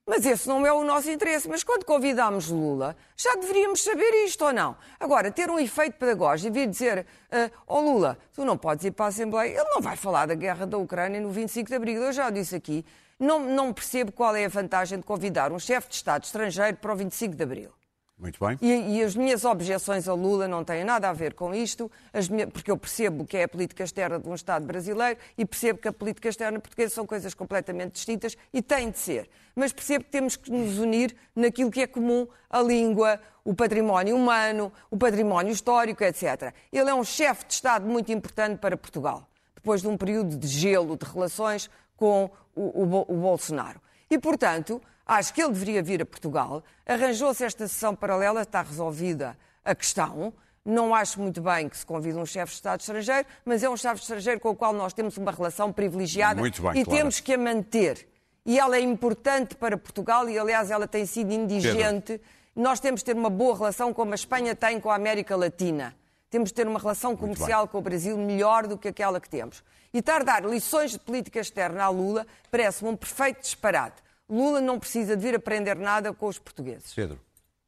Mas 0.06 0.24
esse 0.24 0.46
não 0.46 0.64
é 0.64 0.72
o 0.72 0.84
nosso 0.84 1.10
interesse. 1.10 1.48
Mas 1.48 1.64
quando 1.64 1.84
convidámos 1.84 2.48
Lula, 2.48 2.96
já 3.16 3.34
deveríamos 3.34 3.82
saber 3.82 4.24
isto 4.24 4.44
ou 4.44 4.52
não? 4.52 4.76
Agora, 5.00 5.28
ter 5.28 5.50
um 5.50 5.58
efeito 5.58 5.98
pedagógico 5.98 6.48
e 6.48 6.60
vir 6.60 6.68
dizer: 6.68 7.06
uh, 7.32 7.50
Oh 7.66 7.80
Lula, 7.80 8.16
tu 8.34 8.44
não 8.44 8.56
podes 8.56 8.84
ir 8.84 8.92
para 8.92 9.06
a 9.06 9.08
Assembleia. 9.08 9.50
Ele 9.50 9.70
não 9.70 9.80
vai 9.80 9.96
falar 9.96 10.26
da 10.26 10.34
guerra 10.36 10.64
da 10.64 10.78
Ucrânia 10.78 11.20
no 11.20 11.30
25 11.30 11.68
de 11.68 11.74
abril. 11.74 12.02
Eu 12.02 12.12
já 12.12 12.30
disse 12.30 12.54
aqui. 12.54 12.84
Não, 13.18 13.40
não 13.40 13.72
percebo 13.72 14.12
qual 14.12 14.34
é 14.36 14.44
a 14.44 14.48
vantagem 14.48 14.98
de 14.98 15.04
convidar 15.04 15.52
um 15.52 15.58
chefe 15.58 15.88
de 15.88 15.94
Estado 15.96 16.24
estrangeiro 16.24 16.76
para 16.76 16.92
o 16.92 16.96
25 16.96 17.34
de 17.34 17.42
Abril. 17.42 17.70
Muito 18.18 18.44
bem. 18.44 18.58
E, 18.60 18.98
e, 18.98 19.02
as 19.02 19.14
minhas 19.14 19.44
objeções 19.44 20.08
a 20.08 20.12
Lula 20.12 20.48
não 20.48 20.64
têm 20.64 20.82
nada 20.82 21.08
a 21.08 21.12
ver 21.12 21.34
com 21.34 21.54
isto, 21.54 21.90
minhas, 22.28 22.50
porque 22.50 22.68
eu 22.68 22.76
percebo 22.76 23.24
que 23.24 23.36
é 23.36 23.44
a 23.44 23.48
política 23.48 23.84
externa 23.84 24.18
de 24.18 24.28
um 24.28 24.34
Estado 24.34 24.66
brasileiro 24.66 25.16
e 25.36 25.44
percebo 25.44 25.78
que 25.78 25.86
a 25.86 25.92
política 25.92 26.28
externa 26.28 26.58
portuguesa 26.58 26.92
são 26.96 27.06
coisas 27.06 27.32
completamente 27.32 27.92
distintas 27.92 28.36
e 28.52 28.60
têm 28.60 28.90
de 28.90 28.98
ser. 28.98 29.30
Mas 29.54 29.72
percebo 29.72 30.04
que 30.04 30.10
temos 30.10 30.34
que 30.34 30.50
nos 30.50 30.78
unir 30.78 31.14
naquilo 31.34 31.70
que 31.70 31.80
é 31.80 31.86
comum, 31.86 32.26
a 32.50 32.60
língua, 32.60 33.20
o 33.44 33.54
património 33.54 34.16
humano, 34.16 34.72
o 34.90 34.96
património 34.96 35.52
histórico, 35.52 36.02
etc. 36.02 36.52
Ele 36.72 36.90
é 36.90 36.94
um 36.94 37.04
chefe 37.04 37.46
de 37.46 37.54
Estado 37.54 37.86
muito 37.86 38.10
importante 38.10 38.58
para 38.58 38.76
Portugal, 38.76 39.28
depois 39.54 39.80
de 39.80 39.86
um 39.86 39.96
período 39.96 40.36
de 40.36 40.48
gelo 40.48 40.96
de 40.96 41.06
relações 41.06 41.70
com 41.98 42.30
o, 42.54 42.62
o, 42.62 43.04
o 43.08 43.16
Bolsonaro. 43.16 43.78
E, 44.08 44.18
portanto, 44.18 44.80
acho 45.04 45.34
que 45.34 45.42
ele 45.42 45.52
deveria 45.52 45.82
vir 45.82 46.00
a 46.00 46.06
Portugal. 46.06 46.62
Arranjou-se 46.86 47.44
esta 47.44 47.68
sessão 47.68 47.94
paralela, 47.94 48.42
está 48.42 48.62
resolvida 48.62 49.36
a 49.62 49.74
questão. 49.74 50.32
Não 50.64 50.94
acho 50.94 51.20
muito 51.20 51.42
bem 51.42 51.68
que 51.68 51.76
se 51.76 51.84
convide 51.84 52.16
um 52.16 52.24
chefe 52.24 52.52
de 52.52 52.56
Estado 52.56 52.80
estrangeiro, 52.80 53.26
mas 53.44 53.62
é 53.62 53.68
um 53.68 53.76
chefe 53.76 54.00
estrangeiro 54.00 54.40
com 54.40 54.50
o 54.50 54.56
qual 54.56 54.72
nós 54.72 54.92
temos 54.92 55.16
uma 55.16 55.32
relação 55.32 55.72
privilegiada 55.72 56.40
bem, 56.40 56.50
e 56.50 56.54
claro. 56.54 56.84
temos 56.90 57.20
que 57.20 57.34
a 57.34 57.38
manter. 57.38 58.08
E 58.46 58.58
ela 58.58 58.76
é 58.76 58.80
importante 58.80 59.54
para 59.56 59.76
Portugal 59.76 60.28
e, 60.28 60.38
aliás, 60.38 60.70
ela 60.70 60.86
tem 60.86 61.04
sido 61.04 61.32
indigente. 61.32 62.12
Pedro. 62.12 62.26
Nós 62.56 62.80
temos 62.80 63.00
de 63.00 63.06
ter 63.06 63.14
uma 63.16 63.30
boa 63.30 63.56
relação 63.56 63.92
como 63.92 64.12
a 64.12 64.14
Espanha 64.14 64.54
tem 64.54 64.80
com 64.80 64.90
a 64.90 64.94
América 64.94 65.36
Latina. 65.36 65.94
Temos 66.30 66.50
de 66.50 66.54
ter 66.54 66.66
uma 66.66 66.78
relação 66.78 67.16
comercial 67.16 67.66
com 67.66 67.78
o 67.78 67.82
Brasil 67.82 68.16
melhor 68.18 68.66
do 68.66 68.76
que 68.76 68.88
aquela 68.88 69.20
que 69.20 69.28
temos. 69.28 69.62
E 69.92 69.98
estar 69.98 70.20
a 70.20 70.24
dar 70.24 70.44
lições 70.44 70.92
de 70.92 70.98
política 70.98 71.40
externa 71.40 71.84
à 71.84 71.88
Lula 71.88 72.26
parece-me 72.50 72.90
um 72.90 72.96
perfeito 72.96 73.40
disparate. 73.40 74.02
Lula 74.28 74.60
não 74.60 74.78
precisa 74.78 75.16
de 75.16 75.22
vir 75.22 75.34
aprender 75.34 75.74
nada 75.76 76.12
com 76.12 76.26
os 76.26 76.38
portugueses. 76.38 76.92
Pedro. 76.92 77.18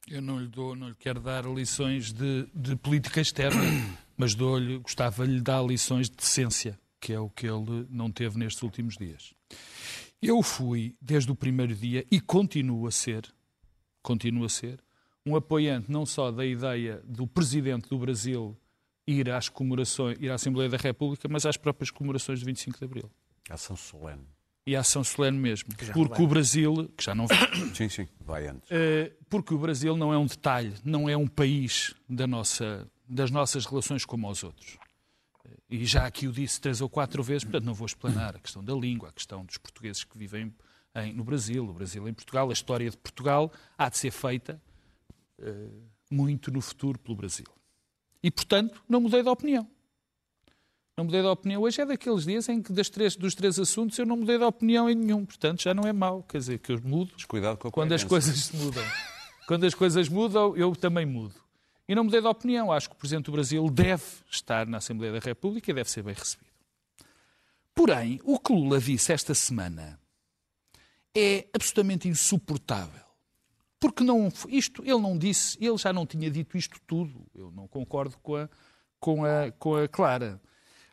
Eu 0.09 0.21
não 0.21 0.41
lhe, 0.41 0.49
dou, 0.49 0.75
não 0.75 0.89
lhe 0.89 0.95
quero 0.95 1.21
dar 1.21 1.45
lições 1.45 2.13
de, 2.13 2.47
de 2.55 2.77
política 2.77 3.21
externa, 3.21 3.63
mas 4.17 4.35
dou-lhe, 4.35 4.79
gostava 4.79 5.27
de 5.27 5.35
lhe 5.35 5.41
dar 5.41 5.63
lições 5.63 6.11
de 6.11 6.17
decência, 6.17 6.79
que 7.01 7.13
é 7.13 7.21
o 7.21 7.31
que 7.31 7.47
ele 7.47 7.87
não 7.89 8.11
teve 8.11 8.39
nestes 8.39 8.63
últimos 8.63 8.97
dias. 8.97 9.33
Eu 10.21 10.43
fui, 10.43 10.95
desde 11.01 11.31
o 11.31 11.35
primeiro 11.35 11.75
dia, 11.75 12.05
e 12.11 12.21
continuo 12.21 12.87
a 12.87 12.91
ser, 12.91 13.33
continuo 14.03 14.45
a 14.45 14.49
ser, 14.49 14.81
um 15.25 15.37
apoiante 15.37 15.91
não 15.91 16.07
só 16.07 16.31
da 16.31 16.45
ideia 16.45 17.03
do 17.05 17.27
presidente 17.27 17.89
do 17.89 17.99
Brasil 17.99 18.57
ir 19.07 19.31
às 19.31 19.49
comemorações, 19.49 20.17
ir 20.21 20.31
à 20.31 20.35
Assembleia 20.35 20.69
da 20.69 20.77
República, 20.77 21.29
mas 21.29 21.45
às 21.45 21.57
próprias 21.57 21.91
comemorações 21.91 22.39
de 22.39 22.45
25 22.45 22.79
de 22.79 22.85
Abril. 22.85 23.11
Ação 23.49 23.77
solene. 23.77 24.27
E 24.67 24.77
a 24.77 24.81
ação 24.81 25.03
solene 25.03 25.39
mesmo. 25.39 25.75
Porque 25.75 25.85
vai. 26.15 26.23
o 26.23 26.27
Brasil, 26.27 26.93
que 26.97 27.05
já 27.05 27.15
não 27.15 27.27
vai. 27.27 27.39
Sim, 27.75 27.89
sim, 27.89 28.09
vai 28.21 28.47
antes. 28.47 28.71
Uh, 28.71 29.13
porque 29.29 29.53
o 29.55 29.59
Brasil 29.59 29.97
não 29.97 30.13
é 30.13 30.19
um 30.19 30.27
detalhe, 30.27 30.75
não 30.85 31.09
é 31.09 31.17
um 31.17 31.27
país 31.27 31.95
da 32.09 32.27
nossa, 32.27 32.89
das 33.09 33.31
nossas 33.31 33.67
relações 33.67 34.05
como 34.05 34.27
aos 34.27 34.45
outros. 34.45 34.75
Uh, 35.45 35.57
e 35.71 35.85
já 35.85 36.07
aqui 36.07 36.29
o 36.29 36.33
disse 36.33 36.61
três 36.61 36.81
ou 36.81 36.89
quatro 36.89 37.23
vezes, 37.23 37.43
portanto 37.43 37.65
não 37.65 37.75
vou 37.75 37.87
explanar 37.87 38.37
a 38.37 38.39
questão 38.39 38.63
da 38.63 38.75
língua, 38.75 39.09
a 39.09 39.13
questão 39.13 39.45
dos 39.45 39.57
portugueses 39.57 40.05
que 40.05 40.17
vivem 40.17 40.55
em, 40.95 41.13
no 41.13 41.25
Brasil, 41.25 41.65
o 41.65 41.73
Brasil 41.73 42.07
em 42.09 42.15
Portugal, 42.15 42.51
a 42.51 42.53
história 42.53 42.89
de 42.89 42.97
Portugal 42.97 43.51
há 43.77 43.89
de 43.89 43.97
ser 43.97 44.11
feita 44.11 44.61
muito 46.11 46.51
no 46.51 46.61
futuro 46.61 46.99
pelo 46.99 47.17
Brasil. 47.17 47.47
E, 48.23 48.31
portanto, 48.31 48.83
não 48.89 49.01
mudei 49.01 49.23
de 49.23 49.29
opinião. 49.29 49.67
Não 50.97 51.05
mudei 51.05 51.23
de 51.23 51.27
opinião. 51.29 51.63
Hoje 51.63 51.81
é 51.81 51.87
daqueles 51.87 52.25
dias 52.25 52.49
em 52.49 52.61
que 52.61 52.73
três, 52.91 53.17
dos 53.17 53.35
três 53.35 53.59
assuntos 53.59 53.99
eu 53.99 54.05
não 54.05 54.17
mudei 54.17 54.37
de 54.37 54.45
opinião 54.45 54.91
em 54.91 54.95
nenhum. 54.95 55.25
Portanto, 55.25 55.63
já 55.63 55.73
não 55.73 55.85
é 55.85 55.93
mau. 55.93 56.23
Quer 56.25 56.39
dizer, 56.39 56.59
que 56.59 56.73
eu 56.73 56.81
mudo 56.83 57.15
quando 57.73 57.93
as 57.93 58.05
coisas 58.05 58.51
mudam. 58.53 58.85
quando 59.49 59.65
as 59.65 59.75
coisas 59.75 60.09
mudam, 60.09 60.55
eu 60.57 60.77
também 60.77 61.07
mudo. 61.07 61.35
E 61.89 61.95
não 61.95 62.05
mudei 62.05 62.21
de 62.21 62.27
opinião. 62.27 62.71
Acho 62.71 62.91
que 62.91 62.97
o 62.97 62.99
Presidente 62.99 63.25
do 63.27 63.33
Brasil 63.33 63.69
deve 63.71 64.05
estar 64.31 64.67
na 64.67 64.77
Assembleia 64.77 65.13
da 65.13 65.19
República 65.21 65.71
e 65.71 65.75
deve 65.75 65.91
ser 65.91 66.03
bem 66.03 66.15
recebido. 66.15 66.51
Porém, 67.75 68.21
o 68.25 68.39
que 68.39 68.53
Lula 68.53 68.79
disse 68.79 69.13
esta 69.13 69.35
semana 69.35 69.99
é 71.17 71.49
absolutamente 71.55 72.09
insuportável. 72.09 73.10
Porque 73.81 74.05
não, 74.05 74.31
isto 74.49 74.83
ele 74.83 75.01
não 75.01 75.17
disse, 75.17 75.57
ele 75.59 75.79
já 75.79 75.91
não 75.91 76.05
tinha 76.05 76.31
dito 76.31 76.59
isto 76.59 76.79
tudo. 76.87 77.27
Eu 77.35 77.51
não 77.51 77.67
concordo 77.67 78.17
com 78.19 78.37
a, 78.37 78.49
com 79.01 79.25
a, 79.25 79.51
com 79.59 79.75
a 79.75 79.89
Clara. 79.89 80.39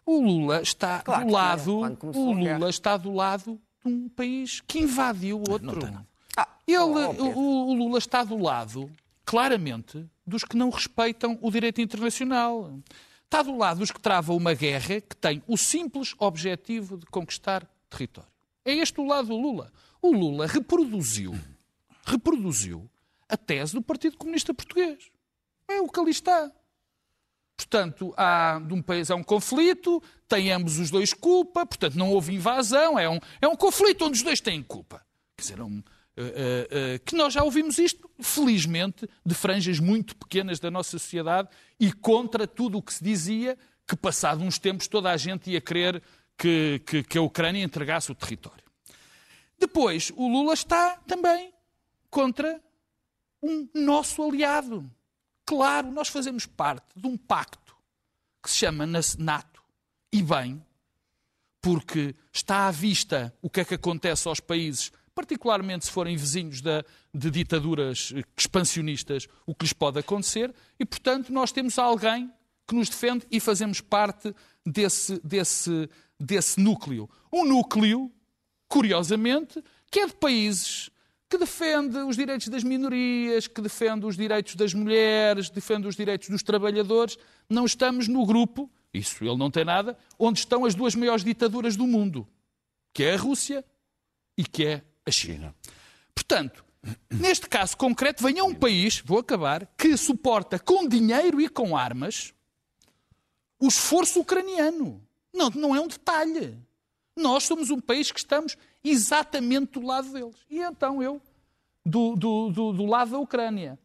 O 0.06 0.22
Lula 0.22 0.62
está 0.62 1.02
claro, 1.02 1.26
do 1.26 1.32
lado, 1.34 1.80
o 2.16 2.34
Lula 2.34 2.70
está 2.70 2.96
do 2.96 3.14
lado 3.14 3.60
de 3.86 3.92
um 3.92 4.08
país 4.08 4.62
que 4.62 4.80
invadiu 4.80 5.44
outro. 5.50 5.82
Ah, 6.38 6.48
ele, 6.66 6.80
o, 6.80 7.68
o 7.68 7.74
Lula 7.74 7.98
está 7.98 8.24
do 8.24 8.38
lado, 8.38 8.90
claramente, 9.26 10.06
dos 10.26 10.46
que 10.46 10.56
não 10.56 10.70
respeitam 10.70 11.38
o 11.42 11.52
direito 11.52 11.82
internacional. 11.82 12.72
Está 13.26 13.44
do 13.44 13.58
lado 13.58 13.80
dos 13.80 13.92
que 13.92 14.00
travam 14.00 14.38
uma 14.38 14.54
guerra 14.54 15.02
que 15.02 15.16
tem 15.18 15.44
o 15.46 15.58
simples 15.58 16.16
objetivo 16.18 16.96
de 16.96 17.06
conquistar 17.08 17.68
território. 17.90 18.32
É 18.64 18.74
este 18.74 19.02
o 19.02 19.06
lado 19.06 19.28
do 19.28 19.36
Lula. 19.36 19.74
O 20.02 20.14
Lula 20.14 20.48
reproduziu 20.48 21.38
reproduziu 22.08 22.90
a 23.28 23.36
tese 23.36 23.74
do 23.74 23.82
Partido 23.82 24.18
Comunista 24.18 24.54
Português. 24.54 25.12
É 25.68 25.82
o 25.82 25.90
que 25.90 26.00
ali 26.00 26.12
está. 26.12 26.50
Portanto, 27.58 28.14
há 28.16 28.60
de 28.60 28.74
um 28.74 28.82
país 28.82 29.12
há 29.12 29.16
um 29.16 29.24
conflito, 29.24 30.02
têm 30.28 30.52
ambos 30.52 30.80
os 30.80 30.90
dois 30.90 31.12
culpa, 31.12 31.66
portanto 31.66 31.96
não 31.96 32.12
houve 32.12 32.34
invasão, 32.34 32.98
é 32.98 33.10
um, 33.10 33.20
é 33.42 33.48
um 33.48 33.56
conflito 33.56 34.06
onde 34.06 34.18
os 34.18 34.24
dois 34.24 34.40
têm 34.40 34.64
culpa. 34.64 35.04
Quer 35.36 35.42
dizer, 35.42 35.62
um, 35.62 35.80
uh, 35.80 35.82
uh, 35.82 35.82
uh, 35.82 37.00
que 37.04 37.16
nós 37.16 37.34
já 37.34 37.44
ouvimos 37.44 37.78
isto, 37.78 38.10
felizmente, 38.22 39.10
de 39.26 39.36
franjas 39.36 39.80
muito 39.80 40.16
pequenas 40.16 40.60
da 40.60 40.72
nossa 40.72 40.92
sociedade 40.92 41.50
e 41.80 41.92
contra 41.92 42.48
tudo 42.48 42.78
o 42.78 42.82
que 42.82 42.94
se 42.94 43.04
dizia 43.04 43.58
que, 43.88 43.96
passado 43.96 44.44
uns 44.44 44.60
tempos, 44.60 44.88
toda 44.88 45.12
a 45.12 45.18
gente 45.18 45.50
ia 45.50 45.60
querer 45.60 46.02
que, 46.38 46.82
que, 46.86 47.04
que 47.04 47.18
a 47.18 47.22
Ucrânia 47.22 47.64
entregasse 47.64 48.12
o 48.12 48.16
território. 48.16 48.64
Depois, 49.60 50.12
o 50.16 50.28
Lula 50.28 50.54
está 50.54 50.98
também 51.08 51.52
contra 52.10 52.62
um 53.42 53.68
nosso 53.74 54.24
aliado. 54.24 54.90
Claro, 55.46 55.92
nós 55.92 56.08
fazemos 56.08 56.46
parte 56.46 56.88
de 56.96 57.08
um 57.08 57.18
pacto 57.18 57.76
que 58.42 58.50
se 58.50 58.58
chama 58.58 58.86
NATO. 58.86 59.62
E 60.12 60.22
bem, 60.22 60.64
porque 61.62 62.16
está 62.32 62.68
à 62.68 62.72
vista 62.72 63.34
o 63.42 63.50
que 63.50 63.62
é 63.62 63.66
que 63.66 63.76
acontece 63.76 64.28
aos 64.28 64.40
países, 64.40 64.92
particularmente 65.14 65.86
se 65.86 65.92
forem 65.92 66.16
vizinhos 66.16 66.62
de, 66.62 66.84
ditaduras 67.14 68.14
expansionistas, 68.38 69.28
o 69.46 69.54
que 69.54 69.66
lhes 69.66 69.74
pode 69.74 70.00
acontecer, 70.00 70.54
e 70.80 70.86
portanto 70.86 71.32
nós 71.32 71.52
temos 71.52 71.78
alguém 71.78 72.32
que 72.68 72.76
nos 72.76 72.90
defende 72.90 73.26
e 73.32 73.40
fazemos 73.40 73.82
parte 73.82 74.36
desse, 74.66 75.20
desse, 75.24 75.90
desse 76.20 76.60
núcleo. 76.60 77.10
Um 77.32 77.46
núcleo, 77.46 78.12
curiosamente, 78.68 79.64
que 79.90 80.02
é 80.02 80.08
de 80.08 80.14
países 80.14 80.90
que 81.30 81.38
defende 81.38 81.98
os 81.98 82.16
direitos 82.16 82.48
das 82.48 82.64
minorias, 82.64 83.48
que 83.48 83.62
defende 83.62 84.06
os 84.06 84.16
direitos 84.16 84.56
das 84.56 84.74
mulheres, 84.74 85.50
defende 85.50 85.88
os 85.88 85.96
direitos 85.96 86.30
dos 86.30 86.42
trabalhadores. 86.42 87.18
Não 87.50 87.66
estamos 87.66 88.08
no 88.08 88.26
grupo, 88.26 88.70
isso 88.94 89.24
ele 89.24 89.38
não 89.38 89.52
tem 89.52 89.66
nada, 89.66 89.98
onde 90.18 90.40
estão 90.40 90.66
as 90.66 90.74
duas 90.74 90.96
maiores 90.96 91.24
ditaduras 91.24 91.76
do 91.76 91.86
mundo, 91.86 92.28
que 92.94 93.04
é 93.04 93.14
a 93.14 93.18
Rússia 93.18 93.64
e 94.38 94.46
que 94.46 94.66
é 94.66 94.82
a 95.06 95.12
China. 95.12 95.54
Portanto, 96.16 96.64
neste 97.10 97.50
caso 97.50 97.76
concreto, 97.76 98.24
venha 98.24 98.44
um 98.44 98.56
país, 98.56 99.02
vou 99.06 99.20
acabar, 99.20 99.68
que 99.78 99.98
suporta 99.98 100.58
com 100.58 100.88
dinheiro 100.88 101.42
e 101.42 101.50
com 101.50 101.76
armas 101.76 102.34
o 103.60 103.68
esforço 103.68 104.22
ucraniano. 104.22 105.02
Não, 105.34 105.50
não 105.50 105.76
é 105.76 105.82
um 105.82 105.88
detalhe. 105.88 106.58
Nós 107.16 107.44
somos 107.44 107.70
um 107.70 107.80
país 107.80 108.12
que 108.12 108.20
estamos 108.20 108.56
exatamente 108.90 109.74
do 109.74 109.86
lado 109.86 110.12
deles. 110.12 110.36
E 110.50 110.60
então 110.60 111.02
eu, 111.02 111.22
do, 111.86 112.16
do, 112.16 112.50
do, 112.50 112.74
do 112.74 112.86
lado 112.86 113.12
da 113.12 113.20
Ucrânia. 113.20 113.78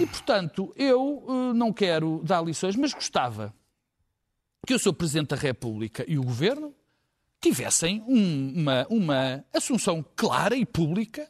E, 0.00 0.06
portanto, 0.06 0.72
eu 0.76 1.24
uh, 1.26 1.54
não 1.54 1.72
quero 1.72 2.20
dar 2.24 2.44
lições, 2.44 2.76
mas 2.76 2.92
gostava 2.92 3.54
que 4.66 4.74
o 4.74 4.78
Sr. 4.78 4.92
Presidente 4.92 5.28
da 5.28 5.36
República 5.36 6.04
e 6.06 6.18
o 6.18 6.22
Governo 6.22 6.74
tivessem 7.40 8.02
um, 8.06 8.52
uma, 8.60 8.86
uma 8.88 9.44
assunção 9.52 10.04
clara 10.14 10.54
e 10.54 10.64
pública 10.64 11.28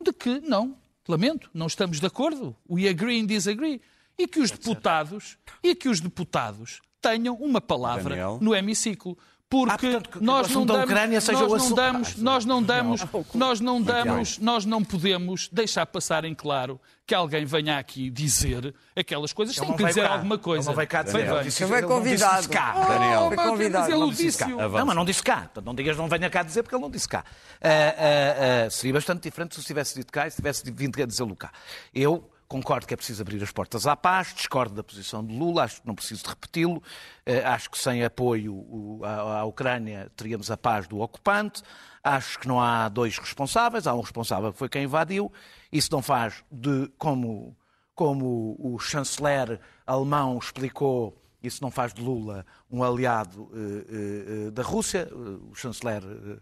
de 0.00 0.12
que, 0.12 0.40
não, 0.40 0.76
lamento, 1.08 1.50
não 1.52 1.66
estamos 1.66 1.98
de 1.98 2.06
acordo, 2.06 2.54
we 2.70 2.88
agree 2.88 3.20
and 3.20 3.26
disagree, 3.26 3.80
e 4.16 4.28
que 4.28 4.38
os 4.38 4.50
deputados, 4.50 5.36
e 5.62 5.74
que 5.74 5.88
os 5.88 6.00
deputados 6.00 6.80
tenham 7.00 7.34
uma 7.34 7.60
palavra 7.60 8.10
Daniel. 8.10 8.38
no 8.40 8.54
hemiciclo. 8.54 9.18
Porque 9.54 9.86
Ah, 9.86 10.00
portanto, 10.00 10.18
nós 10.20 10.50
não 10.50 10.66
da 10.66 10.74
damos, 10.74 10.90
Ucrânia 10.90 11.20
seja 11.20 11.38
nós 11.38 11.46
o 11.46 11.48
não 11.50 11.56
assunto- 11.56 11.76
damos, 11.76 12.08
Ah, 12.08 12.14
nós 12.18 12.44
não 12.44 12.62
damos, 12.62 13.06
nós 13.34 13.60
não 13.60 13.80
damos, 13.80 14.38
nós 14.38 14.64
não 14.64 14.82
podemos 14.82 15.48
deixar 15.52 15.86
passar 15.86 16.24
em 16.24 16.34
claro 16.34 16.80
que 17.06 17.14
alguém 17.14 17.44
venha 17.44 17.78
aqui 17.78 18.10
dizer 18.10 18.74
aquelas 18.96 19.32
coisas 19.32 19.54
sem 19.54 19.68
não 19.68 19.76
que 19.76 19.84
dizer 19.84 20.02
cá. 20.02 20.14
alguma 20.14 20.38
coisa. 20.38 20.62
Ele 20.62 20.68
não 20.70 20.74
veio 20.76 20.88
cá 20.88 21.02
dizer. 21.02 21.18
Ele 21.28 21.42
disse- 21.44 21.62
Ele 21.62 21.72
ele 21.72 21.80
disse 21.82 21.88
convidado. 21.94 22.48
cá. 22.48 22.72
Daniel. 22.88 23.26
Foi 23.28 23.36
Mas 23.36 23.46
convidado. 23.48 23.84
dizer, 23.86 23.96
Não 23.98 24.06
ele 24.08 24.16
disse 24.16 24.38
cá. 24.38 24.48
Não, 24.48 24.86
mas 24.86 24.96
não 24.96 25.04
disse 25.04 25.22
cá. 25.22 25.36
Portanto, 25.42 25.64
não 25.66 25.74
digas 25.74 25.96
não 25.96 26.08
venha 26.08 26.30
cá 26.30 26.42
dizer 26.42 26.62
porque 26.64 26.74
ele 26.74 26.82
não 26.82 26.90
disse 26.90 27.08
cá. 27.08 27.24
Ah, 27.62 27.68
ah, 27.68 28.64
ah, 28.66 28.70
seria 28.70 28.92
bastante 28.94 29.22
diferente 29.22 29.54
se 29.54 29.60
eu 29.60 29.64
tivesse 29.64 29.94
dito 29.94 30.12
cá 30.12 30.26
e 30.26 30.30
se 30.30 30.36
tivesse 30.36 30.68
vindo 30.68 31.00
a 31.00 31.06
dizê-lo 31.06 31.36
cá. 31.36 31.52
Eu 31.94 32.28
concordo 32.54 32.86
que 32.86 32.94
é 32.94 32.96
preciso 32.96 33.20
abrir 33.20 33.42
as 33.42 33.50
portas 33.50 33.84
à 33.84 33.96
paz, 33.96 34.32
discordo 34.32 34.76
da 34.76 34.84
posição 34.84 35.26
de 35.26 35.36
Lula, 35.36 35.64
acho 35.64 35.80
que 35.80 35.86
não 35.88 35.94
preciso 35.94 36.22
de 36.22 36.28
repeti-lo. 36.28 36.80
Ah, 37.26 37.54
acho 37.54 37.68
que 37.68 37.76
sem 37.76 38.04
apoio 38.04 39.00
à, 39.02 39.44
Ucrânia 39.44 40.08
teríamos 40.14 40.52
a 40.52 40.56
paz 40.56 40.86
do 40.86 41.00
ocupante. 41.00 41.62
Acho 42.02 42.38
que 42.38 42.46
não 42.46 42.60
há 42.60 42.88
dois 42.88 43.18
responsáveis, 43.18 43.88
há 43.88 43.94
um 43.94 44.00
responsável 44.00 44.52
que 44.52 44.58
foi 44.58 44.68
quem 44.68 44.84
invadiu. 44.84 45.32
Isso 45.72 45.88
não 45.90 46.00
faz 46.00 46.44
de 46.50 46.88
como 46.96 47.56
como 47.92 48.56
o 48.58 48.78
chanceler 48.78 49.60
alemão 49.86 50.36
explicou, 50.38 51.16
isso 51.40 51.62
não 51.62 51.70
faz 51.70 51.92
de 51.94 52.02
Lula 52.02 52.44
um 52.70 52.82
aliado 52.82 53.48
eh, 53.52 53.58
eh, 53.58 54.46
eh, 54.46 54.50
da 54.50 54.62
Rússia. 54.62 55.08
Eh, 55.10 55.50
O 55.50 55.54
chanceler 55.54 56.02
eh, 56.04 56.38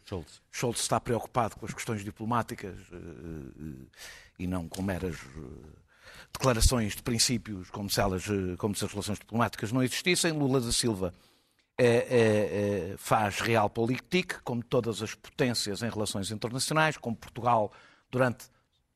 Scholz. 0.50 0.78
está 0.80 0.98
preocupado 1.00 1.56
com 1.56 1.66
as 1.66 1.74
questões 1.74 2.04
diplomáticas 2.04 2.76
eh, 2.92 2.96
eh, 2.96 3.86
e 4.38 4.46
não 4.46 4.66
com 4.68 4.80
meras 4.82 5.16
eh, 5.16 5.82
declarações 6.32 6.94
de 6.94 7.02
princípios, 7.02 7.70
como 7.70 7.88
se, 7.88 8.00
elas, 8.00 8.24
eh, 8.28 8.56
como 8.58 8.74
se 8.74 8.84
as 8.84 8.90
relações 8.90 9.18
diplomáticas 9.18 9.72
não 9.72 9.82
existissem. 9.82 10.32
Lula 10.32 10.60
da 10.60 10.72
Silva 10.72 11.14
eh, 11.78 12.06
eh, 12.10 12.94
faz 12.98 13.40
realpolitik, 13.40 14.42
como 14.42 14.62
todas 14.62 15.02
as 15.02 15.14
potências 15.14 15.82
em 15.82 15.88
relações 15.88 16.30
internacionais, 16.30 16.96
como 16.96 17.16
Portugal 17.16 17.72
durante 18.10 18.46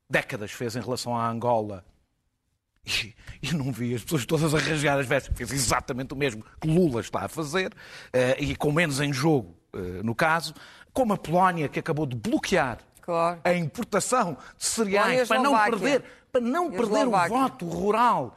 décadas 0.09 0.53
fez 0.53 0.77
em 0.77 0.81
relação 0.81 1.17
à 1.17 1.29
Angola 1.29 1.85
e, 2.85 3.15
e 3.43 3.53
não 3.55 3.73
vi 3.73 3.95
as 3.95 4.05
pessoas 4.05 4.25
todas 4.27 4.55
a 4.55 4.59
rasgar 4.59 4.99
as 4.99 5.07
vestes. 5.07 5.37
Fez 5.37 5.51
exatamente 5.53 6.15
o 6.15 6.17
mesmo 6.17 6.45
que 6.61 6.69
Lula 6.69 7.01
está 7.01 7.25
a 7.25 7.29
fazer, 7.29 7.73
e 8.39 8.55
com 8.55 8.71
menos 8.71 9.01
em 9.01 9.13
jogo, 9.13 9.57
no 10.05 10.15
caso, 10.15 10.55
como 10.93 11.13
a 11.13 11.19
Polónia, 11.19 11.69
que 11.69 11.81
acabou 11.81 12.07
de 12.07 12.15
bloquear 12.15 12.79
Claro. 13.07 13.41
a 13.45 13.55
importação 13.55 14.33
de 14.33 14.37
Polónia 14.37 15.25
cereais 15.25 15.29
para 15.29 15.41
não 15.41 15.57
perder, 15.57 16.03
para 16.41 16.51
não 16.51 16.69
E 16.73 16.77
perder 16.77 17.07
o 17.07 17.11
voto 17.29 17.67
rural, 17.69 18.37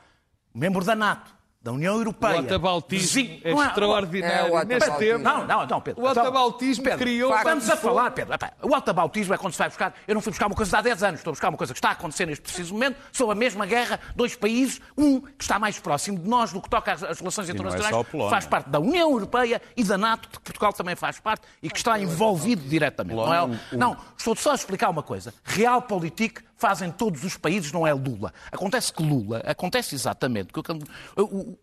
membro 0.53 0.83
da 0.83 0.95
NATO, 0.95 1.37
da 1.61 1.73
União 1.73 1.93
Europeia. 1.97 2.37
O 2.41 2.45
atabaltismo 2.45 3.07
Sim, 3.09 3.41
é 3.43 3.51
não 3.53 3.61
extraordinário. 3.61 4.37
É, 4.55 4.61
o 4.61 4.63
Neste 4.63 4.75
atabaltismo. 4.85 5.17
tempo, 5.17 5.23
não, 5.25 5.45
não, 5.45 5.65
não, 5.67 5.81
Pedro. 5.81 6.01
O 6.01 6.07
atabaltismo 6.07 6.83
Pedro, 6.85 6.99
criou- 6.99 7.35
Estamos 7.35 7.69
a 7.69 7.75
falar, 7.75 8.11
Pedro. 8.11 8.33
O 8.63 8.73
atabaltismo 8.73 9.33
é 9.33 9.37
quando 9.37 9.51
se 9.51 9.59
vai 9.59 9.67
buscar. 9.67 9.93
Eu 10.07 10.15
não 10.15 10.21
fui 10.21 10.31
buscar 10.31 10.47
uma 10.47 10.55
coisa 10.55 10.71
de 10.71 10.77
há 10.77 10.81
10 10.81 11.03
anos, 11.03 11.19
estou 11.19 11.31
a 11.31 11.33
buscar 11.33 11.49
uma 11.49 11.57
coisa 11.57 11.73
que 11.73 11.77
está 11.77 11.89
a 11.89 11.91
acontecer 11.91 12.25
neste 12.25 12.43
preciso 12.43 12.73
momento, 12.73 12.95
sobre 13.11 13.33
a 13.33 13.35
mesma 13.35 13.65
guerra, 13.65 13.99
dois 14.15 14.37
países, 14.37 14.79
um 14.97 15.19
que 15.19 15.43
está 15.43 15.59
mais 15.59 15.77
próximo 15.77 16.17
de 16.17 16.29
nós 16.29 16.53
no 16.53 16.61
que 16.61 16.69
toca 16.69 16.93
às, 16.93 17.03
às 17.03 17.19
relações 17.19 17.49
é 17.49 17.51
internacionais, 17.51 18.07
Polónia. 18.07 18.29
faz 18.29 18.45
parte 18.45 18.69
da 18.69 18.79
União 18.79 19.11
Europeia 19.11 19.61
e 19.75 19.83
da 19.83 19.97
NATO, 19.97 20.29
que 20.29 20.39
Portugal 20.39 20.71
também 20.71 20.95
faz 20.95 21.19
parte 21.19 21.41
e 21.61 21.69
que 21.69 21.77
está 21.77 21.99
envolvido 21.99 22.61
diretamente. 22.69 23.17
Não, 23.17 23.33
é? 23.53 23.59
Não, 23.73 23.97
estou 24.17 24.33
só 24.33 24.53
a 24.53 24.55
explicar 24.55 24.89
uma 24.89 25.03
coisa. 25.03 25.33
Realpolitik 25.43 26.41
fazem 26.59 26.91
todos 26.91 27.23
os 27.23 27.37
países, 27.37 27.71
não 27.71 27.87
é 27.87 27.93
Lula. 27.93 28.33
Acontece 28.51 28.91
que 28.93 29.01
Lula, 29.01 29.41
acontece 29.45 29.95
exatamente. 29.95 30.51
que 30.53 30.59
o- 30.59 31.23
o- 31.23 31.57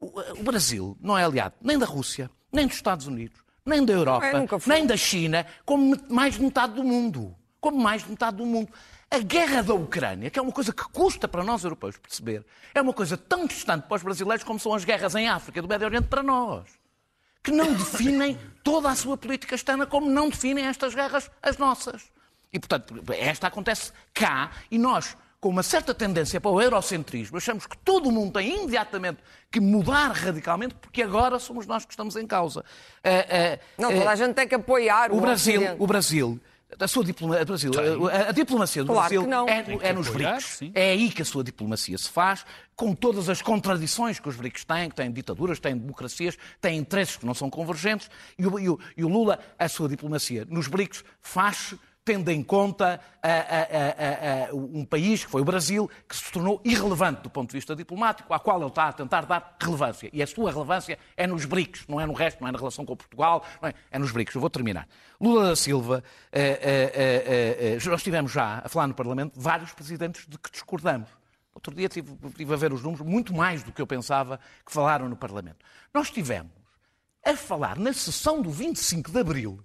o- 0.00 0.42
Brasil 0.42 0.96
não 1.00 1.16
é 1.16 1.24
aliado 1.24 1.54
nem 1.62 1.78
da 1.78 1.86
Rússia, 1.86 2.28
nem 2.52 2.66
dos 2.66 2.76
Estados 2.76 3.06
Unidos, 3.06 3.38
nem 3.64 3.84
da 3.84 3.92
Europa, 3.92 4.26
É, 4.26 4.46
nem 4.66 4.86
da 4.86 4.96
China, 4.96 5.46
como 5.64 5.96
mais 6.08 6.34
de 6.34 6.42
metade 6.42 6.74
do 6.74 6.82
mundo. 6.84 7.34
Como 7.60 7.78
mais 7.78 8.02
de 8.02 8.10
metade 8.10 8.38
do 8.38 8.46
mundo. 8.46 8.68
A 9.10 9.18
guerra 9.18 9.62
da 9.62 9.74
Ucrânia, 9.74 10.30
que 10.30 10.38
é 10.38 10.42
uma 10.42 10.52
coisa 10.52 10.72
que 10.72 10.82
custa 10.84 11.28
para 11.28 11.44
nós 11.44 11.62
europeus 11.64 11.96
perceber, 11.98 12.44
é 12.74 12.80
uma 12.80 12.92
coisa 12.92 13.16
tão 13.16 13.46
distante 13.46 13.86
para 13.86 13.96
os 13.96 14.02
brasileiros 14.02 14.44
como 14.44 14.58
são 14.58 14.72
as 14.72 14.84
guerras 14.84 15.14
em 15.14 15.28
África 15.28 15.60
do 15.60 15.68
Médio 15.68 15.86
Oriente 15.86 16.06
para 16.08 16.22
nós. 16.22 16.64
Que 17.42 17.50
não 17.50 17.72
definem 17.72 18.38
toda 18.64 18.88
a 18.90 18.94
sua 18.94 19.16
política 19.16 19.54
externa 19.54 19.84
como 19.86 20.08
não 20.08 20.28
definem 20.30 20.64
estas 20.66 20.94
guerras 20.94 21.30
as 21.42 21.56
nossas. 21.58 22.10
E, 22.52 22.58
portanto, 22.58 22.94
esta 23.16 23.46
acontece 23.46 23.92
cá 24.12 24.50
e 24.70 24.78
nós, 24.78 25.16
com 25.40 25.48
uma 25.48 25.62
certa 25.62 25.94
tendência 25.94 26.40
para 26.40 26.50
o 26.50 26.60
eurocentrismo, 26.60 27.36
achamos 27.36 27.66
que 27.66 27.76
todo 27.78 28.08
o 28.08 28.12
mundo 28.12 28.32
tem 28.34 28.56
imediatamente 28.58 29.18
que 29.50 29.60
mudar 29.60 30.08
radicalmente 30.12 30.74
porque 30.74 31.02
agora 31.02 31.38
somos 31.38 31.66
nós 31.66 31.84
que 31.84 31.92
estamos 31.92 32.16
em 32.16 32.26
causa. 32.26 32.64
Eh, 33.04 33.26
eh, 33.30 33.58
Não, 33.78 33.90
eh, 33.90 33.98
toda 33.98 34.10
a 34.10 34.16
gente 34.16 34.34
tem 34.34 34.46
que 34.48 34.54
apoiar 34.54 35.10
o, 35.12 35.16
o 35.18 35.20
Brasil, 35.20 35.60
Ocidente. 35.60 35.82
o 35.82 35.86
Brasil, 35.86 36.40
a 36.78 36.86
sua 36.88 37.04
diploma, 37.04 37.40
a, 37.40 37.44
Brasil, 37.44 37.70
a, 38.08 38.28
a 38.28 38.32
diplomacia 38.32 38.84
do 38.84 38.92
Claro 38.92 39.22
Brasil 39.26 39.48
é, 39.48 39.88
é 39.88 39.92
nos 39.92 40.08
apoiar, 40.08 40.32
BRICS. 40.34 40.44
sim. 40.46 40.72
É 40.74 40.90
aí 40.90 41.10
que 41.10 41.22
a 41.22 41.24
sua 41.24 41.42
diplomacia 41.42 41.96
se 41.98 42.08
faz, 42.10 42.44
com 42.76 42.94
todas 42.94 43.28
as 43.28 43.40
contradições 43.42 44.20
que 44.20 44.28
os 44.28 44.36
BRICS 44.36 44.64
têm, 44.64 44.88
que 44.90 44.94
têm 44.94 45.10
ditaduras, 45.10 45.58
têm 45.58 45.76
democracias, 45.76 46.36
têm 46.60 46.78
interesses 46.78 47.16
que 47.16 47.24
não 47.26 47.34
são 47.34 47.48
convergentes, 47.48 48.08
e 48.38 48.46
o, 48.46 48.58
e 48.58 48.68
o- 48.68 48.78
e 48.96 49.04
o 49.04 49.08
Lula, 49.08 49.38
a 49.58 49.68
sua 49.68 49.88
diplomacia 49.88 50.46
nos 50.48 50.68
BRICS 50.68 51.02
faz 51.20 51.74
tendo 52.04 52.30
em 52.30 52.42
conta 52.42 53.00
a- 53.22 53.28
a- 53.28 54.48
a- 54.50 54.54
um 54.54 54.84
país, 54.84 55.24
que 55.24 55.30
foi 55.30 55.42
o 55.42 55.44
Brasil, 55.44 55.88
que 56.08 56.16
se 56.16 56.32
tornou 56.32 56.60
irrelevante 56.64 57.22
do 57.22 57.30
ponto 57.30 57.50
de 57.50 57.56
vista 57.56 57.76
diplomático, 57.76 58.32
à 58.32 58.38
qual 58.40 58.58
ele 58.58 58.68
está 58.68 58.88
a 58.88 58.92
tentar 58.92 59.26
dar 59.26 59.56
relevância. 59.60 60.08
E 60.12 60.22
a 60.22 60.26
sua 60.26 60.50
relevância 60.50 60.98
é 61.16 61.26
nos 61.26 61.44
BRICS, 61.44 61.84
não 61.88 62.00
é 62.00 62.06
no 62.06 62.12
resto, 62.12 62.40
não 62.40 62.48
é 62.48 62.52
na 62.52 62.58
relação 62.58 62.84
com 62.86 62.96
Portugal, 62.96 63.44
é, 63.62 63.74
é 63.90 63.98
nos 63.98 64.10
BRICS. 64.12 64.34
Eu 64.34 64.40
vou 64.40 64.50
terminar. 64.50 64.88
Lula 65.20 65.48
da 65.50 65.56
Silva, 65.56 66.02
eh, 66.32 66.58
eh, 66.94 67.76
eh, 67.76 67.88
nós 67.90 68.02
tivemos 68.02 68.32
já 68.32 68.62
a 68.64 68.68
falar 68.68 68.86
no 68.86 68.94
Parlamento 68.94 69.32
vários 69.38 69.72
presidentes 69.72 70.26
de 70.26 70.38
que 70.38 70.50
discordamos. 70.50 71.08
Outro 71.54 71.74
dia 71.74 71.86
estive, 71.86 72.16
estive 72.28 72.54
a 72.54 72.56
ver 72.56 72.72
os 72.72 72.82
números, 72.82 73.06
muito 73.06 73.34
mais 73.34 73.62
do 73.62 73.72
que 73.72 73.82
eu 73.82 73.86
pensava 73.86 74.40
que 74.64 74.72
falaram 74.72 75.08
no 75.08 75.16
Parlamento. 75.16 75.58
Nós 75.92 76.08
tivemos 76.10 76.52
a 77.26 77.36
falar 77.36 77.78
na 77.78 77.92
sessão 77.92 78.40
do 78.40 78.50
25 78.50 79.10
de 79.10 79.18
Abril 79.18 79.62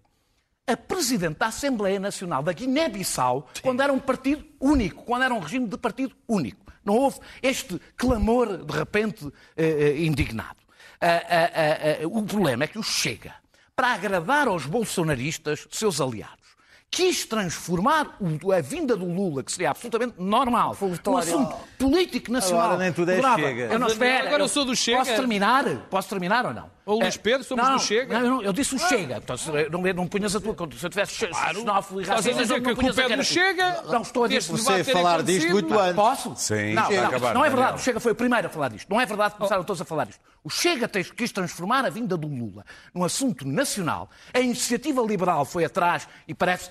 a 0.68 0.76
Presidente 0.76 1.38
da 1.38 1.47
Assembleia 1.47 1.99
Nacional 1.99 2.41
da 2.41 2.51
Guiné-Bissau 2.51 3.47
quando 3.61 3.82
era 3.82 3.93
um 3.93 3.99
partido 3.99 4.43
único, 4.59 5.03
quando 5.03 5.24
era 5.24 5.34
um 5.34 5.39
regime 5.39 5.68
de 5.68 5.78
partido 5.78 6.16
único. 6.28 6.66
Não 6.84 6.95
houve 6.95 7.20
este 7.41 7.80
clamor, 7.95 8.57
de 8.57 8.78
repente, 8.78 9.28
eh, 9.55 9.66
eh, 9.66 10.03
indignado. 10.03 10.57
Ah, 11.01 11.07
ah, 11.07 11.51
ah, 11.53 12.03
ah, 12.03 12.07
o 12.07 12.24
problema 12.24 12.63
é 12.63 12.68
que 12.68 12.80
o 12.80 12.84
Chega, 12.84 13.34
para 13.76 13.89
agradar 13.93 14.47
aos 14.47 14.66
bolsonaristas, 14.66 15.68
seus 15.72 15.99
aliados, 15.99 16.45
quis 16.89 17.26
transformar 17.26 18.18
a 18.55 18.61
vinda 18.61 18.95
do 18.95 19.05
Lula, 19.05 19.43
que 19.43 19.51
seria 19.51 19.72
absolutamente 19.72 20.16
normal, 20.20 20.78
num 21.05 21.18
assunto 21.18 21.55
político 21.78 22.32
nacional. 22.32 22.66
Agora 22.66 22.84
nem 22.84 22.93
tudo 22.93 23.11
é 23.11 23.22
Chega. 23.22 23.74
Eu 23.74 23.80
não, 23.80 23.88
espera, 23.88 24.28
Agora 24.28 24.43
eu 24.43 24.47
sou 24.47 24.63
do 24.63 24.76
Chega. 24.76 24.99
Posso 24.99 25.16
terminar? 25.16 25.66
Posso 25.89 26.09
terminar 26.09 26.45
ou 26.45 26.53
não? 26.53 26.74
Ou 26.86 26.99
Luís 26.99 27.17
Pedro, 27.17 27.43
somos 27.43 27.65
não, 27.67 27.77
do 27.77 27.81
Chega. 27.81 28.19
Não, 28.19 28.29
não, 28.29 28.41
eu 28.43 28.53
disse 28.53 28.75
o 28.75 28.79
Chega. 28.79 29.17
Então, 29.17 29.36
se, 29.36 29.49
não, 29.69 29.81
não 29.81 30.07
punhas 30.07 30.36
a 30.36 30.39
tua 30.39 30.53
conta. 30.53 30.77
Se 30.77 30.86
eu 30.86 30.89
tivesse 30.89 31.27
Claro. 31.27 31.59
xenófobo 31.59 31.99
e 31.99 32.03
Estás 32.03 32.19
a 32.19 32.29
racista, 32.29 32.41
dizer 32.43 32.53
não 32.53 32.63
que 32.63 32.69
a 32.69 32.75
culpa 32.75 33.01
é 33.01 33.17
do. 33.17 33.23
Chega? 33.23 33.81
Não 33.88 34.01
estou 34.01 34.23
a 34.23 34.27
dizer. 34.27 34.51
Você 34.51 34.83
falar 34.83 35.23
disto 35.23 35.49
muito 35.49 35.79
antes. 35.79 35.95
Posso? 35.95 36.36
Sim, 36.36 36.73
não, 36.73 36.86
chega 36.86 37.01
não, 37.01 37.07
acabar, 37.07 37.33
não 37.33 37.41
é 37.43 37.49
Daniel. 37.49 37.57
verdade. 37.57 37.81
O 37.81 37.83
Chega 37.83 37.99
foi 37.99 38.11
o 38.11 38.15
primeiro 38.15 38.47
a 38.47 38.49
falar 38.49 38.69
disto. 38.69 38.88
Não 38.88 39.01
é 39.01 39.05
verdade 39.05 39.31
que 39.31 39.38
começaram 39.38 39.63
todos 39.63 39.81
a 39.81 39.86
falar 39.86 40.05
disto. 40.05 40.21
O 40.43 40.49
Chega 40.49 40.88
quis 40.88 41.31
transformar 41.31 41.86
a 41.86 41.89
vinda 41.89 42.15
do 42.15 42.27
Lula 42.27 42.63
num 42.93 43.03
assunto 43.03 43.47
nacional. 43.47 44.07
A 44.31 44.39
iniciativa 44.39 45.01
liberal 45.01 45.43
foi 45.43 45.65
atrás 45.65 46.07
e 46.27 46.36
parece, 46.36 46.69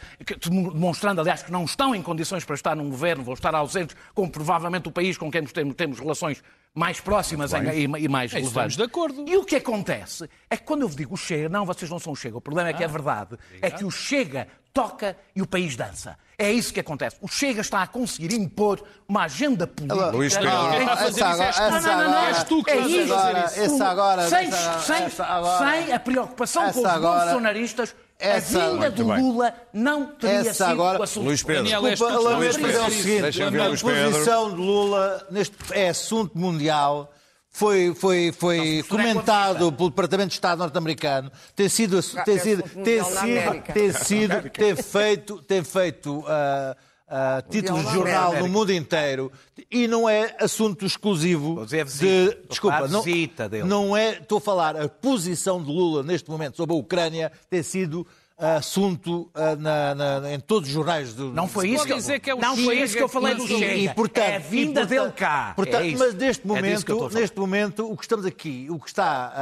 demonstrando, 0.49 1.21
aliás, 1.21 1.43
que 1.43 1.51
não 1.51 1.65
estão 1.65 1.93
em 1.93 2.01
condições 2.03 2.45
para 2.45 2.55
estar 2.55 2.77
num 2.77 2.89
governo, 2.89 3.25
vão 3.25 3.35
estar 3.35 3.53
ausentes, 3.53 3.97
como 4.15 4.31
provavelmente 4.31 4.89
o 4.89 4.93
país 4.93 5.19
com 5.19 5.29
quem 5.29 5.43
nos 5.43 5.53
temos, 5.53 5.75
temos 5.75 5.99
relações 5.99 6.41
mais 6.75 7.01
próximas 7.01 7.53
e, 7.53 7.57
e 7.85 8.09
mais 8.09 8.33
É, 8.33 8.37
relevantes. 8.37 8.73
estamos 8.73 8.77
de 8.77 8.83
acordo. 8.83 9.25
E 9.29 9.37
o 9.37 9.45
que 9.45 9.57
acontece 9.57 10.29
é 10.51 10.57
que 10.57 10.65
quando 10.65 10.83
eu 10.83 10.89
digo 10.89 11.15
o 11.15 11.17
Chega, 11.17 11.49
não, 11.49 11.65
vocês 11.65 11.89
não 11.91 11.99
são 12.01 12.13
o 12.13 12.17
Chega. 12.17 12.37
O 12.37 12.41
problema 12.41 12.71
é 12.71 12.73
que 12.73 12.83
é 12.83 12.89
verdade. 12.89 13.37
É 13.63 13.71
que 13.71 13.85
o 13.85 13.91
Chega 13.91 14.49
toca 14.73 15.17
e 15.37 15.41
o 15.41 15.47
país 15.47 15.77
dança. 15.77 16.19
É 16.37 16.51
isso 16.51 16.75
que 16.75 16.81
acontece. 16.81 17.17
O 17.21 17.29
Chega 17.29 17.61
está 17.61 17.81
a 17.81 17.87
conseguir 17.87 18.35
impor 18.35 18.83
uma 19.09 19.23
agenda 19.23 19.69
política. 19.69 20.11
Luís 20.11 20.37
Pedro. 20.37 20.51
Essa 20.51 21.71
Não, 21.71 21.81
não, 21.81 21.81
não, 21.81 22.11
não. 22.11 22.25
És 22.27 22.43
tu 22.43 22.65
que 22.65 22.71
é 22.73 22.77
estás 22.79 22.93
a 22.93 22.97
isso. 22.99 23.09
fazer 23.09 23.23
Agora, 23.29 23.47
isso. 23.47 23.61
essa 23.61 23.85
agora- 23.87 24.29
sem, 24.29 24.49
essa- 24.49 24.79
sem- 24.81 25.03
essa 25.05 25.25
agora- 25.25 25.71
sem 25.81 25.93
a 25.93 26.01
preocupação 26.01 26.73
com 26.73 26.81
os 26.81 26.85
agora- 26.87 27.25
bolsonaristas, 27.27 27.95
essa- 28.19 28.65
a 28.65 28.71
vinda 28.71 28.91
do. 28.91 29.03
Lula 29.05 29.55
não 29.73 30.07
teria 30.07 30.37
Essa 30.51 30.53
sido 30.53 30.73
agora- 30.73 31.01
o 31.01 31.03
assunto. 31.03 31.25
Luís 31.25 31.43
Pedro. 31.43 31.65
Desculpa, 31.65 32.15
lamento 32.19 32.57
estás 32.57 32.77
a 32.77 32.89
dizer 32.89 33.25
o 33.25 33.33
seguinte, 33.33 33.43
a 33.61 33.69
Luís 33.69 33.83
Pedro. 33.83 34.11
posição 34.13 34.51
de 34.51 34.57
Lula 34.57 35.27
neste 35.31 35.57
é 35.73 35.89
assunto 35.89 36.39
mundial 36.39 37.13
foi, 37.51 37.95
foi, 37.95 38.33
foi 38.37 38.59
Não, 38.59 38.83
se 38.83 38.89
comentado 38.89 39.73
pelo 39.73 39.89
Departamento 39.91 40.29
de 40.29 40.35
Estado 40.35 40.59
norte-americano, 40.59 41.31
tem 41.55 41.69
sido, 41.69 42.01
Ah, 42.17 42.23
tem 42.25 42.35
é 42.35 42.39
sido, 42.39 42.63
tem 42.63 43.05
sido, 43.05 43.63
tem 43.73 43.93
sido, 43.93 44.51
tem 44.51 44.77
feito, 44.77 45.43
tem 45.43 45.63
feito 45.65 46.25
ah, 46.27 46.77
ah, 47.09 47.43
títulos 47.49 47.81
de 47.83 47.87
na 47.87 47.93
jornal 47.93 48.35
no 48.39 48.49
mundo 48.49 48.73
inteiro 48.73 49.31
e 49.71 49.87
não 49.87 50.09
é 50.09 50.35
assunto 50.41 50.85
exclusivo 50.87 51.65
de, 51.67 51.85
visita. 51.85 52.39
Desculpa, 52.49 52.89
não, 52.89 53.05
não 53.67 53.97
é, 53.97 54.13
estou 54.19 54.39
a 54.39 54.41
falar, 54.41 54.77
a 54.77 54.89
posição 54.89 55.63
de 55.63 55.71
Lula 55.71 56.03
neste 56.03 56.31
momento 56.31 56.57
sobre 56.57 56.75
a 56.75 56.79
Ucrânia 56.79 57.31
tem 57.51 57.63
sido 57.63 58.07
assunto 58.37 59.31
ah, 59.35 59.55
na- 59.57 59.95
na- 59.95 60.33
em 60.33 60.41
todos 60.41 60.69
os 60.69 60.75
jornais 60.75 61.15
do 61.15 61.33
Não 61.33 61.47
foi 61.47 61.69
isso 61.69 61.85
que 61.87 61.93
eu, 61.93 61.97
dizer 61.97 62.19
que 62.21 62.31
é 62.31 62.35
o 62.35 62.39
não 62.41 62.57
foi 62.57 62.81
isso 62.81 62.97
que 62.97 63.03
eu 63.03 63.09
falei 63.09 63.35
do 63.35 63.47
Chega. 63.47 63.75
e, 63.75 63.95
portanto, 63.95 64.25
é 64.25 64.37
a 64.37 64.39
vinda 64.41 64.81
portanto- 64.81 64.89
dele 64.89 65.13
cá. 65.13 65.53
portanto, 65.55 65.85
É 65.85 65.97
mas 65.97 66.15
neste 66.15 66.45
É 66.45 66.49
momento, 66.49 66.99
falar. 66.99 67.11
neste 67.13 67.39
momento, 67.39 67.91
o 67.93 67.97
que 67.97 68.05
estamos 68.05 68.27
aqui, 68.27 68.67
o 68.71 68.79
que 68.81 68.89
está 68.89 69.33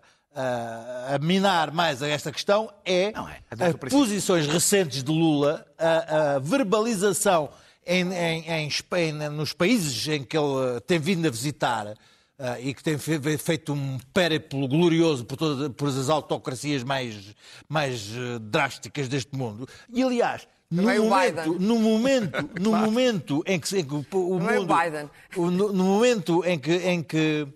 a- 0.34 1.14
a 1.14 1.18
minar 1.18 1.72
mais 1.72 2.02
a 2.02 2.08
esta 2.08 2.30
questão 2.30 2.70
é, 2.84 3.12
Não 3.12 3.28
é, 3.28 3.40
é 3.58 3.72
posições 3.72 4.46
recentes 4.46 5.02
de 5.02 5.10
Lula, 5.10 5.66
a, 5.78 6.34
a 6.34 6.38
verbalização 6.38 7.48
em, 7.86 8.12
em- 8.12 8.48
em 8.48 8.68
Espanha, 8.68 9.28
nos 9.30 9.52
países 9.52 10.06
em 10.08 10.22
que 10.22 10.36
ele 10.36 10.76
eh, 10.76 10.80
tem 10.80 10.98
vindo 10.98 11.26
a 11.26 11.30
visitar. 11.30 11.94
ah, 12.42 12.58
e 12.58 12.72
que 12.72 12.82
tem 12.82 12.96
fe- 12.96 13.36
feito 13.36 13.72
um 13.74 13.98
périplo 14.14 14.66
glorioso 14.66 15.24
por, 15.26 15.36
todas 15.36 15.68
por 15.74 15.88
as 15.88 16.08
autocracias 16.08 16.82
mais, 16.82 17.34
mais 17.68 18.08
eh, 18.16 18.38
drásticas 18.40 19.08
deste 19.08 19.36
mundo. 19.36 19.68
E, 19.92 20.02
aliás, 20.02 20.46
no 20.70 20.82
Também 20.84 21.00
o 21.00 21.04
momento, 21.10 21.58
no 21.60 21.78
momento, 21.78 22.50
no 22.60 22.70
momento 22.78 23.42
em 23.46 23.58
que, 23.60 23.78
em 23.80 23.84
que 23.84 23.92
o, 23.94 23.98
o 23.98 24.40
é 24.48 24.58
o 24.58 24.60
mundo, 24.62 24.74
Biden. 24.74 25.10
o- 25.36 25.50
no, 25.50 25.72
no 25.72 25.84
momento 25.84 26.42
em 26.46 26.58
que, 26.58 26.72
em 26.76 27.02
que, 27.02 27.46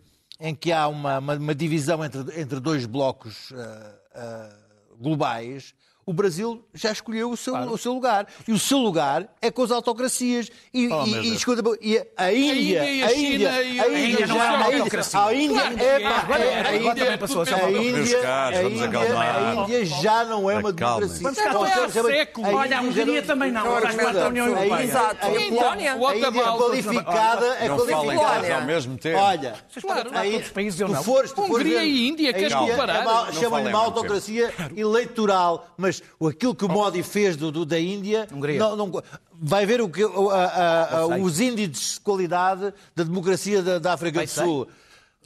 em 0.41 0.55
que 0.55 0.73
há 0.73 0.89
uma, 0.89 1.19
uma, 1.19 1.35
uma 1.35 1.55
divisão 1.55 2.05
entre, 2.05 2.41
entre 2.41 2.61
dois 2.61 2.87
blocos 2.87 3.53
ah, 3.53 3.95
ah, 4.15 4.57
globais, 4.99 5.75
o 6.07 6.13
Brasil 6.13 6.63
já 6.75 6.93
escolheu 6.93 7.31
o 7.31 7.37
seu, 7.37 7.55
o 7.55 7.79
seu 7.79 7.93
lugar. 7.93 8.27
E 8.47 8.53
o 8.53 8.59
seu 8.59 8.79
lugar 8.79 9.27
é 9.41 9.51
com 9.51 9.63
as 9.63 9.71
autocracias. 9.71 10.51
E, 10.73 10.89
Oh, 10.93 11.05
e- 11.07 11.29
e, 11.31 11.35
escuta, 11.35 11.63
e 11.81 11.99
a 12.17 12.33
Índia, 12.33 12.85
Índia 12.85 12.91
e 12.93 13.03
a 13.03 13.07
a 13.07 13.09
China 13.11 13.35
Índia, 13.35 13.51
a 13.51 13.55
a 13.55 13.89
Índia 13.89 14.09
Índia 14.11 14.27
não 14.27 14.37
é 14.43 14.49
uma 14.49 14.59
já- 14.59 14.65
a 14.65 14.69
Índia- 14.69 14.79
autocracia. 14.79 15.21
A 15.25 15.35
Índia 15.35 15.61
Claro 15.61 15.77
que 15.77 15.83
é, 15.83 15.87
é. 15.87 16.03
é- 16.03 16.67
a 16.67 16.77
Índia- 16.77 17.19
passou 17.19 17.43
a 17.43 17.47
ser 17.47 17.55
a 17.55 17.57
uma 17.57 17.69
Índia, 17.71 18.19
a 18.21 18.63
Índia, 18.63 19.01
a 19.01 19.55
Índia 19.63 19.85
já 19.87 20.25
não 20.25 20.51
é 20.51 20.57
uma 20.59 20.73
democracia. 20.73 21.23
Vamos 21.23 21.39
cá, 21.39 21.53
Não 21.53 21.67
é 21.67 21.73
há 21.73 21.89
séculos. 21.89 22.49
a 22.49 22.53
Índia 22.53 22.59
Olha, 22.65 22.79
a 22.79 22.83
Hungria 22.83 23.23
também 23.23 23.51
não, 23.53 23.65
faz 23.81 23.95
parte 23.95 24.13
da 24.15 24.29
União 24.29 24.45
a 24.45 24.49
Europeia. 24.49 24.73
Índia- 24.75 24.85
Exato. 24.85 25.17
a 25.21 25.27
a 25.27 25.31
Índia- 25.31 25.63
Polónia? 25.63 25.93
A 25.93 26.17
Índia 26.17 26.27
é 26.27 26.31
qualificada, 26.57 27.47
é 27.47 27.69
qualificada. 27.69 27.77
todos 27.77 28.51
ao 28.51 28.63
mesmo 28.67 28.99
tempo. 28.99 29.19
Olha, 29.19 29.55
Claro, 29.81 30.11
todos 30.11 30.35
os 30.43 30.49
países, 30.51 30.81
eu 30.81 30.89
não. 30.89 31.01
Hungria 31.45 31.85
e 31.85 32.09
Índia, 32.09 32.31
a 32.31 32.33
queres 32.35 32.53
Índia 32.53 32.71
comparar? 32.73 32.97
é 32.97 33.07
uma- 33.07 33.33
Chamam-lhe 33.33 33.69
uma 33.69 33.79
autocracia 33.79 34.53
eleitoral, 34.77 35.67
mas 35.77 35.94
aquilo 36.29 36.55
que 36.55 36.65
o 36.65 36.69
Modi 36.69 37.03
fez 37.03 37.37
do, 37.37 37.51
do- 37.53 37.65
da 37.67 37.79
Índia, 37.79 38.27
Hungria. 38.33 38.59
não- 38.59 38.77
não- 38.77 39.03
vai 39.33 39.67
ver 39.67 39.81
o 39.81 39.89
que, 39.89 40.03
a- 40.03 40.07
a- 40.07 41.05
a- 41.05 41.07
sei. 41.09 41.21
os 41.23 41.41
índices 41.41 41.95
de 41.95 42.01
qualidade 42.01 42.73
da 42.95 43.05
democracia 43.05 43.63
da, 43.63 43.79
da 43.79 43.93
África 43.95 44.19
Bem 44.19 44.27
do 44.27 44.31
sei. 44.31 44.45
Sul. 44.45 44.69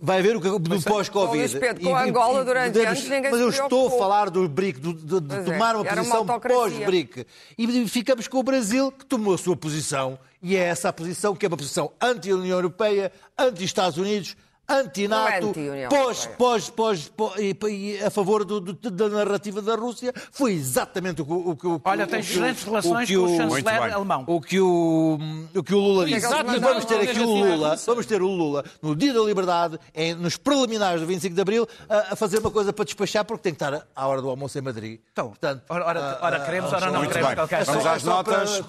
Vai 0.01 0.23
ver 0.23 0.37
o 0.37 0.41
que 0.41 0.49
do 0.49 0.83
pós-Covid. 0.83 1.59
Com 1.83 1.97
Angola 1.97 2.45
durante 2.45 2.79
anos 2.79 3.03
ninguém 3.03 3.33
Mas 3.33 3.41
eu 3.41 3.49
estou 3.49 3.89
a 3.89 3.91
falar 3.99 4.31
do 4.31 4.49
BRIC, 4.49 4.79
do- 4.79 4.93
de, 4.95 5.21
de 5.21 5.35
é, 5.35 5.43
tomar 5.43 5.75
uma 5.75 5.85
era 5.85 6.03
uma 6.03 6.25
posição 6.25 6.41
pós-BRIC. 6.41 7.27
E 7.59 7.89
ficamos 7.89 8.29
com 8.29 8.39
o 8.39 8.43
Brasil, 8.45 8.93
que 8.93 9.05
tomou 9.05 9.35
a 9.35 9.39
sua 9.39 9.57
posição, 9.57 10.16
e 10.41 10.55
é 10.57 10.61
essa 10.61 10.91
a 10.91 10.93
posição 10.93 11.35
que 11.35 11.45
é 11.45 11.49
uma 11.49 11.57
posição 11.57 11.91
anti-União 12.01 12.57
Europeia, 12.59 13.11
anti-Estados 13.37 13.99
Unidos, 13.99 14.37
anti-NATO, 14.69 15.47
é 15.47 15.49
anti-União 15.49 15.89
pós, 15.89 16.27
pós, 16.37 16.69
pós, 16.71 17.09
pós- 17.09 17.39
e, 17.39 17.57
e 17.71 18.05
a 18.05 18.11
favor 18.11 18.45
do- 18.45 18.61
do- 18.61 18.91
da 18.91 19.09
narrativa 19.09 19.62
da 19.62 19.75
Rússia. 19.75 20.12
Foi 20.33 20.53
exatamente 20.53 21.23
o 21.23 21.25
que 21.25 21.33
o, 21.33 21.57
que 21.57 21.66
o- 21.66 21.81
Olha, 21.85 22.05
o- 22.05 22.09
tem 22.09 22.19
o 22.19 22.23
o- 22.23 22.25
excelentes 22.25 22.62
relações 22.64 23.11
o 23.11 23.14
com 23.14 23.19
o 23.21 23.25
o- 23.25 23.37
chanceler 23.37 23.93
alemão. 23.95 24.25
o 24.27 24.41
que 24.41 24.61
o, 24.61 25.19
o 25.55 25.62
que 25.62 25.75
o 25.75 25.79
Lula 25.79 26.05
disse. 26.07 26.19
Exato, 26.27 26.61
vamos 26.61 26.85
ter 26.85 27.01
aqui 27.01 27.19
o 27.21 27.25
Lula, 27.27 27.69
não. 27.71 27.77
vamos 27.87 28.07
ter 28.07 28.23
o 28.23 28.29
Lula 28.29 28.64
no 28.83 28.95
dia 28.95 29.12
da 29.14 29.21
liberdade, 29.21 29.79
em- 29.95 30.14
nos 30.14 30.37
preliminares 30.37 31.01
do 31.01 31.07
25 31.07 31.35
de 31.35 31.41
Abril, 31.41 31.66
a, 31.89 32.12
a 32.12 32.16
fazer 32.16 32.39
uma 32.39 32.51
coisa 32.51 32.73
para 32.73 32.85
despachar, 32.85 33.25
porque 33.25 33.43
tem 33.45 33.55
que 33.55 33.62
estar 33.64 33.87
à 33.97 34.07
hora 34.07 34.21
do 34.21 34.29
almoço 34.29 34.59
em 34.59 34.62
Madrid. 34.62 35.01
Então, 35.12 35.29
Portanto, 35.29 35.62
ora, 35.69 35.87
ora, 35.87 36.19
ora 36.21 36.41
queremos, 36.41 36.73
ora 36.73 36.91
não 36.91 37.07
queremos. 37.07 37.35
qualquer 37.35 37.64
Vamos 37.64 37.87
às 37.87 38.03
notas. 38.03 38.62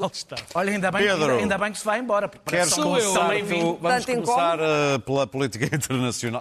Olha, 0.54 0.72
ainda 0.72 0.92
bem, 0.92 1.02
Pedro. 1.04 1.36
que, 1.36 1.42
ainda 1.44 1.58
bem 1.58 1.72
que 1.72 1.80
se 1.80 1.86
vai 1.86 2.00
embora. 2.00 2.30
Queres 2.46 2.74
começar? 2.74 3.30
tu- 3.30 3.78
vamos 3.82 4.06
começar 4.06 4.60
eh, 4.60 4.98
pela 5.00 5.28
política 5.28 5.66
internacional. 5.66 5.89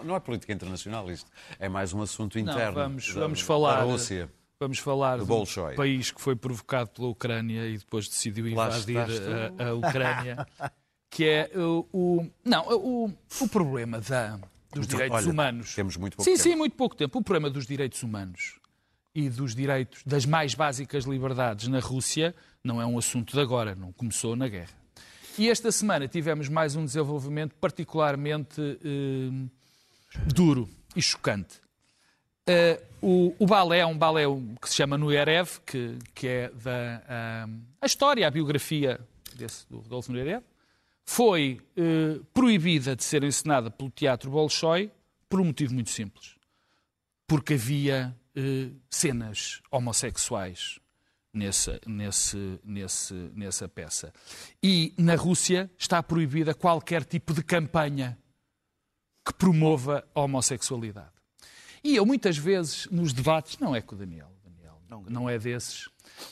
Não 0.05 0.15
é 0.15 0.21
política 0.21 0.53
internacional 0.53 1.11
isto. 1.11 1.31
É 1.59 1.69
mais 1.69 1.93
um 1.93 2.03
assunto 2.03 2.35
Não, 2.41 2.43
interno. 2.53 2.75
vamos, 2.75 3.15
da- 3.15 3.21
vamos 3.21 3.41
falar. 3.41 3.77
Da 3.79 3.83
Rússia. 3.85 4.31
Vamos 4.61 4.79
falar 4.81 5.19
Do 5.19 5.27
Bolshoi. 5.27 5.77
país 5.77 6.11
que 6.11 6.21
foi 6.21 6.35
provocado 6.35 6.91
pela 6.91 7.07
Ucrânia 7.09 7.67
e 7.69 7.79
depois 7.79 8.09
decidiu 8.09 8.49
invadir 8.49 8.99
a, 8.99 9.69
a 9.69 9.75
Ucrânia, 9.75 10.45
que 11.11 11.25
é 11.25 11.51
o, 11.57 11.87
o- 11.93 12.31
não 12.45 12.67
o, 12.69 13.13
o 13.41 13.49
problema 13.49 14.01
da, 14.01 14.37
dos 14.73 14.87
direitos 14.89 15.17
olha, 15.17 15.31
humanos. 15.31 15.75
temos 15.77 15.97
muito 15.97 16.17
pouco 16.17 16.29
sim, 16.29 16.37
tempo. 16.37 16.43
sim, 16.43 16.57
muito 16.57 16.75
pouco 16.77 16.97
tempo. 16.97 17.19
O 17.21 17.23
problema 17.23 17.49
dos 17.49 17.67
direitos 17.69 18.03
humanos 18.03 18.59
e 19.15 19.31
dos 19.31 19.55
direitos 19.55 20.03
das 20.05 20.27
mais 20.27 20.55
básicas 20.55 21.05
liberdades 21.05 21.69
na 21.69 21.79
Rússia 21.79 22.35
não 22.63 22.83
é 22.83 22.87
um 22.87 22.99
assunto 22.99 23.33
de 23.35 23.41
agora, 23.41 23.77
não 23.77 23.93
começou 23.93 24.35
na 24.35 24.49
guerra. 24.49 24.77
E 25.39 25.49
esta 25.49 25.70
semana 25.70 26.09
tivemos 26.09 26.49
mais 26.49 26.74
um 26.74 26.84
desenvolvimento 26.84 27.55
particularmente 27.55 28.61
eh, 28.61 29.49
duro 30.34 30.68
e 30.97 31.01
chocante. 31.01 31.61
Eh, 32.45 32.82
o, 33.01 33.32
o 33.39 33.47
balé 33.47 33.78
é 33.78 33.86
um 33.86 33.97
balé 33.97 34.24
que 34.61 34.68
se 34.68 34.74
chama 34.74 34.99
Nureyev, 34.99 35.61
que, 35.64 35.97
que 36.12 36.26
é 36.26 36.51
da, 36.51 37.03
ah, 37.09 37.49
a 37.80 37.86
história, 37.86 38.26
a 38.26 38.30
biografia 38.32 38.99
desse, 39.36 39.64
do 39.70 39.78
Rodolfo 39.78 40.11
Nureyev. 40.11 40.43
Foi 41.05 41.61
eh, 41.76 42.18
proibida 42.34 42.97
de 42.97 43.05
ser 43.05 43.22
encenada 43.22 43.70
pelo 43.70 43.91
Teatro 43.91 44.32
Bolshoi 44.32 44.91
por 45.28 45.41
um 45.41 45.45
motivo 45.45 45.72
muito 45.72 45.91
simples. 45.91 46.34
Porque 47.28 47.55
havia 47.55 48.12
cenas 48.89 49.61
homossexuais 49.70 50.78
nessa, 51.33 51.81
nesse, 51.87 52.61
nesse, 52.64 53.14
nessa 53.35 53.68
peça. 53.68 54.12
E 54.62 54.95
na 54.99 55.14
Rússia 55.14 55.70
está 55.79 56.03
proibida 56.03 56.55
qualquer 56.55 57.05
tipo 57.05 57.33
de 57.33 57.43
campanha 57.43 58.18
que 59.24 59.33
promova 59.35 60.07
a 60.14 60.20
homossexualidade. 60.20 61.12
E 61.85 61.97
eu 61.97 62.07
muitas 62.07 62.37
vezes 62.37 62.87
nos 62.91 63.12
debates, 63.12 63.59
não 63.59 63.74
é 63.74 63.81
com 63.81 63.95
o 63.95 63.99
Daniel, 63.99 64.33
Daniel 64.43 64.81
não, 64.89 65.03
não 65.03 65.31
é 65.31 65.39
desses, 65.39 65.89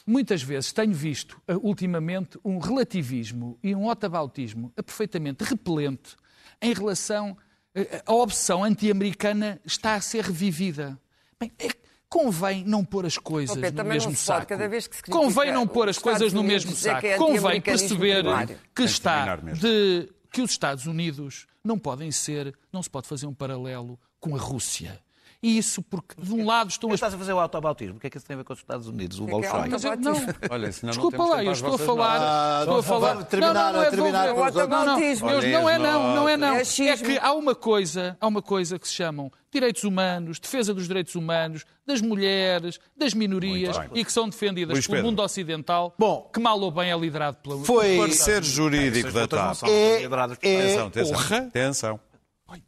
muitas 0.06 0.42
vezes 0.42 0.72
tenho 0.72 0.94
visto 0.94 1.40
eh, 1.46 1.54
ultimamente 1.56 2.38
um 2.44 2.58
relativismo 2.58 3.58
e 3.62 3.74
um 3.74 3.86
otabautismo 3.86 4.72
perfeitamente 4.82 5.44
repelente 5.44 6.16
em 6.60 6.72
relação 6.72 7.36
eh, 7.74 8.02
a 8.04 8.12
obsessão 8.12 8.64
anti-americana 8.64 9.60
está 9.64 9.94
a 9.94 10.00
ser 10.00 10.24
revivida. 10.24 10.98
Bem, 11.38 11.52
é, 11.58 11.68
convém 12.08 12.64
não 12.64 12.84
pôr 12.84 13.06
as 13.06 13.18
coisas 13.18 13.56
Pedro, 13.56 13.82
no 13.82 13.88
mesmo 13.88 14.14
saco. 14.14 14.46
cada 14.46 14.68
vez 14.68 14.86
que 14.86 14.96
se 14.96 15.02
critica 15.02 15.18
convém 15.18 15.52
não 15.52 15.66
pôr 15.66 15.88
as 15.88 15.98
coisas 15.98 16.32
no 16.32 16.42
mesmo 16.42 16.74
saco. 16.74 17.00
que 17.00 17.06
é 17.08 17.16
convém 17.16 17.60
perceber 17.60 18.24
que 18.24 18.56
que 18.74 18.82
está 18.84 19.36
de 19.36 20.08
que 20.32 20.42
os 20.42 20.50
Estados 20.50 20.86
Unidos 20.86 21.46
não 21.64 21.78
podem 21.78 22.12
ser, 22.12 22.54
não 22.72 22.82
se 22.82 22.90
pode 22.90 23.08
fazer 23.08 23.26
um 23.26 23.34
paralelo 23.34 23.98
com 24.20 24.36
a 24.36 24.38
Rússia. 24.38 25.00
Isso 25.46 25.82
porque, 25.82 26.14
de 26.20 26.32
um 26.32 26.44
lado, 26.46 26.70
estão 26.70 26.90
as 26.90 26.94
Estás 26.94 27.14
a 27.14 27.18
fazer 27.18 27.32
o 27.32 27.38
autobautismo. 27.38 27.96
O 27.96 28.00
que 28.00 28.06
é 28.06 28.10
que 28.10 28.16
isso 28.16 28.26
tem 28.26 28.34
a 28.34 28.38
ver 28.38 28.44
com 28.44 28.52
os 28.52 28.58
Estados 28.58 28.86
Unidos? 28.88 29.18
O 29.20 29.24
é 29.24 29.26
é 29.26 29.30
Bolshoi? 29.30 29.68
Eu- 29.90 29.96
não, 29.98 30.12
Olha, 30.50 30.72
senão 30.72 30.88
não 30.88 30.90
desculpa 30.90 31.16
temos 31.16 31.30
lá, 31.30 31.44
eu 31.44 31.52
estou 31.52 31.74
a 31.74 31.78
falar. 31.78 32.18
Ah, 32.20 32.58
estou 32.62 32.78
a 32.78 32.82
falar. 32.82 33.12
vamos 33.14 33.28
terminar- 33.28 33.54
não, 33.54 33.72
não, 33.72 33.82
é 33.82 33.90
terminar 33.90 34.28
outros. 34.30 34.54
Não, 34.54 34.68
não, 34.68 34.96
não 34.96 35.68
é 35.68 35.78
não, 35.78 36.14
não 36.14 36.28
é 36.28 36.36
não. 36.36 36.54
É 36.56 36.62
É 36.62 36.96
que 36.96 37.18
há 37.18 37.32
uma 37.32 37.54
coisa, 37.54 38.16
há 38.20 38.26
uma 38.26 38.42
coisa 38.42 38.78
que 38.78 38.86
se 38.88 38.94
chamam 38.94 39.30
direitos 39.52 39.84
humanos, 39.84 40.38
defesa 40.38 40.74
dos 40.74 40.86
direitos 40.86 41.14
humanos, 41.14 41.64
das 41.86 42.00
mulheres, 42.02 42.78
das 42.96 43.14
minorias 43.14 43.76
e 43.94 44.04
que 44.04 44.12
são 44.12 44.28
defendidas 44.28 44.74
Luís 44.74 44.86
pelo 44.86 44.96
Pedro. 44.98 45.10
mundo 45.10 45.22
ocidental, 45.22 45.94
Bom, 45.98 46.28
que 46.32 46.38
mal 46.40 46.60
ou 46.60 46.70
bem 46.70 46.90
é 46.90 46.98
liderado 46.98 47.38
pela 47.42 47.56
Foi- 47.64 47.96
pela- 47.96 48.10
Ser 48.12 48.42
jurídico 48.42 49.10
da 49.12 49.20
não 49.20 49.28
TAP. 49.28 49.54
são 49.54 49.68
É- 49.68 49.98
lideradas 50.02 50.36
por- 50.38 50.46
é- 50.46 50.56
Atenção, 50.58 50.86
atenção. 50.88 51.12
Porra. 51.14 51.36
atenção. 51.38 52.00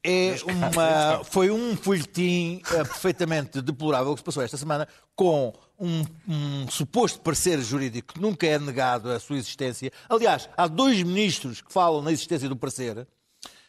É 0.02 0.34
uma, 0.44 1.24
foi 1.24 1.50
um 1.50 1.76
folhetim 1.76 2.60
eh, 2.72 2.84
perfeitamente 2.84 3.62
deplorável 3.62 4.12
que 4.12 4.20
se 4.20 4.24
passou 4.24 4.42
esta 4.42 4.56
semana 4.56 4.88
com 5.14 5.52
um, 5.78 6.04
um 6.28 6.68
suposto 6.68 7.20
parecer 7.20 7.60
jurídico 7.60 8.14
que 8.14 8.20
nunca 8.20 8.44
é 8.46 8.58
negado 8.58 9.08
a 9.08 9.20
sua 9.20 9.36
existência. 9.36 9.92
Aliás, 10.08 10.48
há 10.56 10.66
dois 10.66 11.00
ministros 11.04 11.60
que 11.60 11.72
falam 11.72 12.02
na 12.02 12.10
existência 12.10 12.48
do 12.48 12.56
parecer 12.56 13.06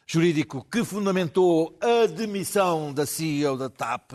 jurídico 0.07 0.65
que 0.71 0.83
fundamentou 0.83 1.77
a 1.79 2.07
demissão 2.07 2.91
da 2.91 3.05
CEO 3.05 3.55
da 3.55 3.69
TAP. 3.69 4.13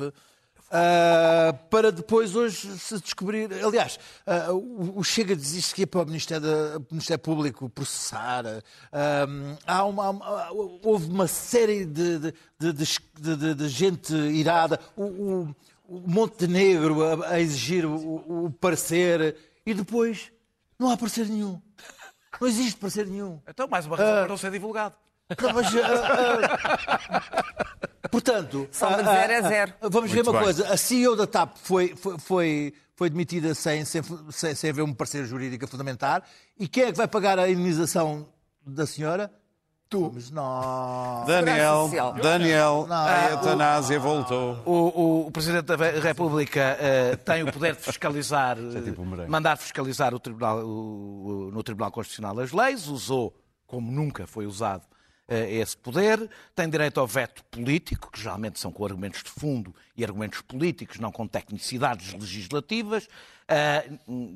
Ah, 0.76 1.52
para 1.70 1.92
depois 1.92 2.34
hoje 2.34 2.66
se 2.78 2.98
descobrir. 3.00 3.48
Aliás, 3.64 3.96
ah, 4.26 4.52
o, 4.52 4.98
o 4.98 5.04
Chega 5.04 5.36
desiste 5.36 5.72
que 5.72 5.82
ia 5.82 5.86
para 5.86 6.02
o 6.02 6.06
Ministério, 6.06 6.42
da- 6.44 6.80
Ministério 6.90 7.22
Público 7.22 7.70
processar. 7.70 8.44
ah, 8.92 9.26
há 9.66 9.84
uma- 9.84 10.10
uma- 10.10 10.50
houve 10.82 11.08
uma 11.08 11.28
série 11.28 11.86
de- 11.86 12.18
de- 12.18 12.34
de- 12.72 13.54
de 13.54 13.68
gente 13.68 14.12
irada. 14.14 14.80
O, 14.96 15.04
o- 15.04 15.56
o 15.86 16.00
Montenegro 16.08 17.22
a, 17.22 17.28
a 17.34 17.40
exigir 17.40 17.84
o, 17.86 18.46
o 18.46 18.50
parecer 18.50 19.36
e 19.64 19.72
depois 19.74 20.32
não 20.78 20.90
há 20.90 20.96
parecer 20.96 21.28
nenhum. 21.28 21.60
Não 22.40 22.48
existe 22.48 22.76
parecer 22.80 23.06
nenhum. 23.06 23.40
Então, 23.48 23.68
mais 23.68 23.86
uma 23.86 23.96
razão 23.96 24.12
para 24.12 24.28
não 24.28 24.36
ser 24.36 24.50
divulgado. 24.50 24.96
Mas, 25.28 25.66
ah, 25.76 26.58
ah, 28.02 28.08
portanto, 28.10 28.68
ah, 28.82 28.96
dizer 29.02 29.30
é 29.30 29.42
zero. 29.42 29.72
Vamos 29.80 30.10
ver 30.10 30.16
Muito 30.16 30.30
uma 30.30 30.38
bem. 30.38 30.42
coisa. 30.44 30.72
A 30.72 30.76
CEO 30.76 31.16
da 31.16 31.26
TAP 31.26 31.56
foi, 31.56 31.94
foi, 31.96 32.18
foi, 32.18 32.74
foi 32.94 33.10
demitida 33.10 33.54
sem, 33.54 33.84
sem, 33.84 34.02
sem, 34.30 34.54
sem 34.54 34.70
haver 34.70 34.82
um 34.82 34.92
parceiro 34.92 35.26
jurídico 35.26 35.64
a 35.64 35.68
fundamentar. 35.68 36.22
E 36.58 36.68
quem 36.68 36.84
é 36.84 36.92
que 36.92 36.98
vai 36.98 37.08
pagar 37.08 37.38
a 37.38 37.48
indenização 37.48 38.28
da 38.66 38.86
senhora? 38.86 39.32
Tu. 39.88 40.10
Mas 40.14 40.30
não. 40.30 41.24
Daniel. 41.26 41.90
Daniel, 42.22 42.86
Não, 42.88 42.96
a 42.96 43.30
eutanásia 43.30 43.98
voltou. 43.98 44.58
O, 44.64 44.72
o- 44.72 45.26
o 45.26 45.30
Presidente 45.30 45.64
da 45.64 45.76
República 45.76 46.76
eh, 46.80 47.16
tem 47.16 47.42
o 47.42 47.52
poder 47.52 47.76
de 47.76 47.82
fiscalizar, 47.82 48.56
eh, 48.58 48.80
tipo 48.82 49.02
um 49.02 49.28
mandar 49.28 49.56
fiscalizar 49.56 50.14
o 50.14 50.18
tribunal, 50.18 50.58
o- 50.64 51.46
o- 51.48 51.50
no 51.50 51.62
Tribunal 51.62 51.90
Constitucional 51.92 52.38
as 52.40 52.50
leis, 52.52 52.88
usou, 52.88 53.34
como 53.66 53.92
nunca 53.92 54.26
foi 54.26 54.46
usado, 54.46 54.82
esse 55.26 55.76
poder, 55.76 56.28
tem 56.54 56.68
direito 56.68 57.00
ao 57.00 57.06
veto 57.06 57.42
político, 57.44 58.10
que 58.10 58.20
geralmente 58.20 58.60
são 58.60 58.70
com 58.70 58.84
argumentos 58.84 59.22
de 59.22 59.30
fundo 59.30 59.74
e 59.96 60.04
argumentos 60.04 60.42
políticos, 60.42 60.98
não 60.98 61.10
com 61.10 61.26
tecnicidades 61.26 62.12
legislativas, 62.12 63.08
eh, 63.48 63.90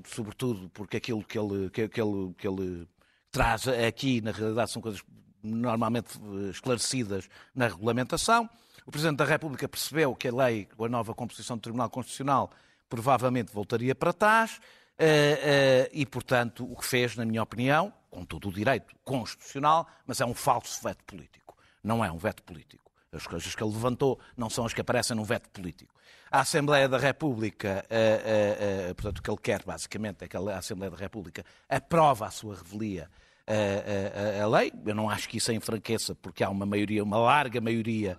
sobretudo 0.07 0.71
porque 0.71 0.97
aquilo 0.97 1.23
que 1.23 1.39
ele, 1.39 1.71
que, 1.71 1.89
que 1.89 2.01
ele, 2.01 2.35
que 2.37 2.49
ele 2.49 2.89
traz 3.31 3.69
aqui, 3.69 4.21
na 4.21 4.31
realidade, 4.31 4.71
são 4.71 4.81
coisas 4.81 5.03
normalmente 5.43 6.19
eh, 6.19 6.51
esclarecidas 6.51 7.29
na 7.55 7.69
regulamentação. 7.69 8.49
O 8.87 8.91
Presidente 8.91 9.19
da 9.19 9.25
República 9.25 9.69
percebeu 9.69 10.15
que 10.15 10.29
a 10.29 10.35
lei, 10.35 10.67
com 10.77 10.85
a 10.85 10.89
nova 10.89 11.15
composição 11.15 11.57
do 11.57 11.61
Tribunal 11.61 11.91
Constitucional, 11.91 12.51
provavelmente 12.89 13.53
voltaria 13.53 13.95
para 13.95 14.13
trás 14.13 14.61
eh, 14.99 15.41
eh, 15.43 15.91
e, 15.93 16.07
portanto, 16.07 16.71
o 16.71 16.77
que 16.77 16.85
fez, 16.85 17.15
na 17.15 17.25
minha 17.25 17.43
opinião, 17.43 17.93
com 18.11 18.25
todo 18.25 18.49
o 18.49 18.53
direito 18.53 18.95
constitucional, 19.05 19.87
mas 20.07 20.21
é 20.21 20.27
um 20.27 20.35
falso 20.35 20.83
veto 20.83 21.05
político. 21.05 21.57
Não 21.83 22.05
é 22.05 22.11
um 22.11 22.19
veto 22.19 22.43
político. 22.43 22.91
As 23.13 23.27
coisas 23.27 23.55
que 23.55 23.63
ele 23.63 23.73
levantou 23.73 24.19
não 24.37 24.51
são 24.51 24.67
as 24.67 24.75
que 24.75 24.81
aparecem 24.81 25.17
num 25.17 25.25
veto 25.25 25.49
político. 25.51 25.95
A 26.31 26.41
Assembleia 26.41 26.87
da 26.89 26.99
República, 26.99 27.85
eh, 27.89 28.23
eh, 28.25 28.89
eh, 28.91 28.95
portanto, 28.95 29.19
o 29.19 29.23
que 29.23 29.31
ele 29.31 29.39
quer, 29.41 29.63
basicamente, 29.65 30.25
é 30.25 30.29
que 30.29 30.37
a 30.37 30.59
Assembleia 30.59 30.91
da 30.91 30.97
República 30.99 31.43
aprova 31.69 32.27
a 32.27 32.31
sua 32.31 32.55
revelia 32.57 33.09
a, 33.47 34.43
a- 34.43 34.47
lei. 34.47 34.71
Eu 34.85 34.95
não 34.95 35.09
acho 35.09 35.27
que 35.29 35.39
isso 35.39 35.51
enfraqueça, 35.53 36.15
porque 36.15 36.45
há 36.45 36.51
uma 36.51 36.67
maioria, 36.67 37.03
uma 37.03 37.19
larga 37.19 37.61
maioria, 37.63 38.19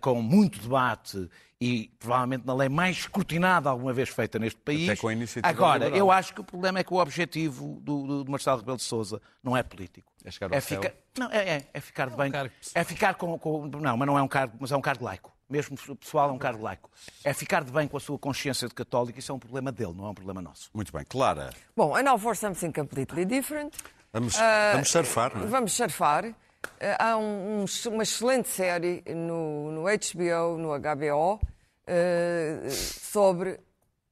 com 0.00 0.22
muito 0.22 0.58
debate 0.58 1.28
e 1.60 1.90
provavelmente 1.98 2.44
na 2.46 2.54
lei 2.54 2.68
mais 2.68 2.96
escrutinada 2.98 3.70
alguma 3.70 3.92
vez 3.92 4.08
feita 4.08 4.38
neste 4.38 4.58
país. 4.60 4.88
Até 4.88 5.00
com 5.00 5.08
a 5.08 5.12
iniciativa 5.12 5.48
Agora, 5.48 5.84
liberal. 5.86 5.98
eu 5.98 6.10
acho 6.10 6.34
que 6.34 6.40
o 6.40 6.44
problema 6.44 6.78
é 6.80 6.84
que 6.84 6.92
o 6.92 6.96
objetivo 6.98 7.78
do, 7.80 8.06
do, 8.06 8.24
do 8.24 8.30
Marcelo 8.30 8.58
Rebelo 8.58 8.76
de 8.76 8.82
Sousa 8.82 9.20
não 9.42 9.56
é 9.56 9.62
político. 9.62 10.12
É 10.24 10.30
chegar 10.30 10.54
ao 10.54 10.60
céu. 10.60 10.82
ficar, 10.82 10.94
não, 11.18 11.30
é, 11.30 11.48
é, 11.56 11.66
é 11.72 11.80
ficar 11.80 12.10
de 12.10 12.16
bem. 12.16 12.30
cargo 12.30 12.52
É 12.74 12.84
ficar 12.84 13.14
com, 13.14 13.38
com- 13.38 13.66
Não, 13.66 13.96
mas 13.96 14.06
não 14.06 14.18
é 14.18 14.22
um 14.22 14.28
cargo, 14.28 14.56
mas 14.60 14.72
é 14.72 14.76
um 14.76 14.80
cargo 14.80 15.04
laico. 15.04 15.32
Mesmo 15.48 15.76
o 15.88 15.96
pessoal 15.96 16.30
é 16.30 16.32
um 16.32 16.38
cargo 16.38 16.62
laico. 16.62 16.90
É 17.22 17.32
ficar 17.34 17.62
de 17.62 17.70
bem 17.70 17.86
com 17.86 17.96
a 17.96 18.00
sua 18.00 18.18
consciência 18.18 18.66
de 18.66 18.74
católico, 18.74 19.18
isso 19.18 19.30
é 19.30 19.34
um 19.34 19.38
problema 19.38 19.70
dele, 19.70 19.92
não 19.94 20.06
é 20.06 20.08
um 20.08 20.14
problema 20.14 20.40
nosso. 20.42 20.70
Muito 20.74 20.90
bem, 20.92 21.04
Clara, 21.06 21.50
Bom, 21.76 21.94
and 21.96 22.02
now 22.02 22.18
for 22.18 22.34
something 22.34 22.72
completely 22.72 23.24
different. 23.26 23.74
vamos, 24.12 24.36
Ah, 24.38 24.70
vamos 24.72 24.88
surfar, 24.90 25.36
não 25.36 25.44
é? 25.44 25.46
Vamos 25.46 25.72
surfar. 25.72 26.34
Ah, 26.80 27.10
Há 27.12 27.16
um- 27.16 27.62
um- 27.64 27.88
uma 27.94 28.02
excelente 28.02 28.48
série 28.48 29.02
no, 29.14 29.70
no 29.72 29.88
HBO, 29.88 30.56
no 30.58 30.72
HBO, 30.72 31.40
eh, 31.86 32.68
sobre 32.70 33.58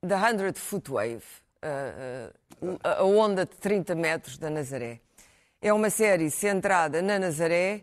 The 0.07 0.17
100 0.17 0.59
Foot 0.59 0.91
Wave, 0.91 1.23
eh, 1.63 2.29
eh, 2.63 2.79
a 2.85 3.05
onda 3.05 3.45
de 3.47 3.57
30 3.57 3.95
metros 3.95 4.39
da 4.39 4.51
Nazaré. 4.51 5.01
É 5.61 5.73
uma 5.73 5.91
série 5.91 6.31
centrada 6.31 7.01
na 7.03 7.19
Nazaré, 7.19 7.83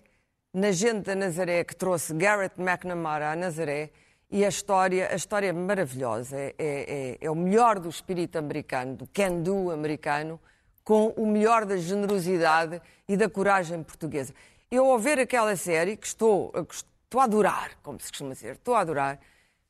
na 0.54 0.72
gente 0.72 1.02
da 1.06 1.16
Nazaré 1.16 1.64
que 1.64 1.76
trouxe 1.76 2.14
Garrett 2.14 2.60
McNamara 2.60 3.32
à 3.32 3.36
Nazaré 3.36 3.90
e 4.32 4.44
a 4.44 4.50
história, 4.50 5.10
a 5.12 5.16
história 5.16 5.48
é 5.48 5.54
maravilhosa. 5.54 6.36
É, 6.38 6.56
é- 6.58 7.12
é- 7.14 7.18
é 7.22 7.32
o 7.32 7.36
melhor 7.36 7.80
do 7.80 7.90
espírito 7.90 8.38
americano, 8.38 8.96
do 8.96 9.08
can-do 9.08 9.72
americano, 9.72 10.40
com 10.84 11.08
o 11.16 11.26
melhor 11.28 11.66
da 11.66 11.78
generosidade 11.78 12.82
e 13.08 13.16
da 13.16 13.30
coragem 13.30 13.82
portuguesa. 13.84 14.34
Eu, 14.72 14.86
ao 14.92 15.00
ver 15.00 15.20
aquela 15.20 15.56
série, 15.56 15.98
que 15.98 16.06
estou, 16.06 16.52
que 16.66 16.76
estou 16.76 17.20
a 17.22 17.24
adorar, 17.24 17.72
como 17.82 18.00
se 18.00 18.10
costuma 18.10 18.34
dizer, 18.34 18.54
estou 18.56 18.76
a 18.76 18.82
adorar, 18.82 19.20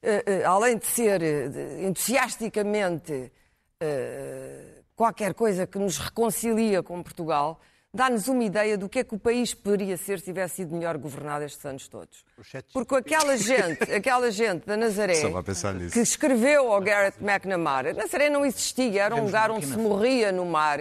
eh, 0.02 0.24
eh, 0.26 0.44
além 0.44 0.78
de 0.78 0.86
ser 0.88 1.22
eh, 1.22 1.48
de- 1.48 1.86
entusiasticamente 1.86 3.32
eh, 3.80 4.82
qualquer 4.96 5.34
coisa 5.34 5.66
que 5.66 5.78
nos 5.80 5.98
reconcilia 5.98 6.84
com 6.84 7.02
Portugal, 7.02 7.62
dá-nos 7.94 8.28
uma 8.28 8.44
ideia 8.44 8.78
do 8.78 8.88
que 8.88 9.00
é 9.00 9.04
que 9.04 9.16
o 9.16 9.20
país 9.20 9.54
poderia 9.54 9.98
ser 9.98 10.20
se 10.20 10.26
tivesse 10.26 10.58
sido 10.58 10.76
melhor 10.76 10.98
governado 10.98 11.44
estes 11.44 11.66
anos 11.66 11.88
todos. 11.88 12.24
Porque 12.72 12.96
aquela 12.96 13.36
gente, 13.36 13.84
aquela 13.92 14.32
gente 14.32 14.66
da 14.66 14.78
Nazaré 14.78 15.16
que 15.92 16.00
escreveu 16.00 16.72
ao 16.72 16.82
Garrett 16.82 17.18
McNamara, 17.24 17.94
Nazaré 17.94 18.30
não 18.30 18.46
existia, 18.46 19.04
era 19.04 19.16
um 19.16 19.26
lugar 19.26 19.50
onde 19.50 19.66
se 19.66 19.78
morria 19.78 20.32
no 20.32 20.46
mar, 20.46 20.80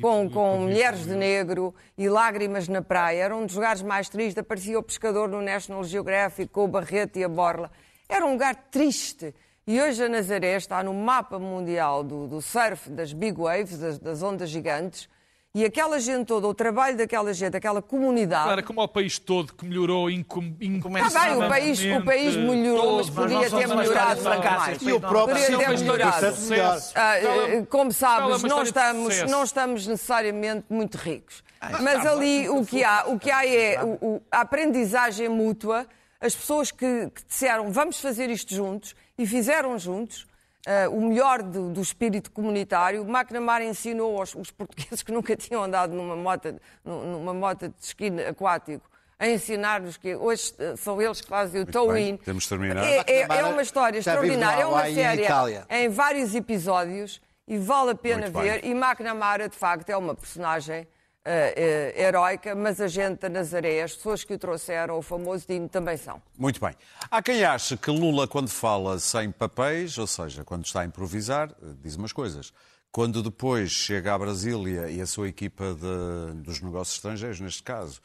com, 0.00 0.28
com 0.28 0.58
mulheres 0.58 1.04
de 1.04 1.14
negro 1.14 1.74
e 1.96 2.08
lágrimas 2.08 2.68
na 2.68 2.82
praia. 2.82 3.24
Era 3.24 3.36
um 3.36 3.46
dos 3.46 3.54
lugares 3.54 3.82
mais 3.82 4.08
tristes. 4.08 4.38
Aparecia 4.38 4.78
o 4.78 4.82
pescador 4.82 5.28
no 5.28 5.40
National 5.40 5.82
Geographic 5.84 6.52
com 6.52 6.64
o 6.64 6.68
barrete 6.68 7.20
e 7.20 7.24
a 7.24 7.28
borla. 7.28 7.70
Era 8.08 8.26
um 8.26 8.32
lugar 8.32 8.54
triste. 8.70 9.34
E 9.66 9.80
hoje 9.80 10.04
a 10.04 10.08
Nazaré 10.08 10.56
está 10.56 10.82
no 10.82 10.92
mapa 10.92 11.38
mundial 11.38 12.02
do, 12.02 12.26
do 12.26 12.42
surf, 12.42 12.90
das 12.90 13.12
big 13.12 13.38
waves, 13.38 13.78
das, 13.78 13.98
das 13.98 14.22
ondas 14.22 14.50
gigantes. 14.50 15.08
E 15.52 15.64
aquela 15.64 15.98
gente 15.98 16.26
toda, 16.26 16.46
o 16.46 16.54
trabalho 16.54 16.96
daquela 16.96 17.34
gente, 17.34 17.56
aquela 17.56 17.82
comunidade. 17.82 18.44
Claro, 18.44 18.62
como 18.62 18.80
ao 18.80 18.86
país 18.86 19.18
todo 19.18 19.52
que 19.52 19.64
melhorou 19.64 20.08
incom, 20.08 20.44
Está 20.60 21.24
bem, 21.24 21.36
o 21.44 21.48
país, 21.48 21.80
o 21.80 22.04
país 22.04 22.36
melhorou, 22.36 22.98
mas 22.98 23.10
podia 23.10 23.50
ter 23.50 23.66
melhorado 23.66 24.22
mais. 24.22 24.80
E 24.80 24.92
o 24.92 25.00
próprio 25.00 25.36
Poderia 25.36 25.58
ter 25.58 25.78
melhorado. 25.78 26.40
Melhor. 26.42 26.78
Ah, 26.94 27.18
eh, 27.18 27.66
como 27.68 27.92
sabes, 27.92 28.42
não 28.44 28.62
estamos, 28.62 29.22
não 29.28 29.42
estamos 29.42 29.86
necessariamente 29.88 30.66
muito 30.70 30.96
ricos. 30.96 31.42
Mas 31.80 32.06
ali 32.06 32.48
o 32.48 32.64
que 32.64 32.84
há, 32.84 33.04
o 33.08 33.18
que 33.18 33.30
há 33.32 33.44
é 33.44 33.82
o- 33.82 33.98
o- 34.00 34.22
a 34.30 34.42
aprendizagem 34.42 35.28
mútua, 35.28 35.84
as 36.20 36.34
pessoas 36.34 36.70
que, 36.70 37.10
que 37.12 37.24
disseram 37.26 37.72
vamos 37.72 38.00
fazer 38.00 38.30
isto 38.30 38.54
juntos 38.54 38.94
e 39.18 39.26
fizeram 39.26 39.76
juntos. 39.80 40.28
Ah, 40.66 40.88
o 40.90 41.00
melhor 41.00 41.42
do, 41.42 41.70
do 41.70 41.80
espírito 41.80 42.30
comunitário. 42.30 43.02
O 43.02 43.08
McNamara 43.08 43.64
ensinou 43.64 44.18
aos 44.18 44.34
os 44.34 44.50
portugueses 44.50 45.02
que 45.02 45.12
nunca 45.12 45.36
tinham 45.36 45.62
andado 45.62 45.94
numa 45.94 46.16
moto, 46.16 46.54
numa 46.84 47.32
moto 47.34 47.68
de 47.68 47.74
esqui 47.80 48.08
aquático 48.28 48.88
a 49.18 49.28
ensinar-nos 49.28 49.98
que 49.98 50.16
hoje 50.16 50.54
eh, 50.58 50.74
são 50.76 51.00
eles 51.00 51.20
que 51.20 51.28
fazem 51.28 51.60
o 51.60 51.66
tow-in. 51.66 51.92
bem, 51.92 52.16
temos 52.16 52.44
de 52.44 52.48
terminar. 52.48 52.82
É, 52.82 53.04
é- 53.06 53.26
é 53.28 53.44
uma 53.44 53.60
história 53.60 53.98
extraordinária, 53.98 54.62
é 54.62 54.66
uma 54.66 54.88
em 54.88 54.94
série 54.94 55.26
em 55.68 55.88
vários 55.90 56.34
episódios 56.34 57.20
e 57.46 57.58
vale 57.58 57.90
a 57.90 57.94
pena 57.94 58.22
Muito 58.22 58.32
bem. 58.38 58.42
ver. 58.50 58.64
E 58.64 58.70
McNamara, 58.70 59.46
de 59.48 59.56
facto, 59.56 59.90
é 59.90 59.96
uma 59.96 60.14
personagem 60.14 60.88
eh, 61.24 61.92
eh, 61.96 62.02
heroica, 62.06 62.54
mas 62.54 62.80
a 62.80 62.88
gente 62.88 63.20
da 63.20 63.28
Nazaré, 63.28 63.82
as 63.82 63.94
pessoas 63.94 64.24
que 64.24 64.34
o 64.34 64.38
trouxeram, 64.38 64.96
o 64.98 65.02
famoso 65.02 65.46
Dino, 65.46 65.68
também 65.68 65.96
são. 65.96 66.20
Muito 66.38 66.60
bem. 66.60 66.74
Há 67.10 67.22
quem 67.22 67.44
ache 67.44 67.76
que 67.76 67.90
Lula, 67.90 68.26
quando 68.26 68.48
fala 68.48 68.98
sem 68.98 69.30
papéis, 69.30 69.96
ou 69.98 70.06
seja, 70.06 70.44
quando 70.44 70.64
está 70.64 70.80
a 70.80 70.84
improvisar, 70.84 71.54
diz 71.82 71.96
umas 71.96 72.12
coisas. 72.12 72.52
Quando 72.92 73.22
depois 73.22 73.70
chega 73.70 74.14
à 74.14 74.18
Brasília 74.18 74.90
e 74.90 75.00
a 75.00 75.06
sua 75.06 75.28
equipa 75.28 75.74
de- 75.74 76.40
dos 76.42 76.60
negócios 76.60 76.96
estrangeiros, 76.96 77.38
neste 77.38 77.62
caso, 77.62 78.00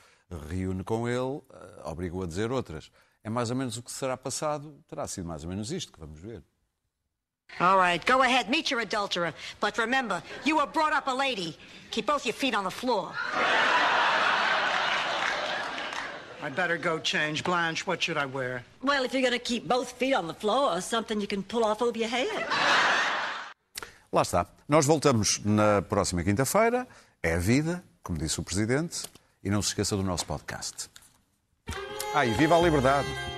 reúne 0.49 0.83
com 0.83 1.07
ele, 1.07 1.41
eh, 1.53 1.81
obriga-o 1.85 2.21
a 2.23 2.27
dizer 2.27 2.51
outras. 2.51 2.91
É 3.23 3.29
mais 3.29 3.49
ou 3.49 3.55
menos 3.55 3.77
o 3.77 3.81
que 3.81 3.91
será 3.91 4.15
passado, 4.15 4.77
terá 4.87 5.07
sido 5.07 5.27
mais 5.27 5.43
ou 5.43 5.49
menos 5.49 5.71
isto 5.71 5.91
que 5.91 5.99
vamos 5.99 6.19
ver. 6.19 6.43
All 7.59 7.77
right, 7.77 8.05
go 8.05 8.21
ahead, 8.21 8.49
meet 8.49 8.69
your 8.69 8.81
adulterer. 8.81 9.33
But 9.59 9.77
remember, 9.77 10.21
you 10.43 10.57
were 10.57 10.67
brought 10.67 10.93
up 10.93 11.07
a 11.07 11.13
lady. 11.13 11.57
Keep 11.91 12.07
both 12.07 12.25
your 12.25 12.33
feet 12.33 12.53
on 12.53 12.63
the 12.65 12.71
floor. 12.71 13.11
I 16.43 16.49
better 16.49 16.77
go 16.77 16.99
change. 16.99 17.43
Blanche, 17.43 17.87
what 17.87 18.03
should 18.03 18.17
I 18.17 18.25
wear? 18.25 18.63
Well, 18.83 19.03
if 19.03 19.13
you're 19.13 19.21
going 19.21 19.39
to 19.39 19.39
keep 19.39 19.67
both 19.67 19.93
feet 19.93 20.13
on 20.13 20.27
the 20.27 20.33
floor, 20.33 20.81
something 20.81 21.19
you 21.21 21.27
can 21.27 21.41
pull 21.43 21.63
off 21.63 21.81
over 21.81 21.97
your 21.97 22.09
head. 22.09 22.45
Lá 24.11 24.21
está. 24.21 24.45
Nós 24.67 24.85
voltamos 24.85 25.39
na 25.43 25.81
próxima 25.81 26.23
quinta-feira. 26.23 26.87
É 27.23 27.33
a 27.33 27.39
vida, 27.39 27.83
como 28.03 28.19
disse 28.19 28.39
o 28.39 28.43
Presidente. 28.43 29.03
E 29.43 29.49
não 29.49 29.61
se 29.61 29.69
esqueça 29.69 29.95
do 29.95 30.03
nosso 30.03 30.25
podcast. 30.25 30.89
Ah, 32.13 32.25
e 32.25 32.31
viva 32.33 32.55
a 32.57 32.61
liberdade! 32.61 33.07
A 33.07 33.11
liberdade. 33.11 33.34